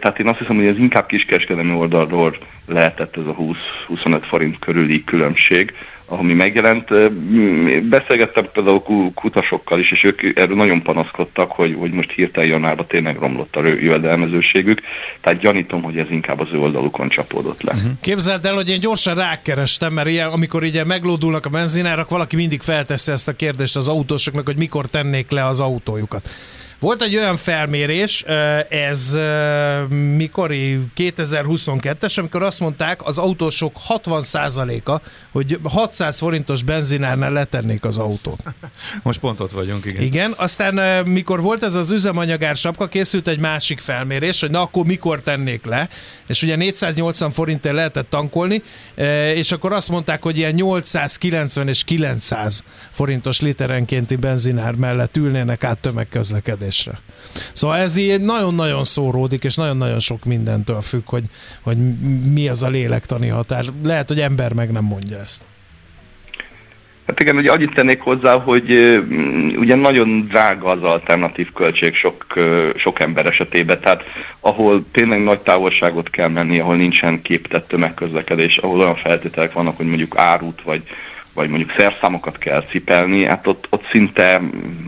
Tehát 0.00 0.18
én 0.18 0.28
azt 0.28 0.38
hiszem, 0.38 0.56
hogy 0.56 0.66
ez 0.66 0.78
inkább 0.78 1.06
kiskereskedelmi 1.06 1.74
oldalról 1.74 2.36
lehetett 2.66 3.16
ez 3.16 3.26
a 3.26 3.36
20-25 3.88 4.22
forint 4.28 4.58
körüli 4.58 5.04
különbség, 5.04 5.72
ami 6.18 6.32
megjelent. 6.32 6.88
Beszélgettem 7.88 8.48
például 8.52 9.12
kutasokkal 9.14 9.78
is, 9.78 9.92
és 9.92 10.04
ők 10.04 10.38
erről 10.38 10.56
nagyon 10.56 10.82
panaszkodtak, 10.82 11.50
hogy, 11.50 11.76
hogy 11.78 11.90
most 11.90 12.10
hirtelen 12.10 12.48
januárban 12.48 12.86
tényleg 12.86 13.18
romlott 13.18 13.56
a 13.56 13.66
jövedelmezőségük, 13.66 14.80
tehát 15.20 15.40
gyanítom, 15.40 15.82
hogy 15.82 15.96
ez 15.96 16.10
inkább 16.10 16.40
az 16.40 16.48
ő 16.52 16.58
oldalukon 16.58 17.08
csapódott 17.08 17.62
le. 17.62 17.72
Uh-huh. 17.72 17.90
Képzeld 18.00 18.44
el, 18.44 18.54
hogy 18.54 18.70
én 18.70 18.80
gyorsan 18.80 19.14
rákerestem, 19.14 19.92
mert 19.92 20.08
ilyen, 20.08 20.28
amikor 20.28 20.62
ugye 20.62 20.84
meglódulnak 20.84 21.46
a 21.46 21.50
benzinárak, 21.50 22.08
valaki 22.08 22.36
mindig 22.36 22.60
felteszi 22.60 23.12
ezt 23.12 23.28
a 23.28 23.32
kérdést 23.32 23.76
az 23.76 23.88
autósoknak, 23.88 24.46
hogy 24.46 24.56
mikor 24.56 24.86
tennék 24.86 25.30
le 25.30 25.46
az 25.46 25.60
autójukat. 25.60 26.30
Volt 26.82 27.02
egy 27.02 27.16
olyan 27.16 27.36
felmérés, 27.36 28.22
ez 28.68 29.18
mikori 30.16 30.80
2022-es, 30.96 32.18
amikor 32.18 32.42
azt 32.42 32.60
mondták 32.60 33.06
az 33.06 33.18
autósok 33.18 33.76
60%-a, 33.88 35.00
hogy 35.32 35.58
600 35.62 36.18
forintos 36.18 36.62
benzinárnál 36.62 37.32
letennék 37.32 37.84
az 37.84 37.98
autót. 37.98 38.40
Most 39.02 39.18
pont 39.18 39.40
ott 39.40 39.52
vagyunk, 39.52 39.84
igen. 39.84 40.02
Igen, 40.02 40.34
aztán 40.36 41.06
mikor 41.06 41.40
volt 41.40 41.62
ez 41.62 41.74
az 41.74 41.90
üzemanyagár 41.90 42.56
sapka, 42.56 42.86
készült 42.86 43.28
egy 43.28 43.38
másik 43.38 43.80
felmérés, 43.80 44.40
hogy 44.40 44.50
na 44.50 44.60
akkor 44.60 44.84
mikor 44.84 45.20
tennék 45.20 45.64
le, 45.64 45.88
és 46.26 46.42
ugye 46.42 46.56
480 46.56 47.30
forintért 47.30 47.74
lehetett 47.74 48.10
tankolni, 48.10 48.62
és 49.34 49.52
akkor 49.52 49.72
azt 49.72 49.88
mondták, 49.90 50.22
hogy 50.22 50.38
ilyen 50.38 50.54
890 50.54 51.68
és 51.68 51.84
900 51.84 52.64
forintos 52.92 53.40
literenkénti 53.40 54.16
benzinár 54.16 54.74
mellett 54.74 55.16
ülnének 55.16 55.64
át 55.64 55.78
tömegközlekedés 55.78 56.71
kérdésre. 56.72 57.00
Szóval 57.52 57.76
ez 57.76 57.96
így 57.96 58.20
nagyon-nagyon 58.20 58.84
szóródik, 58.84 59.44
és 59.44 59.54
nagyon-nagyon 59.54 59.98
sok 59.98 60.24
mindentől 60.24 60.80
függ, 60.80 61.02
hogy, 61.04 61.24
hogy 61.60 61.76
mi 62.32 62.48
az 62.48 62.62
a 62.62 62.68
lélektani 62.68 63.28
határ. 63.28 63.64
Lehet, 63.84 64.08
hogy 64.08 64.20
ember 64.20 64.52
meg 64.52 64.72
nem 64.72 64.84
mondja 64.84 65.18
ezt. 65.18 65.42
Hát 67.06 67.20
igen, 67.20 67.36
ugye 67.36 67.50
annyit 67.50 67.74
tennék 67.74 68.00
hozzá, 68.00 68.38
hogy 68.38 68.70
ugye 69.56 69.74
nagyon 69.74 70.26
drága 70.28 70.66
az 70.66 70.82
alternatív 70.82 71.52
költség 71.52 71.94
sok, 71.94 72.26
sok 72.76 73.00
ember 73.00 73.26
esetében, 73.26 73.80
tehát 73.80 74.02
ahol 74.40 74.84
tényleg 74.92 75.22
nagy 75.22 75.40
távolságot 75.40 76.10
kell 76.10 76.28
menni, 76.28 76.58
ahol 76.58 76.76
nincsen 76.76 77.22
képtett 77.22 77.68
tömegközlekedés, 77.68 78.56
ahol 78.56 78.80
olyan 78.80 78.96
feltételek 78.96 79.52
vannak, 79.52 79.76
hogy 79.76 79.86
mondjuk 79.86 80.18
árút 80.18 80.62
vagy 80.62 80.82
vagy 81.34 81.48
mondjuk 81.48 81.72
szerszámokat 81.76 82.38
kell 82.38 82.64
cipelni, 82.64 83.24
hát 83.24 83.46
ott, 83.46 83.66
ott 83.70 83.84
szinte 83.90 84.40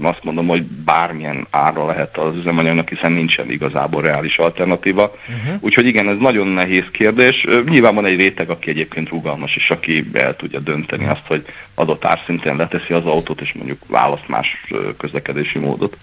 azt 0.03 0.25
mondom, 0.25 0.47
hogy 0.47 0.63
bármilyen 0.63 1.47
ára 1.51 1.87
lehet 1.87 2.19
az 2.19 2.37
üzemanyagnak, 2.37 2.89
hiszen 2.89 3.13
nincsen 3.13 3.51
igazából 3.51 4.03
reális 4.03 4.39
alternatíva. 4.39 5.03
Uh-huh. 5.03 5.63
Úgyhogy 5.63 5.87
igen, 5.87 6.09
ez 6.09 6.17
nagyon 6.19 6.47
nehéz 6.47 6.85
kérdés. 6.93 7.47
Nyilván 7.65 7.95
van 7.95 8.07
egy 8.07 8.21
réteg, 8.21 8.51
aki 8.51 8.71
egyébként 8.71 9.09
rugalmas, 9.09 9.57
és 9.57 9.71
aki 9.71 10.11
el 10.13 10.37
tudja 10.37 10.61
dönteni 10.61 11.07
azt, 11.07 11.27
hogy 11.27 11.45
adott 11.75 12.05
árszinten 12.05 12.57
leteszi 12.57 12.93
az 12.93 13.05
autót, 13.05 13.41
és 13.41 13.53
mondjuk 13.53 13.79
választ 13.89 14.29
más 14.29 14.65
közlekedési 14.99 15.59
módot. 15.59 15.97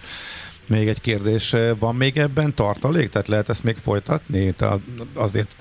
Még 0.71 0.87
egy 0.87 1.01
kérdés, 1.01 1.55
van 1.79 1.95
még 1.95 2.17
ebben 2.17 2.53
tartalék? 2.53 3.09
Tehát 3.09 3.27
lehet 3.27 3.49
ezt 3.49 3.63
még 3.63 3.77
folytatni? 3.77 4.51
Tehát 4.51 4.79
azért 5.13 5.55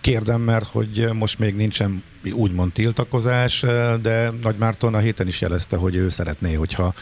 kérdem, 0.00 0.40
mert 0.40 0.66
hogy 0.66 1.08
most 1.12 1.38
még 1.38 1.54
nincsen 1.54 2.02
úgymond 2.32 2.72
tiltakozás, 2.72 3.64
de 4.02 4.30
Nagy 4.42 4.56
Márton 4.58 4.94
a 4.94 4.98
héten 4.98 5.26
is 5.26 5.40
jelezte, 5.40 5.76
hogy 5.76 5.94
ő 5.96 6.08
szeretné, 6.08 6.54
hogyha 6.54 6.94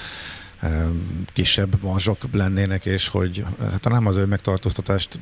kisebb 1.32 1.82
marzsok 1.82 2.18
lennének, 2.32 2.84
és 2.84 3.08
hogy 3.08 3.44
hát 3.60 3.88
nem 3.88 4.06
az 4.06 4.16
ő 4.16 4.24
megtartóztatást 4.24 5.18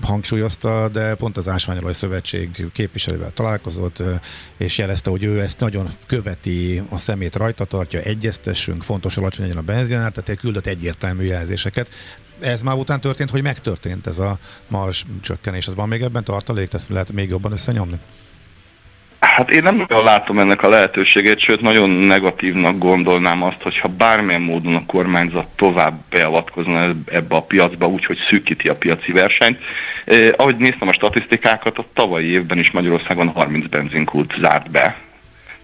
hangsúlyozta, 0.00 0.88
de 0.88 1.14
pont 1.14 1.36
az 1.36 1.48
Ásványolaj 1.48 1.92
Szövetség 1.92 2.66
képviselővel 2.72 3.30
találkozott, 3.30 4.02
és 4.56 4.78
jelezte, 4.78 5.10
hogy 5.10 5.22
ő 5.22 5.40
ezt 5.40 5.60
nagyon 5.60 5.88
követi, 6.06 6.82
a 6.88 6.98
szemét 6.98 7.36
rajta 7.36 7.64
tartja, 7.64 8.00
egyeztessünk, 8.00 8.82
fontos 8.82 9.16
alacsony 9.16 9.44
legyen 9.46 9.60
a 9.60 9.64
benzinár, 9.64 10.12
tehát 10.12 10.40
küldött 10.40 10.66
egyértelmű 10.66 11.24
jelzéseket. 11.24 11.88
Ez 12.40 12.62
már 12.62 12.76
után 12.76 13.00
történt, 13.00 13.30
hogy 13.30 13.42
megtörtént 13.42 14.06
ez 14.06 14.18
a 14.18 14.38
mars 14.68 15.04
csökkenés. 15.20 15.66
Van 15.66 15.88
még 15.88 16.02
ebben 16.02 16.24
tartalék, 16.24 16.72
ezt 16.72 16.88
lehet 16.88 17.12
még 17.12 17.28
jobban 17.28 17.52
összenyomni? 17.52 17.98
Hát 19.22 19.50
én 19.50 19.62
nem 19.62 19.76
nagyon 19.76 20.04
látom 20.04 20.38
ennek 20.38 20.62
a 20.62 20.68
lehetőségét, 20.68 21.38
sőt 21.38 21.60
nagyon 21.60 21.90
negatívnak 21.90 22.78
gondolnám 22.78 23.42
azt, 23.42 23.62
hogyha 23.62 23.88
bármilyen 23.88 24.40
módon 24.40 24.74
a 24.74 24.86
kormányzat 24.86 25.46
tovább 25.56 25.94
beavatkozna 26.10 26.90
ebbe 27.06 27.36
a 27.36 27.42
piacba, 27.42 27.86
úgyhogy 27.86 28.18
szűkíti 28.28 28.68
a 28.68 28.76
piaci 28.76 29.12
versenyt. 29.12 29.58
Eh, 30.04 30.28
ahogy 30.36 30.56
néztem 30.56 30.88
a 30.88 30.92
statisztikákat, 30.92 31.78
a 31.78 31.86
tavalyi 31.94 32.26
évben 32.26 32.58
is 32.58 32.70
Magyarországon 32.70 33.28
30 33.28 33.66
benzinkút 33.66 34.34
zárt 34.40 34.70
be. 34.70 34.96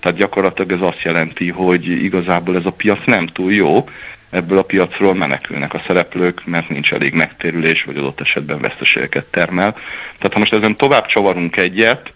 Tehát 0.00 0.18
gyakorlatilag 0.18 0.72
ez 0.72 0.88
azt 0.88 1.02
jelenti, 1.02 1.50
hogy 1.50 1.88
igazából 1.88 2.56
ez 2.56 2.66
a 2.66 2.72
piac 2.72 3.04
nem 3.04 3.26
túl 3.26 3.52
jó, 3.52 3.84
ebből 4.30 4.58
a 4.58 4.62
piacról 4.62 5.14
menekülnek 5.14 5.74
a 5.74 5.82
szereplők, 5.86 6.46
mert 6.46 6.68
nincs 6.68 6.92
elég 6.92 7.12
megtérülés, 7.12 7.84
vagy 7.84 7.96
adott 7.96 8.20
esetben 8.20 8.60
veszteségeket 8.60 9.24
termel. 9.24 9.72
Tehát 10.18 10.32
ha 10.32 10.38
most 10.38 10.54
ezen 10.54 10.76
tovább 10.76 11.06
csavarunk 11.06 11.56
egyet, 11.56 12.12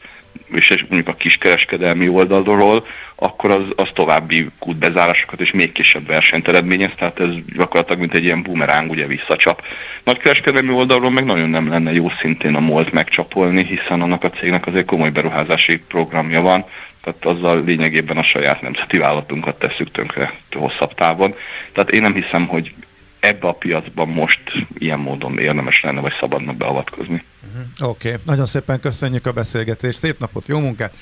és 0.55 0.85
mondjuk 0.89 1.09
a 1.09 1.15
kiskereskedelmi 1.15 2.09
oldalról, 2.09 2.87
akkor 3.15 3.51
az, 3.51 3.65
az 3.77 3.91
további 3.95 4.49
kútbezárásokat 4.59 5.41
és 5.41 5.51
még 5.51 5.73
kisebb 5.73 6.07
versenyt 6.07 6.49
eredményez, 6.49 6.93
tehát 6.97 7.21
ez 7.21 7.29
gyakorlatilag 7.57 8.01
mint 8.01 8.15
egy 8.15 8.25
ilyen 8.25 8.43
bumeráng 8.43 8.91
ugye 8.91 9.07
visszacsap. 9.07 9.63
Nagykereskedelmi 10.05 10.73
oldalról 10.73 11.11
meg 11.11 11.25
nagyon 11.25 11.51
nem 11.51 11.69
lenne 11.69 11.93
jó 11.93 12.09
szintén 12.21 12.55
a 12.55 12.61
MOLT 12.61 12.93
megcsapolni, 12.93 13.65
hiszen 13.65 14.01
annak 14.01 14.25
a 14.25 14.31
cégnek 14.31 14.67
azért 14.67 14.87
komoly 14.87 15.11
beruházási 15.11 15.79
programja 15.79 16.41
van, 16.41 16.65
tehát 17.03 17.25
azzal 17.25 17.65
lényegében 17.65 18.17
a 18.17 18.23
saját 18.23 18.61
nemzeti 18.61 18.99
vállalatunkat 18.99 19.59
tesszük 19.59 19.91
tönkre 19.91 20.33
hosszabb 20.53 20.95
távon. 20.95 21.35
Tehát 21.73 21.91
én 21.91 22.03
nem 22.03 22.15
hiszem, 22.15 22.47
hogy 22.47 22.75
ebbe 23.21 23.49
a 23.49 23.53
piacban 23.53 24.09
most 24.09 24.41
ilyen 24.79 24.99
módon 24.99 25.39
érdemes 25.39 25.83
lenne, 25.83 26.01
vagy 26.01 26.15
szabadna 26.21 26.53
beavatkozni. 26.53 27.23
Uh-huh. 27.47 27.91
Oké, 27.91 28.09
okay. 28.09 28.21
nagyon 28.27 28.47
szépen 28.47 28.81
köszönjük 28.81 29.27
a 29.27 29.33
beszélgetést, 29.33 29.99
szép 29.99 30.19
napot, 30.19 30.49
jó 30.49 30.59
munkát, 30.59 30.95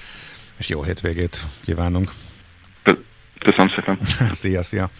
és 0.59 0.69
jó 0.69 0.83
hétvégét 0.83 1.41
kívánunk. 1.65 2.13
Köszönöm 3.39 3.69
szépen. 3.69 3.99
szia, 4.43 4.63
szia. 4.63 4.91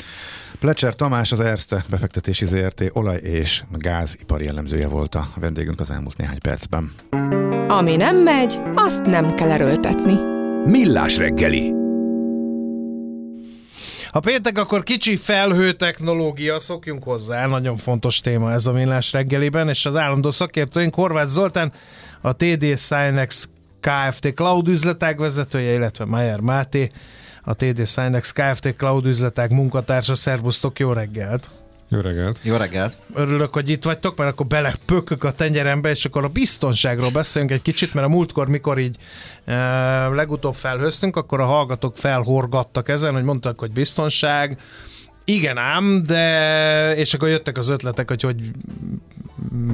Plecser 0.59 0.95
Tamás, 0.95 1.33
az 1.33 1.41
Erste 1.41 1.85
befektetési 1.91 2.45
ZRT 2.45 2.85
olaj- 2.93 3.21
és 3.23 3.63
gázipari 3.71 4.45
jellemzője 4.45 4.89
volt 4.89 5.15
a 5.15 5.29
vendégünk 5.37 5.81
az 5.81 5.91
elmúlt 5.91 6.17
néhány 6.17 6.41
percben. 6.41 6.93
Ami 7.69 7.97
nem 7.97 8.17
megy, 8.17 8.61
azt 8.75 9.03
nem 9.03 9.35
kell 9.35 9.51
erőltetni. 9.51 10.15
Millás 10.65 11.17
reggeli 11.17 11.73
ha 14.11 14.21
péntek, 14.21 14.59
akkor 14.59 14.83
kicsi 14.83 15.17
felhő 15.17 15.73
technológia, 15.73 16.59
szokjunk 16.59 17.03
hozzá, 17.03 17.47
nagyon 17.47 17.77
fontos 17.77 18.21
téma 18.21 18.53
ez 18.53 18.67
a 18.67 18.73
millás 18.73 19.13
reggeliben, 19.13 19.69
és 19.69 19.87
az 19.87 19.97
állandó 19.97 20.31
szakértőink 20.31 20.95
Horváth 20.95 21.29
Zoltán, 21.29 21.73
a 22.21 22.33
TD 22.33 22.79
Synex 22.79 23.49
Kft. 23.81 24.35
Cloud 24.35 24.69
üzletág 24.69 25.19
vezetője, 25.19 25.73
illetve 25.73 26.05
Mayer 26.05 26.41
Máté, 26.41 26.91
a 27.43 27.55
TD 27.55 27.89
Synex 27.89 28.33
Kft. 28.33 28.75
Cloud 28.77 29.07
üzletág 29.07 29.51
munkatársa. 29.51 30.15
Szervusztok, 30.15 30.79
jó 30.79 30.93
reggelt! 30.93 31.60
Jó 31.93 32.01
reggelt! 32.01 32.41
Jó 32.43 32.57
reggelt! 32.57 32.99
Örülök, 33.15 33.53
hogy 33.53 33.69
itt 33.69 33.85
vagytok, 33.85 34.17
mert 34.17 34.31
akkor 34.31 34.47
belepökök 34.47 35.25
a 35.25 35.33
tenyerembe, 35.33 35.91
és 35.91 36.05
akkor 36.05 36.25
a 36.25 36.29
biztonságról 36.29 37.11
beszélünk 37.11 37.51
egy 37.51 37.63
kicsit, 37.63 37.95
mert 37.95 38.07
a 38.07 38.11
múltkor, 38.11 38.49
mikor 38.49 38.79
így 38.79 38.97
e, 39.45 40.09
legutóbb 40.09 40.55
felhöztünk, 40.55 41.17
akkor 41.17 41.41
a 41.41 41.45
hallgatók 41.45 41.97
felhorgattak 41.97 42.89
ezen, 42.89 43.13
hogy 43.13 43.23
mondtak, 43.23 43.59
hogy 43.59 43.71
biztonság, 43.73 44.59
igen 45.25 45.59
ám, 45.59 46.03
de 46.03 46.97
és 46.97 47.15
akkor 47.15 47.29
jöttek 47.29 47.59
az 47.59 47.69
ötletek, 47.69 48.09
hogy 48.09 48.23
hogy 48.23 48.51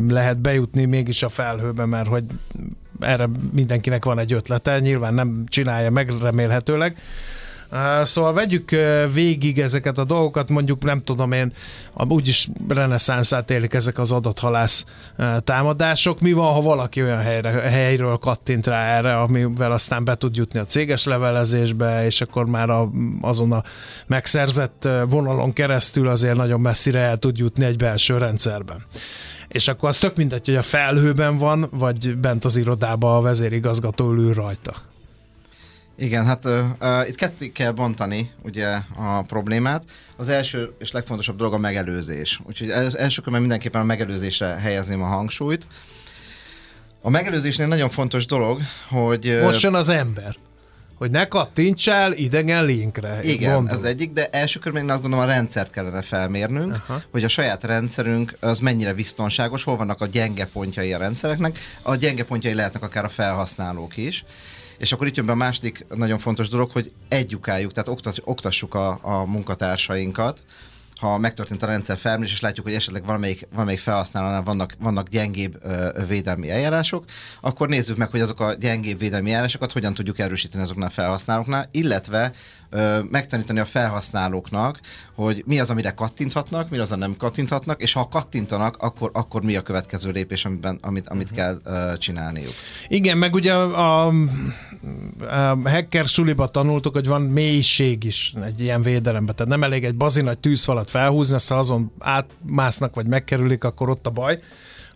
lehet 0.09 0.39
bejutni 0.39 0.85
mégis 0.85 1.23
a 1.23 1.29
felhőbe, 1.29 1.85
mert 1.85 2.09
hogy 2.09 2.25
erre 3.01 3.29
mindenkinek 3.53 4.05
van 4.05 4.19
egy 4.19 4.33
ötlete, 4.33 4.79
nyilván 4.79 5.15
nem 5.15 5.45
csinálja 5.49 5.91
meg 5.91 6.11
remélhetőleg. 6.21 6.97
Szóval 8.03 8.33
vegyük 8.33 8.71
végig 9.13 9.59
ezeket 9.59 9.99
a 9.99 10.05
dolgokat, 10.05 10.49
mondjuk 10.49 10.83
nem 10.83 11.03
tudom 11.03 11.33
én, 11.33 11.53
úgyis 12.09 12.49
reneszánszát 12.69 13.51
élik 13.51 13.75
ezek 13.75 13.99
az 13.99 14.13
adathalász 14.13 14.85
támadások. 15.45 16.21
Mi 16.21 16.33
van, 16.33 16.53
ha 16.53 16.61
valaki 16.61 17.03
olyan 17.03 17.21
helyre, 17.21 17.51
helyről 17.51 18.17
kattint 18.17 18.67
rá 18.67 18.97
erre, 18.97 19.21
amivel 19.21 19.73
aztán 19.73 20.05
be 20.05 20.15
tud 20.15 20.37
jutni 20.37 20.59
a 20.59 20.65
céges 20.65 21.05
levelezésbe, 21.05 22.05
és 22.05 22.21
akkor 22.21 22.47
már 22.47 22.71
a, 22.71 22.91
azon 23.21 23.53
a 23.53 23.63
megszerzett 24.07 24.89
vonalon 25.09 25.53
keresztül 25.53 26.09
azért 26.09 26.37
nagyon 26.37 26.61
messzire 26.61 27.01
el 27.01 27.17
tud 27.17 27.39
jutni 27.39 27.65
egy 27.65 27.77
belső 27.77 28.17
rendszerben. 28.17 28.85
és 29.49 29.69
akkor 29.69 29.89
az 29.89 29.99
tök 29.99 30.17
mindegy, 30.17 30.47
hogy 30.47 30.57
a 30.57 30.63
felhőben 30.63 31.39
van, 31.39 31.69
vagy 31.71 32.17
bent 32.17 32.45
az 32.45 32.57
irodában 32.57 33.17
a 33.17 33.21
vezérigazgató 33.21 34.13
ül 34.13 34.35
rajta. 34.35 34.73
Igen, 35.99 36.25
hát 36.25 36.45
uh, 36.45 36.65
uh, 36.81 37.09
itt 37.09 37.15
ketté 37.15 37.53
kell 37.53 37.73
bontani 37.73 38.31
ugye 38.43 38.79
a 38.97 39.23
problémát. 39.23 39.85
Az 40.17 40.29
első 40.29 40.73
és 40.79 40.93
legfontosabb 40.93 41.37
dolog 41.37 41.53
a 41.53 41.59
megelőzés. 41.59 42.41
Úgyhogy 42.47 42.71
az 42.71 42.97
első 42.97 43.23
körben 43.23 43.41
mindenképpen 43.41 43.81
a 43.81 43.85
megelőzésre 43.85 44.47
helyezném 44.47 45.03
a 45.03 45.07
hangsúlyt. 45.07 45.67
A 47.01 47.11
megelőzésnél 47.11 47.67
nagyon 47.67 47.91
fontos 47.91 48.27
dolog, 48.27 48.61
hogy... 48.89 49.39
Most 49.43 49.63
jön 49.63 49.75
az 49.75 49.89
ember 49.89 50.37
hogy 50.99 51.11
ne 51.11 51.29
kattints 51.29 51.89
el 51.89 52.13
idegen 52.13 52.65
linkre. 52.65 53.19
Igen, 53.23 53.53
gondolom. 53.53 53.79
ez 53.79 53.85
egyik, 53.85 54.13
de 54.13 54.29
első 54.31 54.59
körben 54.59 54.83
én 54.83 54.91
azt 54.91 55.01
gondolom 55.01 55.25
a 55.25 55.29
rendszert 55.29 55.71
kellene 55.71 56.03
felmérnünk, 56.03 56.83
Aha. 56.87 57.03
hogy 57.11 57.25
a 57.25 57.29
saját 57.29 57.65
rendszerünk 57.65 58.37
az 58.41 58.59
mennyire 58.59 58.95
biztonságos, 58.95 59.65
hol 59.65 59.77
vannak 59.77 60.01
a 60.01 60.07
gyenge 60.07 60.47
pontjai 60.47 60.93
a 60.93 60.99
rendszereknek. 60.99 61.59
A 61.83 61.95
gyenge 61.95 62.25
pontjai 62.25 62.55
lehetnek 62.55 62.83
akár 62.83 63.05
a 63.05 63.09
felhasználók 63.09 63.97
is. 63.97 64.25
És 64.79 64.93
akkor 64.93 65.07
itt 65.07 65.17
jön 65.17 65.27
be 65.27 65.33
a 65.33 65.37
második 65.37 65.87
nagyon 65.95 66.19
fontos 66.19 66.49
dolog, 66.49 66.71
hogy 66.71 66.93
egyukáljuk, 67.09 67.73
tehát 67.73 68.21
oktassuk 68.25 68.75
a, 68.75 68.99
a 69.03 69.25
munkatársainkat, 69.25 70.43
ha 71.01 71.19
megtörtént 71.19 71.63
a 71.63 71.67
rendszer 71.67 71.97
felmérés, 71.97 72.33
és 72.33 72.41
látjuk, 72.41 72.67
hogy 72.67 72.75
esetleg 72.75 73.05
valamelyik, 73.05 73.49
valamelyik 73.53 73.81
felhasználónál 73.81 74.43
vannak, 74.43 74.75
vannak 74.79 75.09
gyengébb 75.09 75.59
ö, 75.63 75.89
védelmi 76.09 76.51
eljárások, 76.51 77.05
akkor 77.41 77.69
nézzük 77.69 77.97
meg, 77.97 78.11
hogy 78.11 78.21
azok 78.21 78.41
a 78.41 78.55
gyengébb 78.55 78.99
védelmi 78.99 79.31
eljárásokat 79.31 79.73
hogyan 79.73 79.95
tudjuk 79.95 80.19
erősíteni 80.19 80.63
azoknál 80.63 80.87
a 80.87 80.91
felhasználóknál, 80.91 81.69
illetve 81.71 82.33
ö, 82.71 82.99
megtanítani 83.11 83.59
a 83.59 83.65
felhasználóknak, 83.65 84.81
hogy 85.15 85.43
mi 85.47 85.61
az, 85.61 85.71
amire 85.71 85.91
kattinthatnak, 85.91 86.71
mi 86.71 86.79
az, 86.79 86.93
amire 86.93 87.07
nem 87.07 87.17
kattinthatnak, 87.17 87.83
és 87.83 87.93
ha 87.93 88.09
kattintanak, 88.09 88.77
akkor, 88.77 89.11
akkor 89.13 89.43
mi 89.43 89.57
a 89.57 89.63
következő 89.63 90.11
lépés, 90.11 90.45
amiben, 90.45 90.79
amit, 90.83 91.09
amit 91.09 91.31
uh-huh. 91.31 91.39
kell 91.39 91.61
ö, 91.65 91.97
csinálniuk. 91.99 92.55
Igen, 92.89 93.19
meg 93.19 93.35
ugye 93.35 93.55
a, 93.55 94.07
a 94.07 94.13
hacker 95.65 96.07
suliba 96.07 96.49
tanultuk, 96.49 96.93
hogy 96.93 97.07
van 97.07 97.23
mélység 97.23 98.05
is 98.05 98.33
egy 98.45 98.61
ilyen 98.61 98.83
védelemben. 98.83 99.35
Tehát 99.35 99.53
nem 99.53 99.63
elég 99.63 99.85
egy 99.85 99.95
bazinagy 99.95 100.39
tűzfalat 100.39 100.86
felhúzni, 100.91 101.35
azt 101.35 101.49
ha 101.49 101.59
azon 101.59 101.93
átmásznak, 101.99 102.95
vagy 102.95 103.07
megkerülik, 103.07 103.65
akkor 103.65 103.91
ott 103.91 104.07
a 104.07 104.11
baj 104.11 104.41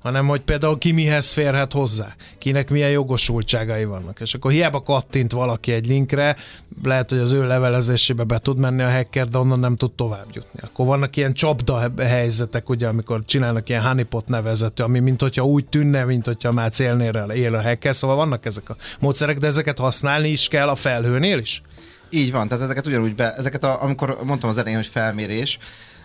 hanem 0.01 0.27
hogy 0.27 0.41
például 0.41 0.79
ki 0.79 0.93
mihez 0.93 1.33
férhet 1.33 1.73
hozzá, 1.73 2.15
kinek 2.39 2.71
milyen 2.71 2.91
jogosultságai 2.91 3.85
vannak. 3.85 4.21
És 4.21 4.35
akkor 4.35 4.51
hiába 4.51 4.83
kattint 4.83 5.33
valaki 5.33 5.73
egy 5.73 5.87
linkre, 5.87 6.37
lehet, 6.83 7.11
hogy 7.11 7.19
az 7.19 7.33
ő 7.33 7.47
levelezésébe 7.47 8.25
be 8.25 8.39
tud 8.39 8.59
menni 8.59 8.83
a 8.83 8.91
hacker, 8.91 9.29
de 9.29 9.39
onnan 9.39 9.59
nem 9.59 9.77
tud 9.77 9.93
tovább 9.93 10.27
jutni. 10.33 10.61
Akkor 10.63 10.87
vannak 10.87 11.17
ilyen 11.17 11.33
csapda 11.33 11.91
helyzetek, 11.99 12.69
ugye, 12.69 12.89
amikor 12.89 13.23
csinálnak 13.25 13.69
ilyen 13.69 13.83
honeypot 13.83 14.29
nevezető, 14.29 14.83
ami 14.83 14.99
mint 14.99 15.21
hogyha 15.21 15.45
úgy 15.45 15.67
tűnne, 15.67 16.05
mint 16.05 16.27
hogyha 16.27 16.53
már 16.53 16.71
célnél 16.71 17.31
él 17.35 17.55
a 17.55 17.63
hacker, 17.63 17.95
szóval 17.95 18.17
vannak 18.17 18.47
ezek 18.47 18.71
a 18.71 18.77
módszerek, 19.01 19.39
de 19.39 19.47
ezeket 19.47 19.79
használni 19.79 20.29
is 20.29 20.49
kell 20.49 20.69
a 20.69 20.75
felhőnél 20.75 21.39
is? 21.39 21.63
Így 22.11 22.33
van, 22.33 22.49
tehát 22.49 22.65
ezeket 22.65 22.87
ugyanúgy 22.87 23.15
be, 23.15 23.35
ezeket 23.35 23.65
a, 23.65 23.83
amikor 23.83 24.19
mondtam 24.25 24.51
az 24.51 24.59
elején, 24.59 24.79
hogy 24.79 24.87
felmérés, 24.87 25.59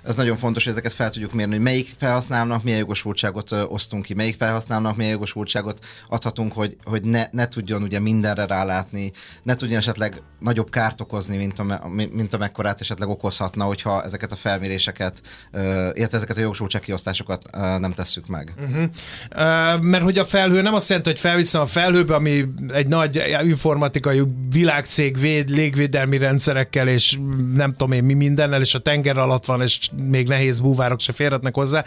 ez 0.08 0.16
nagyon 0.16 0.38
fontos, 0.38 0.64
hogy 0.64 0.72
ezeket 0.72 0.93
fel 0.93 1.10
tudjuk 1.10 1.34
mérni, 1.34 1.53
hogy 1.53 1.64
melyik 1.64 1.93
felhasználónak 1.97 2.64
milyen 2.64 2.80
jogosultságot 2.80 3.51
osztunk 3.51 4.03
ki, 4.03 4.14
melyik 4.14 4.36
felhasználónak 4.36 4.95
milyen 4.95 5.12
jogosultságot 5.12 5.86
adhatunk, 6.10 6.53
hogy, 6.53 6.78
hogy 6.84 7.03
ne, 7.03 7.24
ne 7.32 7.47
tudjon 7.47 7.84
ugye 7.84 7.99
mindenre 7.99 8.45
rálátni, 8.45 9.12
ne 9.43 9.56
tudjon 9.56 9.78
esetleg 9.78 10.22
nagyobb 10.39 10.70
kárt 10.70 11.01
okozni, 11.01 11.38
mint, 11.38 11.60
a, 11.60 11.89
mint 12.12 12.34
amekkorát 12.34 12.82
esetleg 12.82 13.10
okozhatna, 13.10 13.64
hogyha 13.64 14.03
ezeket 14.03 14.32
a 14.32 14.36
felméréseket, 14.36 15.22
illetve 15.93 16.18
ezeket 16.18 16.38
a 16.38 16.41
jogosultságkiosztásokat 16.41 17.49
nem 17.80 17.93
tesszük 17.93 18.28
meg. 18.28 18.53
Uh-huh. 18.58 18.84
Uh, 18.84 19.82
mert 19.82 20.03
hogy 20.03 20.18
a 20.18 20.26
felhő 20.26 20.62
nem 20.62 20.74
azt 20.74 20.89
jelenti, 20.89 21.10
hogy 21.10 21.20
felviszem 21.20 21.62
a 21.62 21.66
felhőbe, 21.66 22.16
ami 22.16 22.45
egy 22.68 22.88
nagy 22.88 23.24
informatikai 23.43 24.24
világcég 24.49 25.20
véd, 25.20 25.49
légvédelmi 25.49 26.18
rendszerekkel, 26.18 26.88
és 26.88 27.20
nem 27.53 27.72
tudom 27.72 27.91
én 27.91 28.03
mi 28.03 28.14
mindennel, 28.14 28.62
és 28.62 28.74
a 28.74 28.80
tenger 28.80 29.18
alatt 29.18 29.45
van, 29.45 29.62
és 29.62 29.80
még 29.96 30.28
nehéz 30.28 30.60
búvárok 30.60 31.00
se 31.00 31.12
férhetnek 31.12 31.54
hozzá, 31.54 31.86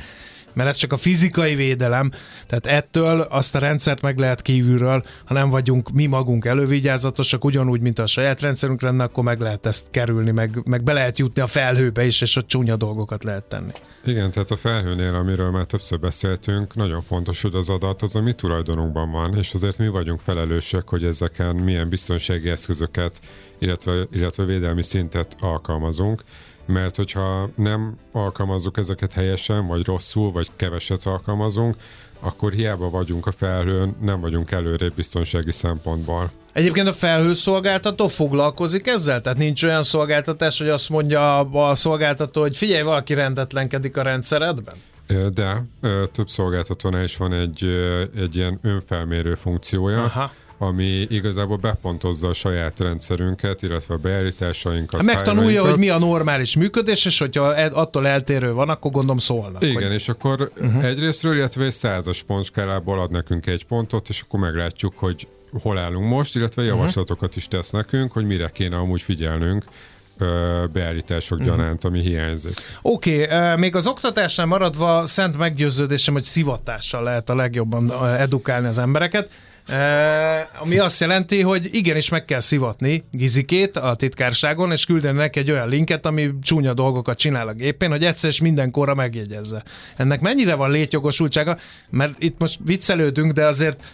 mert 0.53 0.69
ez 0.69 0.77
csak 0.77 0.93
a 0.93 0.97
fizikai 0.97 1.55
védelem, 1.55 2.13
tehát 2.47 2.67
ettől 2.67 3.21
azt 3.21 3.55
a 3.55 3.59
rendszert 3.59 4.01
meg 4.03 4.19
lehet 4.19 4.43
kívülről, 4.43 5.05
ha 5.25 5.35
nem 5.35 5.51
vagyunk 5.51 5.91
mi 5.91 6.07
magunk 6.07 6.45
elővigyázatosak, 6.45 7.45
ugyanúgy, 7.45 7.81
mint 7.81 7.99
a 7.99 8.07
saját 8.07 8.41
rendszerünk 8.41 8.83
lenne, 8.83 9.05
akkor 9.05 9.25
meg 9.25 9.41
lehet 9.41 9.67
ezt 9.67 9.87
kerülni, 9.91 10.31
meg, 10.31 10.61
meg 10.65 10.83
be 10.83 10.93
lehet 10.93 11.19
jutni 11.19 11.43
a 11.43 11.47
felhőbe 11.47 12.07
is, 12.07 12.21
és 12.21 12.37
a 12.37 12.43
csúnya 12.43 12.77
dolgokat 12.77 13.25
lehet 13.25 13.45
tenni. 13.45 13.73
Igen, 14.05 14.31
tehát 14.31 14.51
a 14.51 14.57
felhőnél, 14.57 15.15
amiről 15.15 15.51
már 15.51 15.65
többször 15.65 15.99
beszéltünk, 15.99 16.75
nagyon 16.75 17.03
fontos, 17.03 17.43
hogy 17.43 17.55
az 17.55 17.69
adat 17.69 18.03
az 18.03 18.15
a 18.15 18.21
mi 18.21 18.33
tulajdonunkban 18.33 19.11
van, 19.11 19.37
és 19.37 19.55
azért 19.55 19.79
mi 19.79 19.89
vagyunk 19.89 20.21
felelősek, 20.21 20.89
hogy 20.89 21.05
ezeken 21.05 21.57
milyen 21.57 21.89
biztonsági 21.89 22.49
eszközöket, 22.49 23.21
illetve, 23.59 24.07
illetve 24.13 24.45
védelmi 24.45 24.83
szintet 24.83 25.37
alkalmazunk 25.41 26.23
mert 26.69 26.97
hogyha 26.97 27.51
nem 27.55 27.97
alkalmazzuk 28.13 28.79
ezeket 28.79 29.13
helyesen, 29.13 29.67
vagy 29.67 29.85
rosszul, 29.85 30.33
vagy 30.33 30.49
keveset 30.57 31.07
alkalmazunk, 31.07 31.77
akkor 32.21 32.53
hiába 32.53 32.91
vagyunk 32.91 33.27
a 33.27 33.33
felhőn, 33.33 33.97
nem 34.01 34.21
vagyunk 34.21 34.51
előrébb 34.51 34.95
biztonsági 34.95 35.53
szempontból. 35.53 36.31
Egyébként 36.53 36.89
a 36.89 36.93
felhőszolgáltató 36.93 38.09
foglalkozik 38.09 38.87
ezzel? 38.87 39.21
Tehát 39.21 39.39
nincs 39.39 39.63
olyan 39.63 39.83
szolgáltatás, 39.83 40.59
hogy 40.59 40.69
azt 40.69 40.89
mondja 40.89 41.39
a 41.39 41.75
szolgáltató, 41.75 42.41
hogy 42.41 42.57
figyelj, 42.57 42.83
valaki 42.83 43.15
rendetlenkedik 43.15 43.97
a 43.97 44.03
rendszeredben? 44.03 44.75
De 45.35 45.65
több 46.13 46.29
szolgáltatónál 46.29 47.03
is 47.03 47.17
van 47.17 47.33
egy, 47.33 47.65
egy 48.17 48.37
ilyen 48.37 48.59
önfelmérő 48.63 49.35
funkciója, 49.35 50.03
Aha 50.03 50.31
ami 50.59 51.07
igazából 51.11 51.57
bepontozza 51.57 52.29
a 52.29 52.33
saját 52.33 52.81
rendszerünket, 52.81 53.63
illetve 53.63 53.95
a 53.95 53.97
beállításainkat. 53.97 55.03
Megtanulja, 55.03 55.65
hogy 55.69 55.79
mi 55.79 55.89
a 55.89 55.99
normális 55.99 56.57
működés, 56.57 57.05
és 57.05 57.19
hogyha 57.19 57.43
attól 57.73 58.07
eltérő 58.07 58.53
van, 58.53 58.69
akkor 58.69 58.91
gondolom 58.91 59.19
szólnak. 59.19 59.65
Igen, 59.65 59.83
hogy... 59.83 59.93
és 59.93 60.09
akkor 60.09 60.51
uh-huh. 60.61 60.85
egyrésztről, 60.85 61.37
illetve 61.37 61.65
egy 61.65 61.73
százas 61.73 62.23
pontskálából 62.23 63.01
ad 63.01 63.11
nekünk 63.11 63.47
egy 63.47 63.65
pontot, 63.65 64.09
és 64.09 64.21
akkor 64.21 64.41
meglátjuk, 64.41 64.93
hogy 64.97 65.27
hol 65.63 65.79
állunk 65.79 66.09
most, 66.09 66.37
illetve 66.37 66.63
mhm. 66.63 66.71
javaslatokat 66.71 67.37
is 67.37 67.49
tesz 67.49 67.71
nekünk, 67.71 68.13
hogy 68.13 68.27
mire 68.27 68.49
kéne 68.49 68.77
amúgy 68.77 69.03
figyelnünk 69.03 69.65
beállítások 70.73 71.39
uh-huh. 71.39 71.57
gyanánt, 71.57 71.85
ami 71.85 72.01
hiányzik. 72.01 72.53
Oké, 72.83 73.25
okay, 73.25 73.57
még 73.57 73.77
az 73.77 73.87
oktatásnál 73.87 74.47
maradva 74.47 75.07
szent 75.07 75.37
meggyőződésem, 75.37 76.15
hogy 76.15 76.23
szivatással 76.23 77.03
lehet 77.03 77.31
a 77.31 77.35
legjobban 77.35 77.93
edukálni 78.19 78.67
az 78.67 78.79
embereket. 78.79 79.31
E, 79.69 80.51
ami 80.61 80.79
azt 80.79 81.01
jelenti, 81.01 81.43
hogy 81.43 81.69
igenis 81.73 82.09
meg 82.09 82.25
kell 82.25 82.41
szivatni 82.41 83.05
Gizikét 83.11 83.77
a 83.77 83.95
titkárságon, 83.95 84.73
és 84.73 84.85
küldeni 84.85 85.17
neki 85.17 85.39
egy 85.39 85.51
olyan 85.51 85.69
linket, 85.69 86.07
ami 86.07 86.31
csúnya 86.43 86.75
dolgokat 86.75 87.19
csinál 87.19 87.49
a 87.49 87.53
gépén, 87.53 87.91
hogy 87.91 88.05
egyszer 88.05 88.31
és 88.31 88.41
mindenkorra 88.41 88.95
megjegyezze. 88.95 89.63
Ennek 89.97 90.21
mennyire 90.21 90.55
van 90.55 90.71
létjogosultsága? 90.71 91.59
Mert 91.91 92.15
itt 92.19 92.39
most 92.39 92.59
viccelődünk, 92.65 93.33
de 93.33 93.47
azért 93.47 93.85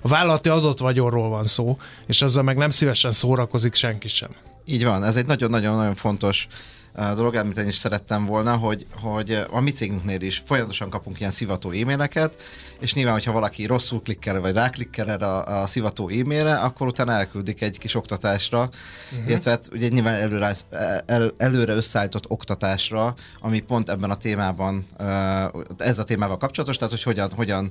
a 0.00 0.08
vállalati 0.08 0.48
adott 0.48 0.78
vagyonról 0.78 1.28
van 1.28 1.44
szó, 1.44 1.78
és 2.06 2.22
ezzel 2.22 2.42
meg 2.42 2.56
nem 2.56 2.70
szívesen 2.70 3.12
szórakozik 3.12 3.74
senki 3.74 4.08
sem. 4.08 4.30
Így 4.64 4.84
van, 4.84 5.04
ez 5.04 5.16
egy 5.16 5.26
nagyon-nagyon-nagyon 5.26 5.94
fontos 5.94 6.46
dolog, 6.94 7.34
amit 7.34 7.56
én 7.56 7.66
is 7.66 7.76
szerettem 7.76 8.26
volna, 8.26 8.56
hogy, 8.56 8.86
hogy 9.00 9.44
a 9.50 9.60
mi 9.60 9.70
cégünknél 9.70 10.20
is 10.20 10.42
folyamatosan 10.46 10.90
kapunk 10.90 11.20
ilyen 11.20 11.32
szivató 11.32 11.70
e-maileket, 11.70 12.42
és 12.80 12.94
nyilván, 12.94 13.14
hogyha 13.14 13.32
valaki 13.32 13.66
rosszul 13.66 14.02
klikkel, 14.02 14.40
vagy 14.40 14.54
ráklikkel 14.54 15.10
erre 15.10 15.26
a, 15.26 15.62
a 15.62 15.66
szivató 15.66 16.08
e-mailre, 16.08 16.54
akkor 16.54 16.86
utána 16.86 17.12
elküldik 17.12 17.62
egy 17.62 17.78
kis 17.78 17.94
oktatásra, 17.94 18.68
uh-huh. 19.12 19.28
illetve 19.28 19.50
hát 19.50 19.68
ugye 19.72 19.88
nyilván 19.88 20.14
előre, 20.14 20.54
el, 21.06 21.30
előre 21.36 21.72
összeállított 21.72 22.30
oktatásra, 22.30 23.14
ami 23.40 23.60
pont 23.60 23.88
ebben 23.88 24.10
a 24.10 24.16
témában, 24.16 24.86
ez 25.76 25.98
a 25.98 26.04
témával 26.04 26.36
kapcsolatos, 26.36 26.76
tehát 26.76 26.92
hogy 26.92 27.02
hogyan, 27.02 27.30
hogyan 27.32 27.70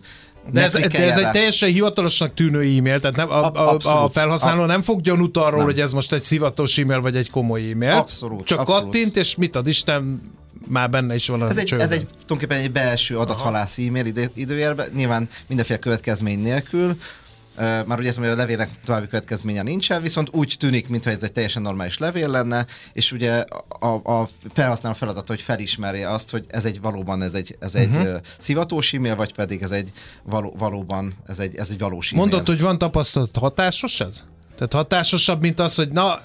de 0.50 0.62
ez, 0.62 0.74
de 0.74 1.06
ez 1.06 1.18
egy 1.18 1.32
teljesen 1.32 1.70
hivatalosnak 1.70 2.34
tűnő 2.34 2.60
e-mail, 2.60 3.00
tehát 3.00 3.16
nem, 3.16 3.30
a, 3.30 3.54
a, 3.54 4.04
a 4.04 4.10
felhasználó 4.10 4.62
a, 4.62 4.66
nem 4.66 4.82
fog 4.82 5.02
gyanút 5.02 5.38
arról, 5.38 5.58
nem. 5.58 5.66
hogy 5.66 5.80
ez 5.80 5.94
most 5.94 6.14
egy 6.14 6.22
szivatos 6.22 6.78
e-mail, 6.78 7.02
vagy 7.02 7.16
egy 7.16 7.30
komoly 7.30 7.72
e-mail. 7.72 7.92
Abszolút. 7.92 8.46
Csak 8.46 8.60
abszolút. 8.60 8.84
kattint, 8.84 9.18
és 9.18 9.36
mit 9.36 9.56
ad 9.56 9.68
Isten, 9.68 10.22
már 10.68 10.89
benne 10.89 11.16
is 11.16 11.28
van 11.28 11.44
ez 11.44 11.58
egy, 11.58 11.74
ez 11.74 11.92
egy 11.92 12.06
tulajdonképpen 12.06 12.58
egy 12.58 12.72
belső 12.72 13.18
adathalász 13.18 13.78
e-mail 13.78 14.06
idő, 14.06 14.32
időjárban, 14.34 14.86
nyilván 14.96 15.30
mindenféle 15.48 15.80
következmény 15.80 16.39
nélkül, 16.42 16.98
már 17.58 17.99
úgy 17.99 18.06
értem, 18.06 18.24
hogy 18.24 18.32
a 18.32 18.36
levélnek 18.36 18.70
további 18.86 19.08
következménye 19.08 19.62
nincsen, 19.62 20.02
viszont 20.02 20.30
úgy 20.32 20.56
tűnik, 20.60 20.88
mintha 20.88 21.10
ez 21.10 21.24
egy 21.24 21.32
teljesen 21.32 21.62
normális 21.62 21.97
levél 21.97 22.28
lenne, 22.28 22.66
és 22.93 23.12
ugye 23.12 23.45
a, 23.80 23.88
a 23.88 24.28
felhasználó 24.54 24.95
feladata, 24.95 25.34
hogy 25.34 25.41
felismerje 25.41 26.10
azt, 26.10 26.32
hogy 26.32 26.45
ez 26.47 26.66
egy 26.66 26.82
valóban 26.82 27.22
ez 27.22 27.34
egy, 27.34 27.56
ez 27.60 27.76
uh-huh. 27.76 28.02
egy 28.02 28.08
uh, 28.08 28.20
szivatós 28.39 28.93
e-mail, 28.93 29.16
vagy 29.16 29.34
pedig 29.34 29.62
ez 29.62 29.72
egy 29.72 29.91
való, 30.24 30.56
valóban 30.58 31.12
ez 31.28 31.39
egy, 31.39 31.56
ez 31.56 31.70
egy 31.70 31.80
valós 31.80 32.12
e-mail. 32.12 32.28
Mondod, 32.28 32.47
hogy 32.47 32.62
van 32.62 32.78
tapasztalat, 32.78 33.38
hatásos 33.38 33.99
ez? 33.99 34.24
Tehát 34.56 34.74
hatásosabb, 34.74 35.41
mint 35.41 35.60
az, 35.60 35.76
hogy 35.76 35.91
na, 35.91 36.20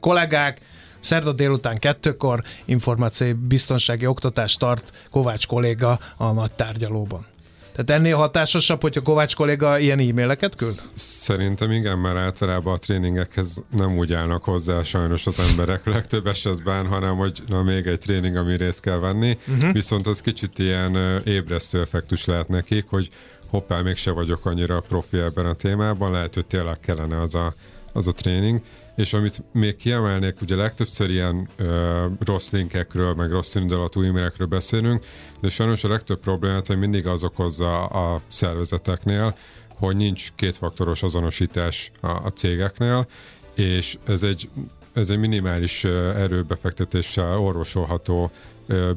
kollégák, 0.00 0.60
Szerda 1.00 1.32
délután 1.32 1.78
kettőkor 1.78 2.42
információ 2.64 3.34
biztonsági 3.34 4.06
oktatást 4.06 4.58
tart 4.58 4.90
Kovács 5.10 5.46
kolléga 5.46 5.98
a 6.16 6.32
nagy 6.32 6.52
tárgyalóban. 6.52 7.26
Tehát 7.72 8.00
ennél 8.00 8.16
hatásosabb, 8.16 8.80
hogyha 8.80 9.02
Kovács 9.02 9.34
kolléga 9.34 9.78
ilyen 9.78 9.98
e-maileket 9.98 10.54
küld? 10.56 10.74
Szerintem 10.94 11.70
igen, 11.70 11.98
mert 11.98 12.16
általában 12.16 12.74
a 12.74 12.78
tréningekhez 12.78 13.62
nem 13.76 13.96
úgy 13.96 14.12
állnak 14.12 14.44
hozzá 14.44 14.82
sajnos 14.82 15.26
az 15.26 15.40
emberek 15.50 15.86
legtöbb 15.94 16.26
esetben, 16.26 16.86
hanem 16.86 17.16
hogy 17.16 17.42
na 17.48 17.62
még 17.62 17.86
egy 17.86 17.98
tréning, 17.98 18.36
ami 18.36 18.56
részt 18.56 18.80
kell 18.80 18.98
venni, 18.98 19.38
uh-huh. 19.48 19.72
viszont 19.72 20.06
az 20.06 20.20
kicsit 20.20 20.58
ilyen 20.58 21.22
ébresztő 21.24 21.80
effektus 21.80 22.24
lehet 22.24 22.48
nekik, 22.48 22.84
hogy 22.88 23.08
hoppá, 23.46 23.80
mégse 23.80 24.10
vagyok 24.10 24.46
annyira 24.46 24.80
profi 24.80 25.18
ebben 25.18 25.46
a 25.46 25.54
témában, 25.54 26.12
lehet, 26.12 26.34
hogy 26.34 26.46
tényleg 26.46 26.80
kellene 26.80 27.20
az 27.20 27.34
a, 27.34 27.54
az 27.92 28.06
a 28.06 28.12
tréning. 28.12 28.60
És 28.96 29.12
amit 29.12 29.42
még 29.52 29.76
kiemelnék, 29.76 30.40
ugye 30.40 30.56
legtöbbször 30.56 31.10
ilyen 31.10 31.48
ö, 31.56 32.06
rossz 32.20 32.50
linkekről, 32.50 33.14
meg 33.14 33.30
rossz 33.30 33.54
indulatú 33.54 34.02
e-mailekről 34.02 34.46
beszélünk, 34.46 35.04
de 35.40 35.48
sajnos 35.48 35.84
a 35.84 35.88
legtöbb 35.88 36.20
problémát 36.20 36.66
hogy 36.66 36.78
mindig 36.78 37.06
az 37.06 37.24
okozza 37.24 37.86
a 37.86 38.20
szervezeteknél, 38.28 39.36
hogy 39.68 39.96
nincs 39.96 40.32
kétfaktoros 40.34 41.02
azonosítás 41.02 41.90
a, 42.00 42.06
a 42.06 42.30
cégeknél, 42.34 43.06
és 43.54 43.98
ez 44.06 44.22
egy, 44.22 44.48
ez 44.92 45.10
egy 45.10 45.18
minimális 45.18 45.84
erőbefektetéssel 45.84 47.38
orvosolható 47.38 48.30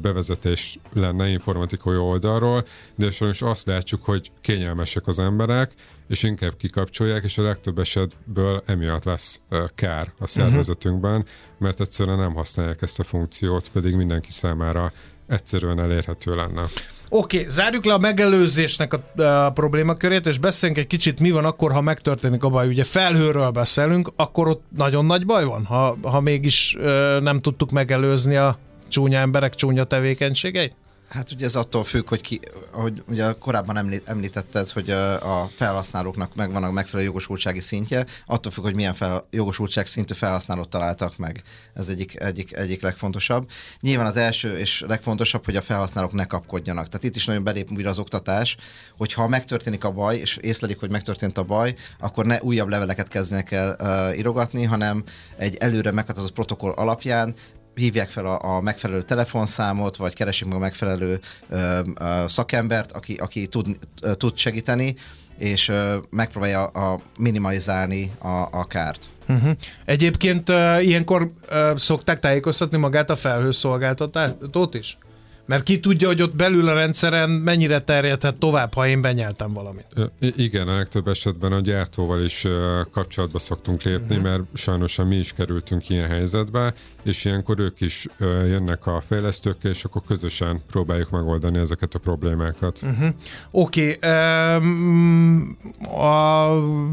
bevezetés 0.00 0.78
lenne 0.92 1.28
informatikai 1.28 1.96
oldalról, 1.96 2.66
de 2.94 3.10
sajnos 3.10 3.42
azt 3.42 3.66
látjuk, 3.66 4.04
hogy 4.04 4.30
kényelmesek 4.40 5.06
az 5.06 5.18
emberek, 5.18 5.72
és 6.08 6.22
inkább 6.22 6.56
kikapcsolják, 6.56 7.24
és 7.24 7.38
a 7.38 7.42
legtöbb 7.42 7.78
esetből 7.78 8.62
emiatt 8.66 9.04
lesz 9.04 9.40
kár 9.74 10.12
a 10.18 10.26
szervezetünkben, 10.26 11.24
mert 11.58 11.80
egyszerűen 11.80 12.18
nem 12.18 12.34
használják 12.34 12.82
ezt 12.82 12.98
a 12.98 13.04
funkciót, 13.04 13.68
pedig 13.68 13.94
mindenki 13.94 14.30
számára 14.30 14.92
egyszerűen 15.26 15.80
elérhető 15.80 16.34
lenne. 16.34 16.62
Oké, 17.08 17.36
okay, 17.36 17.48
zárjuk 17.48 17.84
le 17.84 17.92
a 17.92 17.98
megelőzésnek 17.98 18.92
a, 18.92 19.22
a 19.22 19.52
problémakörét, 19.52 20.26
és 20.26 20.38
beszéljünk 20.38 20.80
egy 20.80 20.86
kicsit, 20.86 21.20
mi 21.20 21.30
van 21.30 21.44
akkor, 21.44 21.72
ha 21.72 21.80
megtörténik 21.80 22.44
a 22.44 22.48
baj. 22.48 22.68
Ugye 22.68 22.84
felhőről 22.84 23.50
beszélünk, 23.50 24.12
akkor 24.16 24.48
ott 24.48 24.64
nagyon 24.76 25.04
nagy 25.04 25.26
baj 25.26 25.44
van, 25.44 25.64
ha, 25.64 25.96
ha 26.02 26.20
mégis 26.20 26.76
ö, 26.78 27.18
nem 27.22 27.40
tudtuk 27.40 27.70
megelőzni 27.70 28.36
a 28.36 28.58
csúnya 28.88 29.18
emberek 29.18 29.54
csúnya 29.54 29.84
tevékenységeit? 29.84 30.74
Hát 31.08 31.30
ugye 31.30 31.44
ez 31.44 31.56
attól 31.56 31.84
függ, 31.84 32.08
hogy 32.08 32.20
ki, 32.20 32.40
hogy 32.72 33.02
ugye 33.08 33.32
korábban 33.38 33.76
említ, 33.76 34.08
említetted, 34.08 34.68
hogy 34.68 34.90
a 34.90 35.48
felhasználóknak 35.54 36.34
megvan 36.34 36.64
a 36.64 36.70
megfelelő 36.70 37.08
jogosultsági 37.08 37.60
szintje, 37.60 38.06
attól 38.26 38.52
függ, 38.52 38.64
hogy 38.64 38.74
milyen 38.74 38.94
fel, 38.94 39.26
jogosultság 39.30 39.86
szintű 39.86 40.14
felhasználót 40.14 40.68
találtak 40.68 41.16
meg. 41.16 41.42
Ez 41.74 41.88
egyik, 41.88 42.20
egyik, 42.20 42.56
egyik 42.56 42.82
legfontosabb. 42.82 43.50
Nyilván 43.80 44.06
az 44.06 44.16
első 44.16 44.58
és 44.58 44.84
legfontosabb, 44.86 45.44
hogy 45.44 45.56
a 45.56 45.62
felhasználók 45.62 46.12
ne 46.12 46.24
kapkodjanak. 46.24 46.86
Tehát 46.86 47.04
itt 47.04 47.16
is 47.16 47.24
nagyon 47.24 47.44
belép 47.44 47.72
újra 47.72 47.90
az 47.90 47.98
oktatás, 47.98 48.56
hogy 48.96 49.12
ha 49.12 49.28
megtörténik 49.28 49.84
a 49.84 49.90
baj, 49.90 50.16
és 50.16 50.36
észlelik, 50.36 50.80
hogy 50.80 50.90
megtörtént 50.90 51.38
a 51.38 51.42
baj, 51.42 51.74
akkor 51.98 52.26
ne 52.26 52.42
újabb 52.42 52.68
leveleket 52.68 53.08
kezdjenek 53.08 53.50
el 53.50 53.76
uh, 53.80 54.18
írogatni, 54.18 54.64
hanem 54.64 55.04
egy 55.36 55.56
előre 55.56 55.90
meghatározott 55.90 56.34
protokoll 56.34 56.72
alapján 56.72 57.34
hívják 57.76 58.10
fel 58.10 58.26
a, 58.26 58.56
a 58.56 58.60
megfelelő 58.60 59.02
telefonszámot, 59.02 59.96
vagy 59.96 60.14
keresik 60.14 60.46
meg 60.46 60.56
a 60.56 60.58
megfelelő 60.58 61.20
ö, 61.48 61.80
ö, 61.94 62.24
szakembert, 62.28 62.92
aki, 62.92 63.14
aki 63.14 63.46
tud, 63.46 63.66
ö, 64.02 64.14
tud 64.14 64.36
segíteni, 64.36 64.94
és 65.38 65.68
ö, 65.68 65.96
megpróbálja 66.10 66.64
a, 66.64 67.00
minimalizálni 67.18 68.12
a, 68.18 68.48
a 68.50 68.64
kárt. 68.68 69.08
Uh-huh. 69.28 69.56
Egyébként 69.84 70.50
uh, 70.50 70.84
ilyenkor 70.84 71.32
uh, 71.50 71.76
szokták 71.76 72.20
tájékoztatni 72.20 72.78
magát 72.78 73.10
a 73.10 73.16
felhőszolgáltatót 73.16 74.74
is? 74.74 74.98
Mert 75.46 75.62
ki 75.62 75.80
tudja, 75.80 76.06
hogy 76.06 76.22
ott 76.22 76.36
belül 76.36 76.68
a 76.68 76.74
rendszeren 76.74 77.30
mennyire 77.30 77.80
terjedhet 77.80 78.34
tovább, 78.34 78.74
ha 78.74 78.86
én 78.86 79.00
benyeltem 79.00 79.52
valamit. 79.52 79.86
I- 80.20 80.32
igen, 80.36 80.68
a 80.68 80.76
legtöbb 80.76 81.08
esetben 81.08 81.52
a 81.52 81.60
gyártóval 81.60 82.22
is 82.24 82.44
uh, 82.44 82.52
kapcsolatba 82.90 83.38
szoktunk 83.38 83.82
lépni, 83.82 84.16
uh-huh. 84.16 84.30
mert 84.30 84.42
sajnos 84.54 84.96
mi 84.96 85.16
is 85.16 85.32
kerültünk 85.32 85.88
ilyen 85.88 86.08
helyzetbe, 86.08 86.74
és 87.02 87.24
ilyenkor 87.24 87.58
ők 87.58 87.80
is 87.80 88.06
uh, 88.20 88.28
jönnek 88.28 88.86
a 88.86 89.02
fejlesztőkkel, 89.06 89.70
és 89.70 89.84
akkor 89.84 90.02
közösen 90.06 90.60
próbáljuk 90.70 91.10
megoldani 91.10 91.58
ezeket 91.58 91.94
a 91.94 91.98
problémákat. 91.98 92.80
Uh-huh. 92.82 93.08
Oké, 93.50 93.96
okay. 93.96 94.56
um, 94.56 95.58
a, 95.80 96.50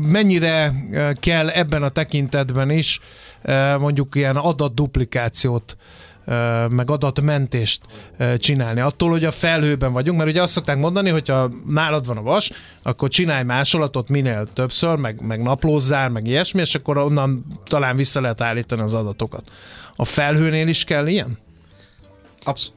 mennyire 0.07 0.73
kell 1.19 1.49
ebben 1.49 1.83
a 1.83 1.89
tekintetben 1.89 2.69
is 2.69 2.99
uh, 3.43 3.79
mondjuk 3.79 4.15
ilyen 4.15 4.35
adatduplikációt 4.35 5.77
meg 6.69 6.89
adatmentést 6.89 7.81
csinálni. 8.37 8.79
Attól, 8.79 9.09
hogy 9.09 9.25
a 9.25 9.31
felhőben 9.31 9.93
vagyunk, 9.93 10.17
mert 10.17 10.29
ugye 10.29 10.41
azt 10.41 10.53
szokták 10.53 10.77
mondani, 10.77 11.09
hogy 11.09 11.29
ha 11.29 11.49
nálad 11.67 12.05
van 12.05 12.17
a 12.17 12.21
vas, 12.21 12.51
akkor 12.81 13.09
csinálj 13.09 13.43
másolatot 13.43 14.09
minél 14.09 14.47
többször, 14.53 14.95
meg, 14.95 15.21
meg 15.21 15.41
naplózzál, 15.41 16.09
meg 16.09 16.27
ilyesmi, 16.27 16.61
és 16.61 16.75
akkor 16.75 16.97
onnan 16.97 17.45
talán 17.65 17.95
vissza 17.95 18.21
lehet 18.21 18.41
állítani 18.41 18.81
az 18.81 18.93
adatokat. 18.93 19.51
A 19.95 20.05
felhőnél 20.05 20.67
is 20.67 20.83
kell 20.83 21.07
ilyen? 21.07 21.37
Absz- 22.43 22.71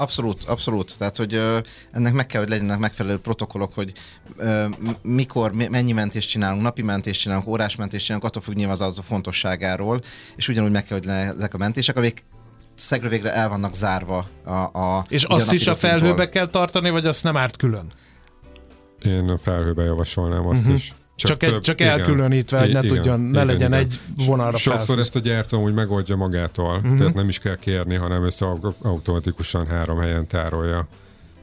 Abszolút, 0.00 0.44
abszolút. 0.44 0.98
Tehát, 0.98 1.16
hogy 1.16 1.34
ö, 1.34 1.58
ennek 1.92 2.12
meg 2.12 2.26
kell, 2.26 2.40
hogy 2.40 2.50
legyenek 2.50 2.78
megfelelő 2.78 3.18
protokollok, 3.18 3.74
hogy 3.74 3.92
ö, 4.36 4.64
mikor, 5.02 5.52
mennyi 5.52 5.92
mentést 5.92 6.28
csinálunk, 6.28 6.62
napi 6.62 6.82
mentést 6.82 7.20
csinálunk, 7.20 7.46
órás 7.46 7.76
mentést 7.76 8.04
csinálunk, 8.04 8.28
attól 8.28 8.42
függ 8.42 8.54
nyilván 8.54 8.74
az 8.74 8.80
adatok 8.80 9.04
fontosságáról, 9.04 10.00
és 10.36 10.48
ugyanúgy 10.48 10.70
meg 10.70 10.84
kell, 10.84 10.98
hogy 10.98 11.06
legyenek 11.06 11.34
ezek 11.34 11.54
a 11.54 11.58
mentések, 11.58 11.96
amik 11.96 12.24
szegről 12.78 13.10
végre 13.10 13.34
el 13.34 13.48
vannak 13.48 13.74
zárva 13.74 14.24
a, 14.44 14.52
a 14.52 15.04
És 15.08 15.24
azt 15.24 15.52
is 15.52 15.66
a 15.66 15.74
felhőbe 15.74 16.28
kell 16.28 16.46
tartani, 16.46 16.90
vagy 16.90 17.06
azt 17.06 17.24
nem 17.24 17.36
árt 17.36 17.56
külön? 17.56 17.92
Én 19.02 19.28
a 19.28 19.38
felhőbe 19.38 19.84
javasolnám 19.84 20.46
azt 20.46 20.60
uh-huh. 20.60 20.76
is. 20.76 20.94
Csak, 21.14 21.30
csak, 21.30 21.38
több, 21.38 21.54
egy, 21.54 21.60
csak 21.60 21.80
elkülönítve, 21.80 22.58
hogy 22.58 22.72
ne 22.72 22.82
igen, 22.82 22.96
tudjon, 22.96 23.20
ne 23.20 23.28
igen, 23.28 23.46
legyen 23.46 23.72
igen. 23.72 23.72
egy 23.72 24.00
vonalra 24.26 24.56
Sokszor 24.56 24.84
felfűz. 24.84 25.06
ezt 25.06 25.16
a 25.16 25.18
gyártó 25.18 25.62
úgy 25.62 25.74
megoldja 25.74 26.16
magától, 26.16 26.76
uh-huh. 26.76 26.98
tehát 26.98 27.14
nem 27.14 27.28
is 27.28 27.38
kell 27.38 27.56
kérni, 27.56 27.94
hanem 27.94 28.24
ezt 28.24 28.44
automatikusan 28.82 29.66
három 29.66 29.98
helyen 29.98 30.26
tárolja. 30.26 30.86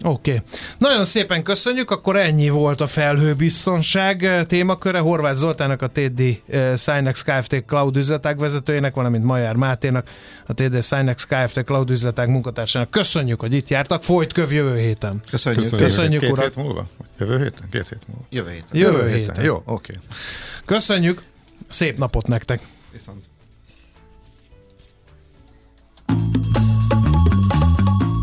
Oké. 0.04 0.32
Okay. 0.32 0.44
Nagyon 0.78 1.04
szépen 1.04 1.44
köszönjük, 1.44 1.92
akkor 1.92 2.18
ennyi 2.18 2.50
volt 2.50 2.82
a 2.82 2.88
felhőbiztonság 2.88 4.24
eh, 4.24 4.44
témaköre. 4.46 5.00
Horváth 5.00 5.38
Zoltának, 5.38 5.82
a 5.82 5.88
TD 5.88 6.22
eh, 6.48 6.78
Synex 6.78 7.24
Kft. 7.24 7.64
Cloud 7.68 7.98
üzletág 7.98 8.40
vezetőjének, 8.40 8.96
valamint 8.96 9.24
Majár 9.24 9.56
Máténak, 9.56 10.10
a 10.46 10.54
TD 10.54 10.84
Synex 10.84 11.26
Kft. 11.26 11.64
Cloud 11.64 11.90
üzletág 11.90 12.30
munkatársának. 12.30 12.90
Köszönjük, 12.90 13.40
hogy 13.40 13.54
itt 13.54 13.68
jártak. 13.70 14.04
Folyt 14.04 14.34
köv 14.34 14.52
jövő 14.52 14.78
héten. 14.78 15.22
Köszönjük. 15.30 15.62
Köszönjük, 15.62 15.88
Köszönjük 15.88 16.22
Két 16.22 16.32
urak. 16.32 16.46
hét 16.46 16.56
múlva? 16.56 16.88
Jövő 17.20 17.38
héten? 17.38 17.70
Két 17.72 17.90
hét 17.90 18.08
múlva? 18.08 18.26
Jövő 18.30 18.52
héten. 18.52 18.78
Jövő, 18.78 18.98
Jövő 18.98 19.08
héten. 19.08 19.20
héten. 19.20 19.44
Jó, 19.44 19.56
oké. 19.56 19.72
Okay. 19.72 19.96
Köszönjük. 20.66 21.22
Szép 21.70 21.98
napot 21.98 22.28
nektek. 22.28 22.62
Viszont. 22.92 23.24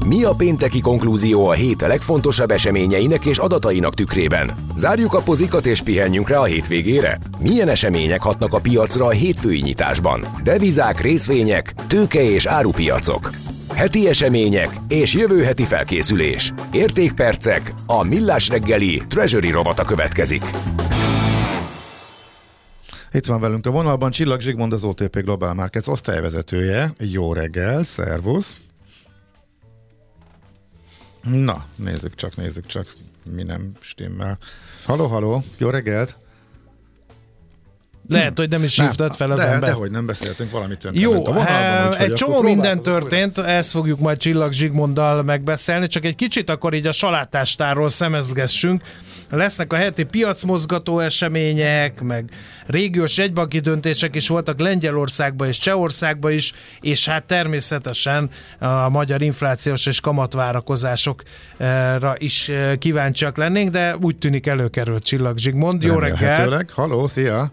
Mi 0.06 0.24
a 0.24 0.32
pénteki 0.36 0.80
konklúzió 0.80 1.46
a 1.46 1.52
hét 1.52 1.80
legfontosabb 1.80 2.50
eseményeinek 2.50 3.24
és 3.24 3.38
adatainak 3.38 3.94
tükrében? 3.94 4.50
Zárjuk 4.76 5.14
a 5.14 5.20
pozikat 5.20 5.66
és 5.66 5.80
pihenjünk 5.80 6.28
rá 6.28 6.38
a 6.38 6.44
hétvégére? 6.44 7.18
Milyen 7.38 7.68
események 7.68 8.20
hatnak 8.20 8.52
a 8.52 8.60
piacra 8.60 9.06
a 9.06 9.10
hétfői 9.10 9.60
nyitásban? 9.60 10.24
Devizák, 10.42 11.00
részvények, 11.00 11.74
tőke 11.86 12.22
és 12.22 12.46
árupiacok. 12.46 13.30
Heti 13.74 14.08
események 14.08 14.70
és 14.88 15.14
jövő 15.14 15.42
heti 15.42 15.64
felkészülés. 15.64 16.52
Értékpercek, 16.72 17.74
a 17.86 18.02
millás 18.04 18.48
reggeli 18.48 19.02
Treasury 19.08 19.50
robata 19.50 19.84
következik. 19.84 20.42
Itt 23.12 23.26
van 23.26 23.40
velünk 23.40 23.66
a 23.66 23.70
vonalban 23.70 24.10
Csillag 24.10 24.40
Zsigmond, 24.40 24.72
az 24.72 24.84
OTP 24.84 25.18
Global 25.18 25.54
Markets 25.54 25.86
osztályvezetője. 25.86 26.92
Jó 26.98 27.32
reggel, 27.32 27.82
szervusz! 27.82 28.56
Na, 31.22 31.64
nézzük 31.76 32.14
csak, 32.14 32.36
nézzük 32.36 32.66
csak, 32.66 32.86
mi 33.34 33.42
nem 33.42 33.72
stimmel. 33.80 34.38
Haló, 34.84 35.06
haló, 35.06 35.44
jó 35.56 35.70
reggelt! 35.70 36.16
Lehet, 38.08 38.38
hogy 38.38 38.48
nem 38.48 38.62
is 38.62 38.80
hívtad 38.80 39.14
fel 39.14 39.30
az 39.30 39.40
de, 39.40 39.48
ember. 39.48 39.68
Dehogy 39.68 39.90
nem 39.90 40.06
beszéltünk, 40.06 40.50
valamit 40.50 40.88
Jó, 40.92 41.26
a 41.26 41.32
vonalban, 41.32 41.86
úgy, 41.86 41.94
egy 41.98 42.12
csomó 42.12 42.42
minden 42.42 42.80
történt, 42.80 43.38
újra. 43.38 43.50
ezt 43.50 43.70
fogjuk 43.70 43.98
majd 43.98 44.18
Csillag 44.18 44.52
Zsigmonddal 44.52 45.22
megbeszélni, 45.22 45.86
csak 45.86 46.04
egy 46.04 46.14
kicsit 46.14 46.50
akkor 46.50 46.74
így 46.74 46.86
a 46.86 46.92
salátástárról 46.92 47.88
szemezgessünk. 47.88 48.82
Lesznek 49.34 49.72
a 49.72 49.76
heti 49.76 50.04
piacmozgató 50.04 50.98
események, 50.98 52.00
meg 52.00 52.30
régiós 52.66 53.18
egybanki 53.18 53.58
döntések 53.58 54.14
is 54.14 54.28
voltak 54.28 54.60
Lengyelországban 54.60 55.48
és 55.48 55.58
Csehországban 55.58 56.32
is, 56.32 56.52
és 56.80 57.08
hát 57.08 57.24
természetesen 57.24 58.30
a 58.58 58.88
magyar 58.88 59.22
inflációs 59.22 59.86
és 59.86 60.00
kamatvárakozásokra 60.00 62.14
is 62.16 62.50
kíváncsiak 62.78 63.36
lennénk, 63.36 63.70
de 63.70 63.96
úgy 63.96 64.16
tűnik 64.16 64.46
előkerült 64.46 65.04
Csillag 65.04 65.38
Zsigmond. 65.38 65.82
Jó 65.82 65.98
reggelt! 65.98 66.70
Haló, 66.70 67.06
szia! 67.06 67.52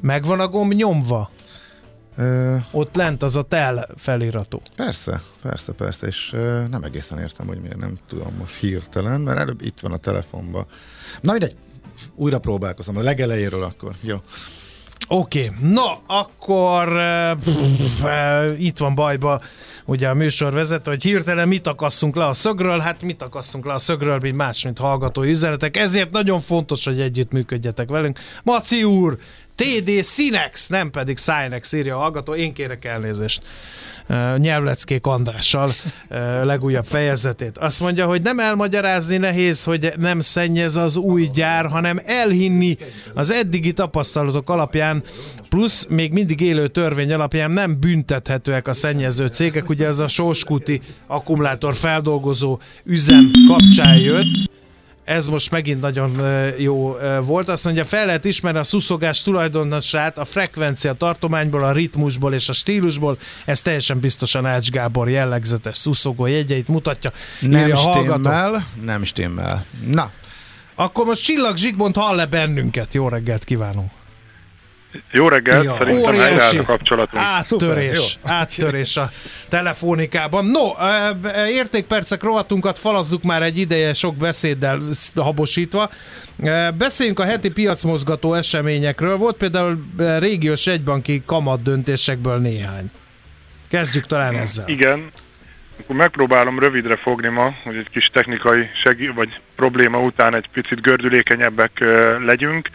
Megvan 0.00 0.40
a 0.40 0.48
gomb 0.48 0.72
nyomva? 0.72 1.30
Ö, 2.16 2.56
Ott 2.70 2.94
lent 2.96 3.22
az 3.22 3.36
a 3.36 3.42
tel 3.42 3.88
feliratú. 3.96 4.60
persze, 4.76 5.20
persze, 5.42 5.72
persze, 5.72 6.06
és 6.06 6.30
ö, 6.32 6.66
nem 6.70 6.82
egészen 6.82 7.18
értem, 7.18 7.46
hogy 7.46 7.60
miért 7.60 7.78
nem 7.78 7.98
tudom 8.08 8.34
most 8.38 8.54
hirtelen, 8.54 9.20
mert 9.20 9.38
előbb 9.38 9.62
itt 9.62 9.80
van 9.80 9.92
a 9.92 9.96
telefonban. 9.96 10.66
Na 11.20 11.30
mindegy, 11.32 11.54
újra 12.14 12.38
próbálkozom, 12.38 12.96
a 12.96 13.00
legelejéről 13.00 13.62
akkor. 13.62 13.94
Jó. 14.00 14.16
Oké, 15.08 15.44
okay. 15.44 15.72
na 15.72 15.98
akkor 16.06 16.88
pff, 17.34 18.04
itt 18.58 18.78
van 18.78 18.94
bajba 18.94 19.40
ugye 19.84 20.08
a 20.08 20.14
műsorvezető, 20.14 20.90
hogy 20.90 21.02
hirtelen 21.02 21.48
mit 21.48 21.66
akasszunk 21.66 22.16
le 22.16 22.26
a 22.26 22.32
szögről, 22.32 22.78
hát 22.78 23.02
mit 23.02 23.22
akasszunk 23.22 23.64
le 23.64 23.72
a 23.72 23.78
szögről, 23.78 24.18
mint 24.18 24.36
más, 24.36 24.64
mint 24.64 24.78
hallgatói 24.78 25.30
üzenetek, 25.30 25.76
ezért 25.76 26.10
nagyon 26.10 26.40
fontos, 26.40 26.84
hogy 26.84 27.00
együtt 27.00 27.32
működjetek 27.32 27.88
velünk. 27.88 28.18
Maci 28.42 28.84
úr, 28.84 29.18
TD 29.62 30.04
Sinex, 30.04 30.68
nem 30.68 30.90
pedig 30.90 31.18
Sinex 31.18 31.72
írja 31.72 31.96
a 31.96 32.00
hallgató, 32.00 32.34
én 32.34 32.52
kérek 32.52 32.84
elnézést. 32.84 33.42
Uh, 34.08 34.38
nyelvleckék 34.38 35.06
Andrással 35.06 35.70
legújabb 36.42 36.84
fejezetét. 36.84 37.58
Azt 37.58 37.80
mondja, 37.80 38.06
hogy 38.06 38.22
nem 38.22 38.38
elmagyarázni 38.38 39.16
nehéz, 39.16 39.64
hogy 39.64 39.92
nem 39.98 40.20
szennyez 40.20 40.76
az 40.76 40.96
új 40.96 41.30
gyár, 41.34 41.66
hanem 41.66 42.00
elhinni 42.04 42.76
az 43.14 43.30
eddigi 43.30 43.72
tapasztalatok 43.72 44.50
alapján, 44.50 45.02
plusz 45.48 45.86
még 45.86 46.12
mindig 46.12 46.40
élő 46.40 46.68
törvény 46.68 47.12
alapján 47.12 47.50
nem 47.50 47.80
büntethetőek 47.80 48.68
a 48.68 48.72
szennyező 48.72 49.26
cégek. 49.26 49.68
Ugye 49.68 49.86
ez 49.86 50.00
a 50.00 50.08
Sóskuti 50.08 50.80
akkumulátor 51.06 51.74
feldolgozó 51.74 52.58
üzem 52.84 53.30
kapcsán 53.48 53.98
jött, 53.98 54.50
ez 55.04 55.28
most 55.28 55.50
megint 55.50 55.80
nagyon 55.80 56.16
jó 56.58 56.96
volt. 57.22 57.48
Azt 57.48 57.64
mondja, 57.64 57.84
fel 57.84 58.06
lehet 58.06 58.24
ismerni 58.24 58.58
a 58.58 58.64
szuszogás 58.64 59.22
tulajdonosát 59.22 60.18
a 60.18 60.24
frekvencia 60.24 60.92
tartományból, 60.92 61.62
a 61.62 61.72
ritmusból 61.72 62.34
és 62.34 62.48
a 62.48 62.52
stílusból. 62.52 63.18
Ez 63.44 63.60
teljesen 63.60 64.00
biztosan 64.00 64.46
Ács 64.46 64.70
Gábor 64.70 65.08
jellegzetes 65.08 65.76
szuszogó 65.76 66.26
jegyeit 66.26 66.68
mutatja. 66.68 67.10
Nem 67.40 67.60
írja 67.60 67.76
stimmel, 67.76 68.66
nem 68.84 69.04
stimmel. 69.04 69.64
Na, 69.86 70.10
Akkor 70.74 71.06
most 71.06 71.24
Csillag 71.24 71.56
Zsigmond 71.56 71.96
hall 71.96 72.16
le 72.16 72.26
bennünket. 72.26 72.94
Jó 72.94 73.08
reggelt 73.08 73.44
kívánunk. 73.44 73.90
Jó 75.10 75.28
reggelt, 75.28 75.64
Ja, 75.64 75.76
szerintem 75.78 76.04
óriási 76.04 76.22
helyreállt 76.22 76.54
a 76.58 76.62
kapcsolatunk. 76.64 77.22
Áttörés, 77.24 77.98
Szuper, 77.98 78.32
áttörés 78.32 78.96
a 78.96 79.10
telefonikában. 79.48 80.44
No, 80.46 80.60
értékpercek 81.48 82.22
rovatunkat 82.22 82.78
falazzuk 82.78 83.22
már 83.22 83.42
egy 83.42 83.58
ideje 83.58 83.92
sok 83.94 84.16
beszéddel 84.16 84.80
sz- 84.92 85.18
habosítva. 85.18 85.90
Beszéljünk 86.78 87.18
a 87.18 87.24
heti 87.24 87.50
piacmozgató 87.50 88.34
eseményekről. 88.34 89.16
Volt 89.16 89.36
például 89.36 89.84
régiós 90.18 90.66
egybanki 90.66 91.22
kamat 91.26 91.62
döntésekből 91.62 92.38
néhány. 92.38 92.90
Kezdjük 93.68 94.06
talán 94.06 94.36
ezzel. 94.36 94.68
Igen. 94.68 95.10
Akkor 95.80 95.96
megpróbálom 95.96 96.58
rövidre 96.58 96.96
fogni 96.96 97.28
ma, 97.28 97.54
hogy 97.64 97.76
egy 97.76 97.88
kis 97.90 98.10
technikai 98.12 98.66
segí- 98.82 99.14
vagy 99.14 99.40
probléma 99.56 99.98
után 100.00 100.34
egy 100.34 100.48
picit 100.52 100.80
gördülékenyebbek 100.80 101.84
legyünk. 102.26 102.68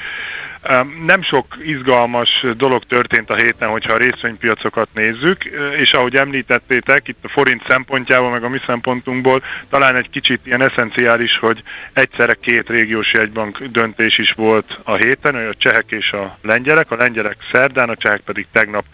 Nem 1.06 1.22
sok 1.22 1.46
izgalmas 1.64 2.46
dolog 2.58 2.84
történt 2.84 3.30
a 3.30 3.36
héten, 3.36 3.70
hogyha 3.70 3.94
a 3.94 3.98
részvénypiacokat 3.98 4.90
nézzük, 4.94 5.44
és 5.80 5.92
ahogy 5.92 6.16
említettétek, 6.16 7.08
itt 7.08 7.24
a 7.24 7.30
forint 7.30 7.64
szempontjából, 7.68 8.30
meg 8.30 8.44
a 8.44 8.50
mi 8.50 8.60
szempontunkból 8.66 9.44
talán 9.70 9.96
egy 9.96 10.10
kicsit 10.10 10.42
ilyen 10.46 10.64
eszenciális, 10.64 11.38
hogy 11.38 11.64
egyszerre 11.94 12.34
két 12.34 12.70
régiós 12.70 13.14
jegybank 13.14 13.64
döntés 13.64 14.18
is 14.18 14.32
volt 14.32 14.80
a 14.84 14.96
héten, 14.96 15.36
hogy 15.36 15.46
a 15.46 15.54
csehek 15.54 15.92
és 15.92 16.12
a 16.12 16.38
lengyelek, 16.42 16.92
a 16.92 16.96
lengyelek 16.96 17.38
szerdán, 17.52 17.90
a 17.90 17.96
csehek 17.96 18.22
pedig 18.22 18.48
tegnap 18.52 18.86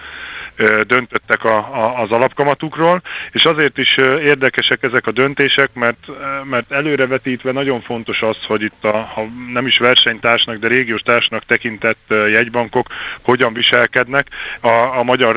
döntöttek 0.88 1.44
a, 1.44 1.58
a, 1.58 2.02
az 2.02 2.12
alapkamatukról, 2.12 3.02
és 3.32 3.46
azért 3.46 3.78
is 3.78 3.98
érdekesek 4.22 4.84
ezek 4.84 5.08
a 5.08 5.12
döntések, 5.12 5.70
mert, 5.74 6.08
mert 6.44 6.72
előrevetítve 6.72 7.52
nagyon 7.52 7.82
fontos 7.82 8.22
az, 8.22 8.38
hogy 8.48 8.62
itt 8.62 8.84
a, 8.84 8.98
ha 8.98 9.26
nem 9.54 9.66
is 9.66 9.78
versenytársnak, 9.78 10.58
de 10.58 10.68
régiós 10.68 11.02
társnak 11.02 11.46
tekintett 11.54 12.06
jegybankok 12.08 12.88
hogyan 13.22 13.54
viselkednek. 13.54 14.28
A, 14.62 14.98
a 14.98 15.04
magyar 15.04 15.36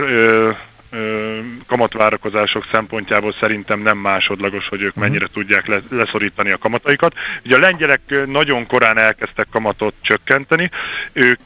kamatvárakozások 1.67 2.67
szempontjából 2.73 3.33
szerintem 3.33 3.81
nem 3.81 3.99
másodlagos, 3.99 4.69
hogy 4.69 4.83
ők 4.83 4.95
mennyire 4.95 5.27
tudják 5.33 5.67
le, 5.67 5.81
leszorítani 5.91 6.51
a 6.51 6.59
kamataikat. 6.59 7.15
Ugye 7.45 7.57
a 7.57 7.61
lengyelek 7.61 8.01
nagyon 8.27 8.67
korán 8.67 8.99
elkezdtek 8.99 9.47
kamatot 9.51 9.95
csökkenteni, 10.01 10.71
ők, 11.13 11.41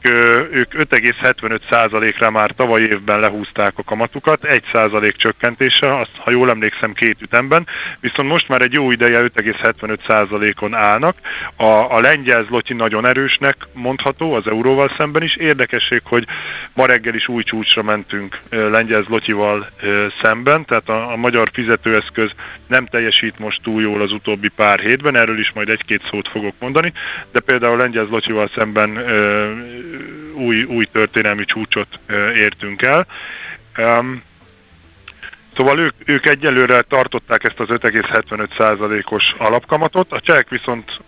ők 0.51 0.73
5,75%-ra 0.73 2.29
már 2.29 2.51
tavaly 2.51 2.81
évben 2.81 3.19
lehúzták 3.19 3.73
a 3.75 3.83
kamatukat, 3.83 4.39
1% 4.43 5.15
csökkentése, 5.15 5.97
azt, 5.97 6.17
ha 6.17 6.31
jól 6.31 6.49
emlékszem, 6.49 6.93
két 6.93 7.21
ütemben, 7.21 7.67
viszont 7.99 8.29
most 8.29 8.47
már 8.47 8.61
egy 8.61 8.73
jó 8.73 8.91
ideje 8.91 9.19
5,75%-on 9.19 10.73
állnak. 10.73 11.15
A, 11.55 11.95
a 11.95 11.99
lengyel 11.99 12.43
zloty 12.43 12.73
nagyon 12.73 13.07
erősnek 13.07 13.55
mondható 13.73 14.33
az 14.33 14.47
euróval 14.47 14.91
szemben 14.97 15.23
is. 15.23 15.35
Érdekesség, 15.35 16.01
hogy 16.03 16.25
ma 16.73 16.85
reggel 16.85 17.15
is 17.15 17.27
új 17.27 17.43
csúcsra 17.43 17.83
mentünk 17.83 18.39
lengyel 18.49 19.03
zlotyival 19.03 19.30
ö, 19.81 20.07
szemben, 20.21 20.65
tehát 20.65 20.89
a, 20.89 21.11
a 21.11 21.15
magyar 21.15 21.49
fizetőeszköz 21.53 22.31
nem 22.67 22.85
teljesít 22.85 23.39
most 23.39 23.61
túl 23.61 23.81
jól 23.81 24.01
az 24.01 24.11
utóbbi 24.11 24.47
pár 24.47 24.79
hétben, 24.79 25.15
erről 25.15 25.39
is 25.39 25.51
majd 25.53 25.69
egy-két 25.69 26.01
szót 26.09 26.27
fogok 26.27 26.55
mondani, 26.59 26.93
de 27.31 27.39
például 27.39 27.77
lengyel 27.77 28.05
zlotyival 28.05 28.49
szemben 28.55 28.99
új, 30.33 30.63
új 30.63 30.85
történelmi 30.85 31.45
csúcsot 31.45 31.99
értünk 32.35 32.81
el. 32.81 33.07
Szóval 35.55 35.79
ők, 35.79 35.93
ők 36.05 36.25
egyelőre 36.25 36.81
tartották 36.81 37.43
ezt 37.43 37.59
az 37.59 37.67
5,75%-os 37.69 39.35
alapkamatot, 39.37 40.11
a 40.11 40.19
csehek 40.19 40.49
viszont 40.49 41.01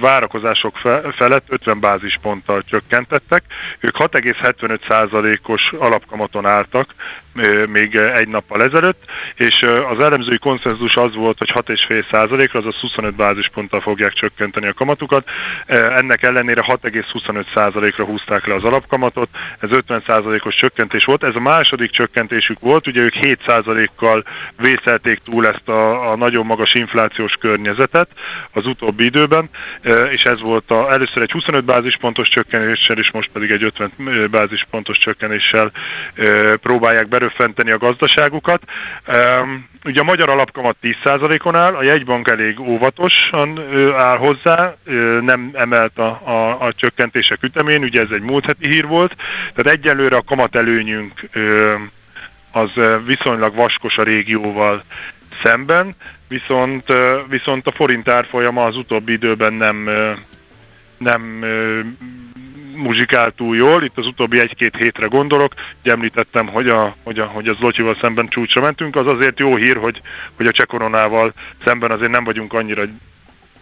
várakozások 0.00 0.76
fe, 0.76 1.12
felett 1.16 1.44
50 1.48 1.80
bázisponttal 1.80 2.62
csökkentettek. 2.62 3.42
Ők 3.80 3.96
6,75%-os 3.98 5.72
alapkamaton 5.78 6.46
álltak 6.46 6.94
még 7.66 7.94
egy 7.94 8.28
nappal 8.28 8.62
ezelőtt, 8.62 9.04
és 9.34 9.62
az 9.88 10.04
elemzői 10.04 10.38
konszenzus 10.38 10.96
az 10.96 11.14
volt, 11.14 11.38
hogy 11.38 11.52
6,5%-ra, 11.54 12.58
azaz 12.58 12.76
25 12.80 13.16
bázisponttal 13.16 13.80
fogják 13.80 14.12
csökkenteni 14.12 14.66
a 14.66 14.72
kamatukat. 14.72 15.28
Ennek 15.66 16.22
ellenére 16.22 16.64
6,25%-ra 16.66 18.04
húzták 18.04 18.46
le 18.46 18.54
az 18.54 18.64
alapkamatot, 18.64 19.28
ez 19.60 19.68
50%-os 19.72 20.54
csökkentés 20.54 21.04
volt. 21.04 21.24
Ez 21.24 21.34
a 21.34 21.40
második 21.40 21.90
csökkentésük 21.90 22.60
volt, 22.60 22.86
ugye 22.86 23.00
ők 23.00 23.14
7%-kal 23.20 24.24
vészelték 24.56 25.18
túl 25.18 25.46
ezt 25.46 25.68
a, 25.68 26.10
a 26.10 26.16
nagyon 26.16 26.46
magas 26.46 26.74
inflációs 26.74 27.34
környezetet 27.40 28.08
az 28.52 28.66
utóbbi 28.66 29.04
időben, 29.04 29.50
és 30.10 30.24
ez 30.24 30.40
volt 30.40 30.70
a, 30.70 30.92
először 30.92 31.22
egy 31.22 31.30
25 31.30 31.64
bázispontos 31.64 32.28
csökkenéssel, 32.28 32.98
és 32.98 33.10
most 33.12 33.30
pedig 33.32 33.50
egy 33.50 33.62
50 33.62 34.28
bázispontos 34.30 34.98
csökkenéssel 34.98 35.72
próbálják 36.60 37.08
beröffenteni 37.08 37.70
a 37.70 37.78
gazdaságukat. 37.78 38.62
Ugye 39.84 40.00
a 40.00 40.04
magyar 40.04 40.28
alapkamat 40.28 40.76
10%-on 40.82 41.54
áll, 41.54 41.74
a 41.74 41.82
jegybank 41.82 42.28
elég 42.28 42.60
óvatosan 42.60 43.60
áll 43.96 44.16
hozzá, 44.16 44.74
nem 45.20 45.50
emelt 45.52 45.98
a, 45.98 46.20
a, 46.24 46.60
a 46.60 46.72
csökkentések 46.72 47.42
ütemén, 47.42 47.82
ugye 47.82 48.00
ez 48.00 48.10
egy 48.10 48.22
múlt 48.22 48.46
heti 48.46 48.68
hír 48.68 48.86
volt, 48.86 49.16
tehát 49.54 49.78
egyelőre 49.78 50.16
a 50.16 50.22
kamat 50.22 50.56
előnyünk 50.56 51.28
az 52.52 52.70
viszonylag 53.06 53.54
vaskos 53.54 53.98
a 53.98 54.02
régióval 54.02 54.84
szemben, 55.42 55.94
viszont, 56.28 56.92
viszont 57.28 57.66
a 57.66 57.72
forint 57.72 58.08
árfolyama 58.08 58.64
az 58.64 58.76
utóbbi 58.76 59.12
időben 59.12 59.52
nem, 59.52 59.88
nem 60.98 61.44
muzsikál 62.76 63.30
túl 63.30 63.56
jól, 63.56 63.82
itt 63.82 63.98
az 63.98 64.06
utóbbi 64.06 64.40
egy-két 64.40 64.76
hétre 64.76 65.06
gondolok, 65.06 65.52
ugye 65.80 65.92
említettem, 65.92 66.46
hogy 66.46 66.68
a, 66.68 66.96
hogy 67.02 67.18
a, 67.18 67.24
hogy 67.24 67.48
a 67.48 67.52
Zlotyival 67.52 67.96
szemben 68.00 68.28
csúcsra 68.28 68.60
mentünk, 68.60 68.96
az 68.96 69.06
azért 69.06 69.38
jó 69.38 69.56
hír, 69.56 69.76
hogy, 69.76 70.00
hogy 70.36 70.46
a 70.46 70.50
cseh 70.50 70.66
szemben 71.64 71.90
azért 71.90 72.10
nem 72.10 72.24
vagyunk 72.24 72.52
annyira 72.52 72.82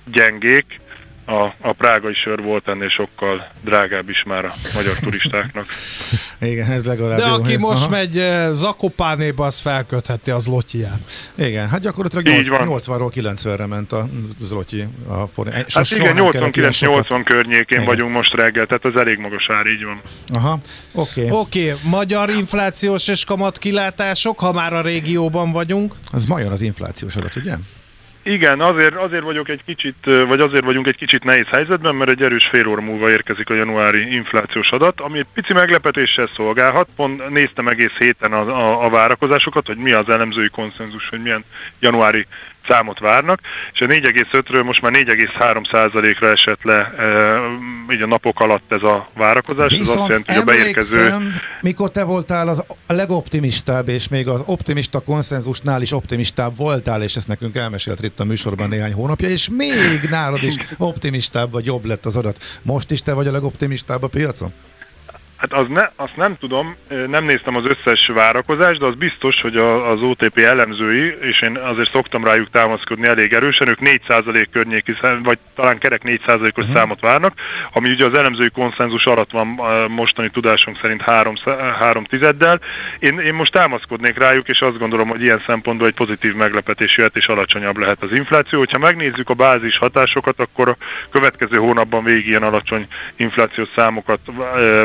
gyengék, 0.04 0.80
a, 1.24 1.54
a 1.60 1.72
prágai 1.72 2.12
sör 2.14 2.42
volt 2.42 2.68
ennél 2.68 2.88
sokkal 2.88 3.46
drágább 3.64 4.08
is 4.08 4.22
már 4.26 4.44
a 4.44 4.52
magyar 4.74 4.94
turistáknak. 4.94 5.66
Igen, 6.40 6.70
ez 6.70 6.84
legalább 6.84 7.18
De 7.18 7.26
jó. 7.26 7.32
aki 7.32 7.48
hír. 7.48 7.58
most 7.58 7.82
Aha. 7.82 7.90
megy 7.90 8.18
eh, 8.18 8.48
Zakopánéba, 8.52 9.46
az 9.46 9.60
felkötheti 9.60 10.30
az 10.30 10.46
lotyját. 10.46 11.00
Igen, 11.34 11.68
hát 11.68 11.80
gyakorlatilag 11.80 12.26
Így 12.26 12.48
8, 12.48 12.86
van. 12.86 12.98
80-ról 12.98 13.12
90-re 13.14 13.66
ment 13.66 13.92
a 13.92 14.08
Zlotyi 14.40 14.88
a 15.08 15.26
forint. 15.26 15.54
Hát 15.54 15.84
Soha 15.84 16.02
igen, 16.02 16.14
nem 16.14 16.28
kellett 16.28 16.56
ilyen 16.56 16.70
sokat. 16.70 17.06
89-80 17.08 17.22
környékén 17.24 17.64
Igen. 17.68 17.84
vagyunk 17.84 18.12
most 18.12 18.34
reggel, 18.34 18.66
tehát 18.66 18.84
az 18.84 18.96
elég 18.96 19.18
magas 19.18 19.50
ár, 19.50 19.66
így 19.66 19.84
van. 19.84 20.00
Aha, 20.32 20.58
oké. 20.92 21.24
Okay. 21.26 21.38
Oké, 21.40 21.70
okay, 21.70 21.90
magyar 21.90 22.30
inflációs 22.30 23.08
és 23.08 23.24
kamat 23.24 23.58
kilátások, 23.58 24.38
ha 24.38 24.52
már 24.52 24.72
a 24.72 24.80
régióban 24.80 25.52
vagyunk. 25.52 25.94
Az 26.12 26.26
ma 26.26 26.38
jön 26.38 26.50
az 26.50 26.60
inflációs 26.60 27.16
adat, 27.16 27.36
ugye? 27.36 27.54
Igen, 28.24 28.60
azért, 28.60 28.94
azért 28.94 29.22
vagyok 29.22 29.48
egy 29.48 29.64
kicsit, 29.64 29.96
vagy 30.04 30.40
azért 30.40 30.64
vagyunk 30.64 30.86
egy 30.86 30.96
kicsit 30.96 31.24
nehéz 31.24 31.46
helyzetben, 31.48 31.94
mert 31.94 32.10
egy 32.10 32.22
erős 32.22 32.48
fél 32.52 32.66
óra 32.66 32.80
múlva 32.80 33.10
érkezik 33.10 33.50
a 33.50 33.54
januári 33.54 34.14
inflációs 34.14 34.70
adat, 34.70 35.00
ami 35.00 35.18
egy 35.18 35.26
pici 35.34 35.52
meglepetéssel 35.52 36.28
szolgálhat. 36.34 36.88
Pont 36.96 37.28
néztem 37.28 37.68
egész 37.68 37.96
héten 37.98 38.32
a, 38.32 38.40
a, 38.40 38.84
a 38.84 38.90
várakozásokat, 38.90 39.66
hogy 39.66 39.76
mi 39.76 39.92
az 39.92 40.08
elemzői 40.08 40.48
konszenzus, 40.48 41.08
hogy 41.08 41.22
milyen 41.22 41.44
januári 41.80 42.26
számot 42.68 42.98
várnak, 42.98 43.40
és 43.72 43.80
a 43.80 43.86
4,5-ről 43.86 44.64
most 44.64 44.82
már 44.82 44.92
4,3%-ra 44.94 46.30
esett 46.30 46.62
le 46.62 46.74
e, 46.74 47.40
így 47.92 48.02
a 48.02 48.06
napok 48.06 48.40
alatt 48.40 48.72
ez 48.72 48.82
a 48.82 49.08
várakozás. 49.16 49.72
Viszont 49.72 49.88
ez 49.88 49.96
azt 49.96 50.08
jelenti, 50.08 50.32
hogy 50.32 50.40
a 50.40 50.44
beérkező... 50.44 51.16
mikor 51.60 51.90
te 51.90 52.04
voltál 52.04 52.48
az 52.48 52.64
a 52.86 52.92
legoptimistább, 52.92 53.88
és 53.88 54.08
még 54.08 54.28
az 54.28 54.42
optimista 54.46 55.00
konszenzusnál 55.00 55.82
is 55.82 55.92
optimistább 55.92 56.56
voltál, 56.56 57.02
és 57.02 57.16
ezt 57.16 57.28
nekünk 57.28 57.56
elmesélt 57.56 58.02
itt 58.02 58.20
a 58.20 58.24
műsorban 58.24 58.68
néhány 58.68 58.92
hónapja, 58.92 59.28
és 59.28 59.48
még 59.48 60.00
nálad 60.10 60.42
is 60.42 60.54
optimistább 60.78 61.50
vagy 61.50 61.66
jobb 61.66 61.84
lett 61.84 62.06
az 62.06 62.16
adat. 62.16 62.42
Most 62.62 62.90
is 62.90 63.02
te 63.02 63.12
vagy 63.12 63.26
a 63.26 63.32
legoptimistább 63.32 64.02
a 64.02 64.08
piacon? 64.08 64.52
Hát 65.42 65.52
az 65.52 65.68
ne, 65.68 65.88
azt 65.96 66.16
nem 66.16 66.36
tudom, 66.36 66.76
nem 67.06 67.24
néztem 67.24 67.56
az 67.56 67.64
összes 67.66 68.06
várakozást, 68.14 68.80
de 68.80 68.86
az 68.86 68.94
biztos, 68.94 69.40
hogy 69.40 69.56
a, 69.56 69.90
az 69.90 70.02
OTP 70.02 70.38
elemzői, 70.38 71.16
és 71.20 71.42
én 71.42 71.56
azért 71.56 71.92
szoktam 71.92 72.24
rájuk 72.24 72.50
támaszkodni 72.50 73.06
elég 73.06 73.32
erősen, 73.32 73.68
ők 73.68 73.78
4% 73.80 74.46
környéki, 74.52 74.94
vagy 75.22 75.38
talán 75.54 75.78
kerek 75.78 76.02
4%-os 76.04 76.50
uh-huh. 76.56 76.74
számot 76.74 77.00
várnak, 77.00 77.34
ami 77.72 77.90
ugye 77.90 78.06
az 78.06 78.18
elemzői 78.18 78.50
konszenzus 78.50 79.06
alatt 79.06 79.30
van 79.30 79.46
mostani 79.88 80.28
tudásunk 80.28 80.78
szerint 80.78 81.02
3, 81.02 81.34
3 81.78 82.04
tizeddel. 82.04 82.60
Én, 82.98 83.18
én 83.18 83.34
most 83.34 83.52
támaszkodnék 83.52 84.18
rájuk, 84.18 84.48
és 84.48 84.60
azt 84.60 84.78
gondolom, 84.78 85.08
hogy 85.08 85.22
ilyen 85.22 85.42
szempontból 85.46 85.86
egy 85.86 85.94
pozitív 85.94 86.34
meglepetés 86.34 86.96
jöhet, 86.96 87.16
és 87.16 87.26
alacsonyabb 87.26 87.76
lehet 87.76 88.02
az 88.02 88.10
infláció. 88.12 88.58
Hogyha 88.58 88.78
megnézzük 88.78 89.30
a 89.30 89.34
bázis 89.34 89.78
hatásokat, 89.78 90.40
akkor 90.40 90.68
a 90.68 90.76
következő 91.10 91.56
hónapban 91.56 92.04
végig 92.04 92.26
ilyen 92.26 92.42
alacsony 92.42 92.86
inflációs 93.16 93.68
számokat 93.76 94.20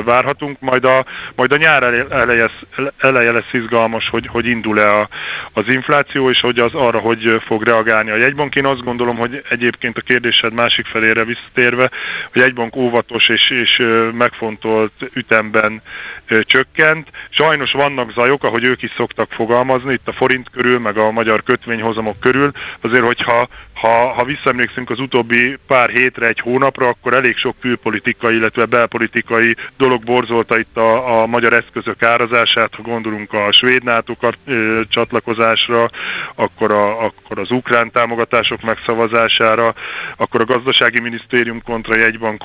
várhatunk 0.04 0.46
látunk, 0.48 0.60
majd 0.60 0.86
a, 0.86 1.06
majd 1.36 1.52
a 1.52 1.58
nyár 1.58 1.84
eleje, 2.10 2.50
eleje 2.98 3.32
lesz 3.32 3.54
izgalmas, 3.54 4.10
hogy, 4.10 4.28
hogy 4.28 4.46
indul-e 4.46 5.10
az 5.54 5.68
infláció, 5.68 6.30
és 6.30 6.40
hogy 6.40 6.60
az 6.60 6.74
arra, 6.74 7.00
hogy 7.00 7.42
fog 7.46 7.64
reagálni 7.64 8.10
a 8.10 8.16
jegybank. 8.16 8.56
Én 8.56 8.66
azt 8.66 8.84
gondolom, 8.84 9.18
hogy 9.18 9.42
egyébként 9.50 9.98
a 9.98 10.02
kérdésed 10.02 10.54
másik 10.54 10.86
felére 10.86 11.24
visszatérve, 11.24 11.92
hogy 12.32 12.42
egybank 12.42 12.76
óvatos 12.76 13.30
és, 13.30 13.50
és 13.50 13.84
megfontolt 14.14 14.92
ütemben 15.14 15.82
csökkent. 16.42 17.12
Sajnos 17.30 17.72
vannak 17.72 18.12
zajok, 18.12 18.44
ahogy 18.44 18.64
ők 18.64 18.82
is 18.82 18.94
szoktak 18.98 19.32
fogalmazni, 19.32 19.94
itt 19.94 20.08
a 20.08 20.14
forint 20.14 20.50
körül, 20.50 20.80
meg 20.80 20.98
a 20.98 21.12
magyar 21.12 21.44
kötvényhozamok 21.44 22.20
körül, 22.20 22.52
azért, 22.82 23.06
hogyha 23.06 23.48
ha, 23.74 24.14
ha 24.14 24.24
visszaemlékszünk 24.24 24.90
az 24.90 25.00
utóbbi 25.00 25.58
pár 25.68 25.90
hétre, 25.90 26.28
egy 26.28 26.40
hónapra, 26.40 26.88
akkor 26.88 27.14
elég 27.14 27.38
sok 27.38 27.56
külpolitikai, 27.60 28.36
illetve 28.36 28.66
belpolitikai 28.66 29.56
dolog 29.78 30.04
borzolta 30.04 30.60
itt 30.60 30.78
a, 30.78 31.22
a 31.22 31.26
magyar 31.26 31.54
eszközök 31.54 32.04
árazását, 32.04 32.76
ha 32.76 32.82
gondolunk 32.82 33.34
a 33.34 33.52
svéd 33.52 33.84
NATO 33.84 34.14
csatlakozásra, 34.88 35.90
akkor, 36.36 36.72
a, 36.72 37.04
akkor 37.06 37.40
az 37.40 37.52
ukrán 37.52 37.92
támogatások 37.92 38.62
megszavazására, 38.62 39.74
akkor 40.18 40.42
a 40.42 40.54
gazdasági 40.54 41.00
minisztérium 41.00 41.62
kontra 41.64 41.98
jegybank 41.98 42.44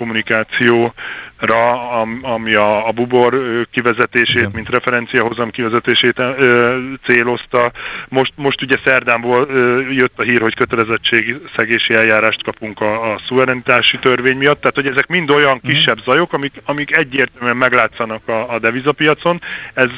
kommunikációra, 1.47 2.35
ami 2.35 2.55
a, 2.55 2.87
a 2.89 2.93
bubor 2.93 3.43
kivezetését, 3.71 4.37
Igen. 4.37 4.51
mint 4.55 4.69
referenciahozam 4.69 5.51
kivezetését 5.51 6.19
ö, 6.19 6.79
célozta. 7.05 7.73
Most, 8.09 8.33
most 8.37 8.63
ugye 8.63 8.77
szerdánból 8.85 9.47
ö, 9.49 9.81
jött 9.91 10.19
a 10.19 10.23
hír, 10.23 10.41
hogy 10.41 10.55
kötelezettségszegési 10.55 11.95
eljárást 11.95 12.43
kapunk 12.43 12.81
a, 12.81 13.13
a 13.13 13.21
szuverenitási 13.27 13.99
törvény 13.99 14.37
miatt, 14.37 14.61
tehát 14.61 14.75
hogy 14.75 14.87
ezek 14.87 15.07
mind 15.07 15.31
olyan 15.31 15.59
mhm. 15.63 15.73
kisebb 15.73 15.99
zajok, 16.05 16.33
amik, 16.33 16.53
amik 16.65 16.97
egyértelműen 16.97 17.57
meglátszanak 17.57 18.29
a, 18.29 18.53
a 18.55 18.59
devizapiacon. 18.59 19.41
Ez, 19.75 19.91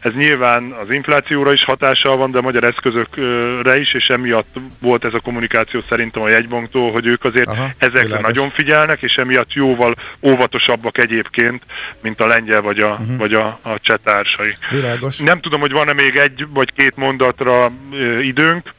ez 0.00 0.12
nyilván 0.12 0.72
az 0.72 0.90
inflációra 0.90 1.52
is 1.52 1.64
hatással 1.64 2.16
van, 2.16 2.30
de 2.30 2.38
a 2.38 2.42
magyar 2.42 2.64
eszközökre 2.64 3.78
is, 3.78 3.94
és 3.94 4.06
emiatt 4.08 4.54
volt 4.80 5.04
ez 5.04 5.14
a 5.14 5.20
kommunikáció 5.20 5.80
szerintem 5.88 6.22
a 6.22 6.28
jegybanktól, 6.28 6.92
hogy 6.92 7.06
ők 7.06 7.24
azért 7.24 7.48
Aha, 7.48 7.70
ezekre 7.78 8.02
világos. 8.02 8.26
nagyon 8.26 8.50
figyelnek, 8.50 9.02
és 9.02 9.14
emiatt 9.14 9.52
jóval 9.52 9.94
óvatosabbak 10.22 10.89
egyébként, 10.98 11.62
mint 12.02 12.20
a 12.20 12.26
lengyel 12.26 12.60
vagy 12.60 12.80
a, 12.80 12.90
uh-huh. 12.90 13.16
vagy 13.16 13.34
a, 13.34 13.58
a 13.62 13.78
csetársai. 13.80 14.56
Világos. 14.70 15.18
Nem 15.18 15.40
tudom, 15.40 15.60
hogy 15.60 15.72
van-e 15.72 15.92
még 15.92 16.16
egy 16.16 16.46
vagy 16.50 16.72
két 16.72 16.96
mondatra 16.96 17.72
időnk. 18.22 18.74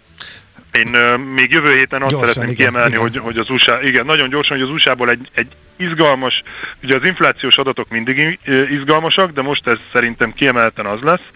Én 0.72 0.96
uh, 0.96 1.18
még 1.18 1.52
jövő 1.52 1.74
héten 1.74 2.02
azt 2.02 2.12
gyorsan, 2.12 2.34
szeretném 2.34 2.54
igen, 2.54 2.70
kiemelni, 2.70 2.90
igen. 2.90 3.02
Hogy, 3.02 3.18
hogy 3.18 3.38
az 3.38 3.50
USA, 3.50 3.82
igen, 3.82 4.06
nagyon 4.06 4.30
gyorsan, 4.30 4.58
hogy 4.58 4.66
az 4.66 4.74
USA-ból 4.74 5.10
egy, 5.10 5.30
egy 5.34 5.48
izgalmas, 5.82 6.44
ugye 6.84 6.96
az 6.96 7.06
inflációs 7.06 7.58
adatok 7.58 7.90
mindig 7.90 8.40
izgalmasak, 8.70 9.32
de 9.32 9.42
most 9.42 9.68
ez 9.68 9.78
szerintem 9.94 10.34
kiemelten 10.34 10.86
az 10.86 11.02
lesz. 11.02 11.28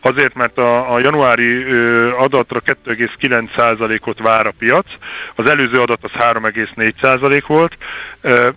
Azért, 0.00 0.34
mert 0.34 0.58
a, 0.58 0.92
a 0.92 0.98
januári 0.98 1.64
adatra 2.10 2.62
2,9%-ot 2.84 4.18
vár 4.18 4.46
a 4.46 4.54
piac, 4.58 4.86
az 5.34 5.50
előző 5.50 5.80
adat 5.80 6.04
az 6.04 6.10
3,4% 6.10 7.42
volt, 7.46 7.76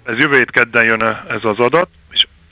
ez 0.05 0.17
jövő 0.17 0.38
hét 0.38 0.51
kedden 0.51 0.86
jön 0.86 1.01
ez 1.30 1.43
az 1.43 1.59
adat, 1.59 1.89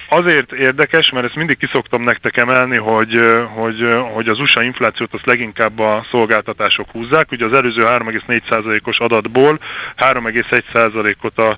Azért 0.10 0.52
érdekes, 0.52 1.12
mert 1.12 1.26
ezt 1.26 1.36
mindig 1.36 1.58
kiszoktam 1.58 2.04
nektek 2.04 2.38
emelni, 2.38 2.78
hogy, 2.78 3.20
hogy, 3.56 3.88
hogy 4.14 4.28
az 4.28 4.40
USA 4.40 4.64
inflációt 4.64 5.14
azt 5.14 5.26
leginkább 5.26 5.80
a 5.80 6.06
szolgáltatások 6.12 6.90
húzzák. 6.92 7.32
Ugye 7.32 7.46
az 7.46 7.54
előző 7.54 7.84
3,4%-os 7.84 9.00
adatból 9.00 9.60
3,1%-ot 9.98 11.38
a, 11.38 11.58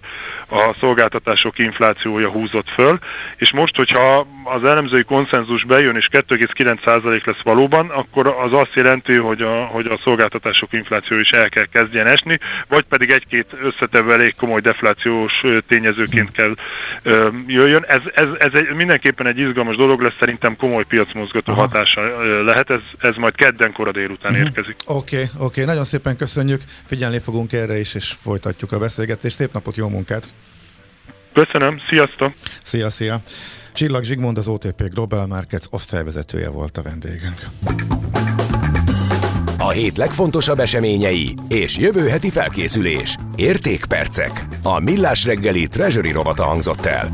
a 0.55 0.75
szolgáltatások 0.79 1.59
inflációja 1.59 2.29
húzott 2.29 2.69
föl, 2.69 2.99
és 3.37 3.51
most, 3.51 3.75
hogyha 3.75 4.27
az 4.43 4.63
elemzői 4.63 5.03
konszenzus 5.03 5.63
bejön 5.63 5.95
és 5.95 6.07
2,9% 6.11 7.25
lesz 7.25 7.41
valóban, 7.43 7.89
akkor 7.89 8.27
az 8.27 8.53
azt 8.53 8.73
jelenti, 8.73 9.15
hogy 9.15 9.41
a, 9.41 9.65
hogy 9.65 9.85
a 9.85 9.99
szolgáltatások 10.03 10.73
infláció 10.73 11.17
is 11.17 11.29
el 11.29 11.49
kell 11.49 11.65
kezdjen 11.65 12.07
esni, 12.07 12.37
vagy 12.67 12.83
pedig 12.83 13.09
egy-két 13.11 13.47
összetevő 13.61 14.11
elég 14.11 14.35
komoly 14.35 14.61
deflációs 14.61 15.43
tényezőként 15.67 16.31
kell 16.31 16.55
jöjjön. 17.47 17.85
Ez, 17.87 18.01
ez, 18.13 18.27
ez 18.39 18.53
egy, 18.53 18.75
mindenképpen 18.75 19.27
egy 19.27 19.39
izgalmas 19.39 19.75
dolog 19.75 20.01
lesz, 20.01 20.15
szerintem 20.19 20.55
komoly 20.55 20.83
piacmozgató 20.83 21.51
Aha. 21.51 21.61
hatása 21.61 22.01
lehet, 22.43 22.69
ez, 22.69 22.81
ez 22.97 23.15
majd 23.15 23.35
kedden 23.35 23.71
kora 23.71 23.91
délután 23.91 24.31
uh-huh. 24.31 24.47
érkezik. 24.47 24.75
Oké, 24.85 25.15
okay, 25.15 25.29
oké, 25.35 25.43
okay. 25.43 25.63
nagyon 25.63 25.83
szépen 25.83 26.15
köszönjük, 26.15 26.61
figyelni 26.85 27.19
fogunk 27.19 27.53
erre 27.53 27.79
is, 27.79 27.93
és 27.93 28.15
folytatjuk 28.21 28.71
a 28.71 28.77
beszélgetést. 28.77 29.35
Szép 29.35 29.53
napot, 29.53 29.75
jó 29.75 29.87
munkát! 29.87 30.25
Köszönöm, 31.33 31.79
sziasztok! 31.89 32.33
Szia, 32.63 32.89
szia! 32.89 33.21
Csillag 33.73 34.03
Zsigmond, 34.03 34.37
az 34.37 34.47
OTP 34.47 34.83
Global 34.93 35.25
Markets 35.25 35.65
osztályvezetője 35.69 36.49
volt 36.49 36.77
a 36.77 36.81
vendégünk. 36.81 37.39
A 39.57 39.69
hét 39.69 39.97
legfontosabb 39.97 40.59
eseményei 40.59 41.35
és 41.47 41.77
jövő 41.77 42.07
heti 42.07 42.29
felkészülés. 42.29 43.15
Értékpercek. 43.35 44.45
A 44.63 44.79
Millás 44.79 45.25
reggeli 45.25 45.67
Treasury 45.67 46.11
robata 46.11 46.43
hangzott 46.43 46.85
el. 46.85 47.11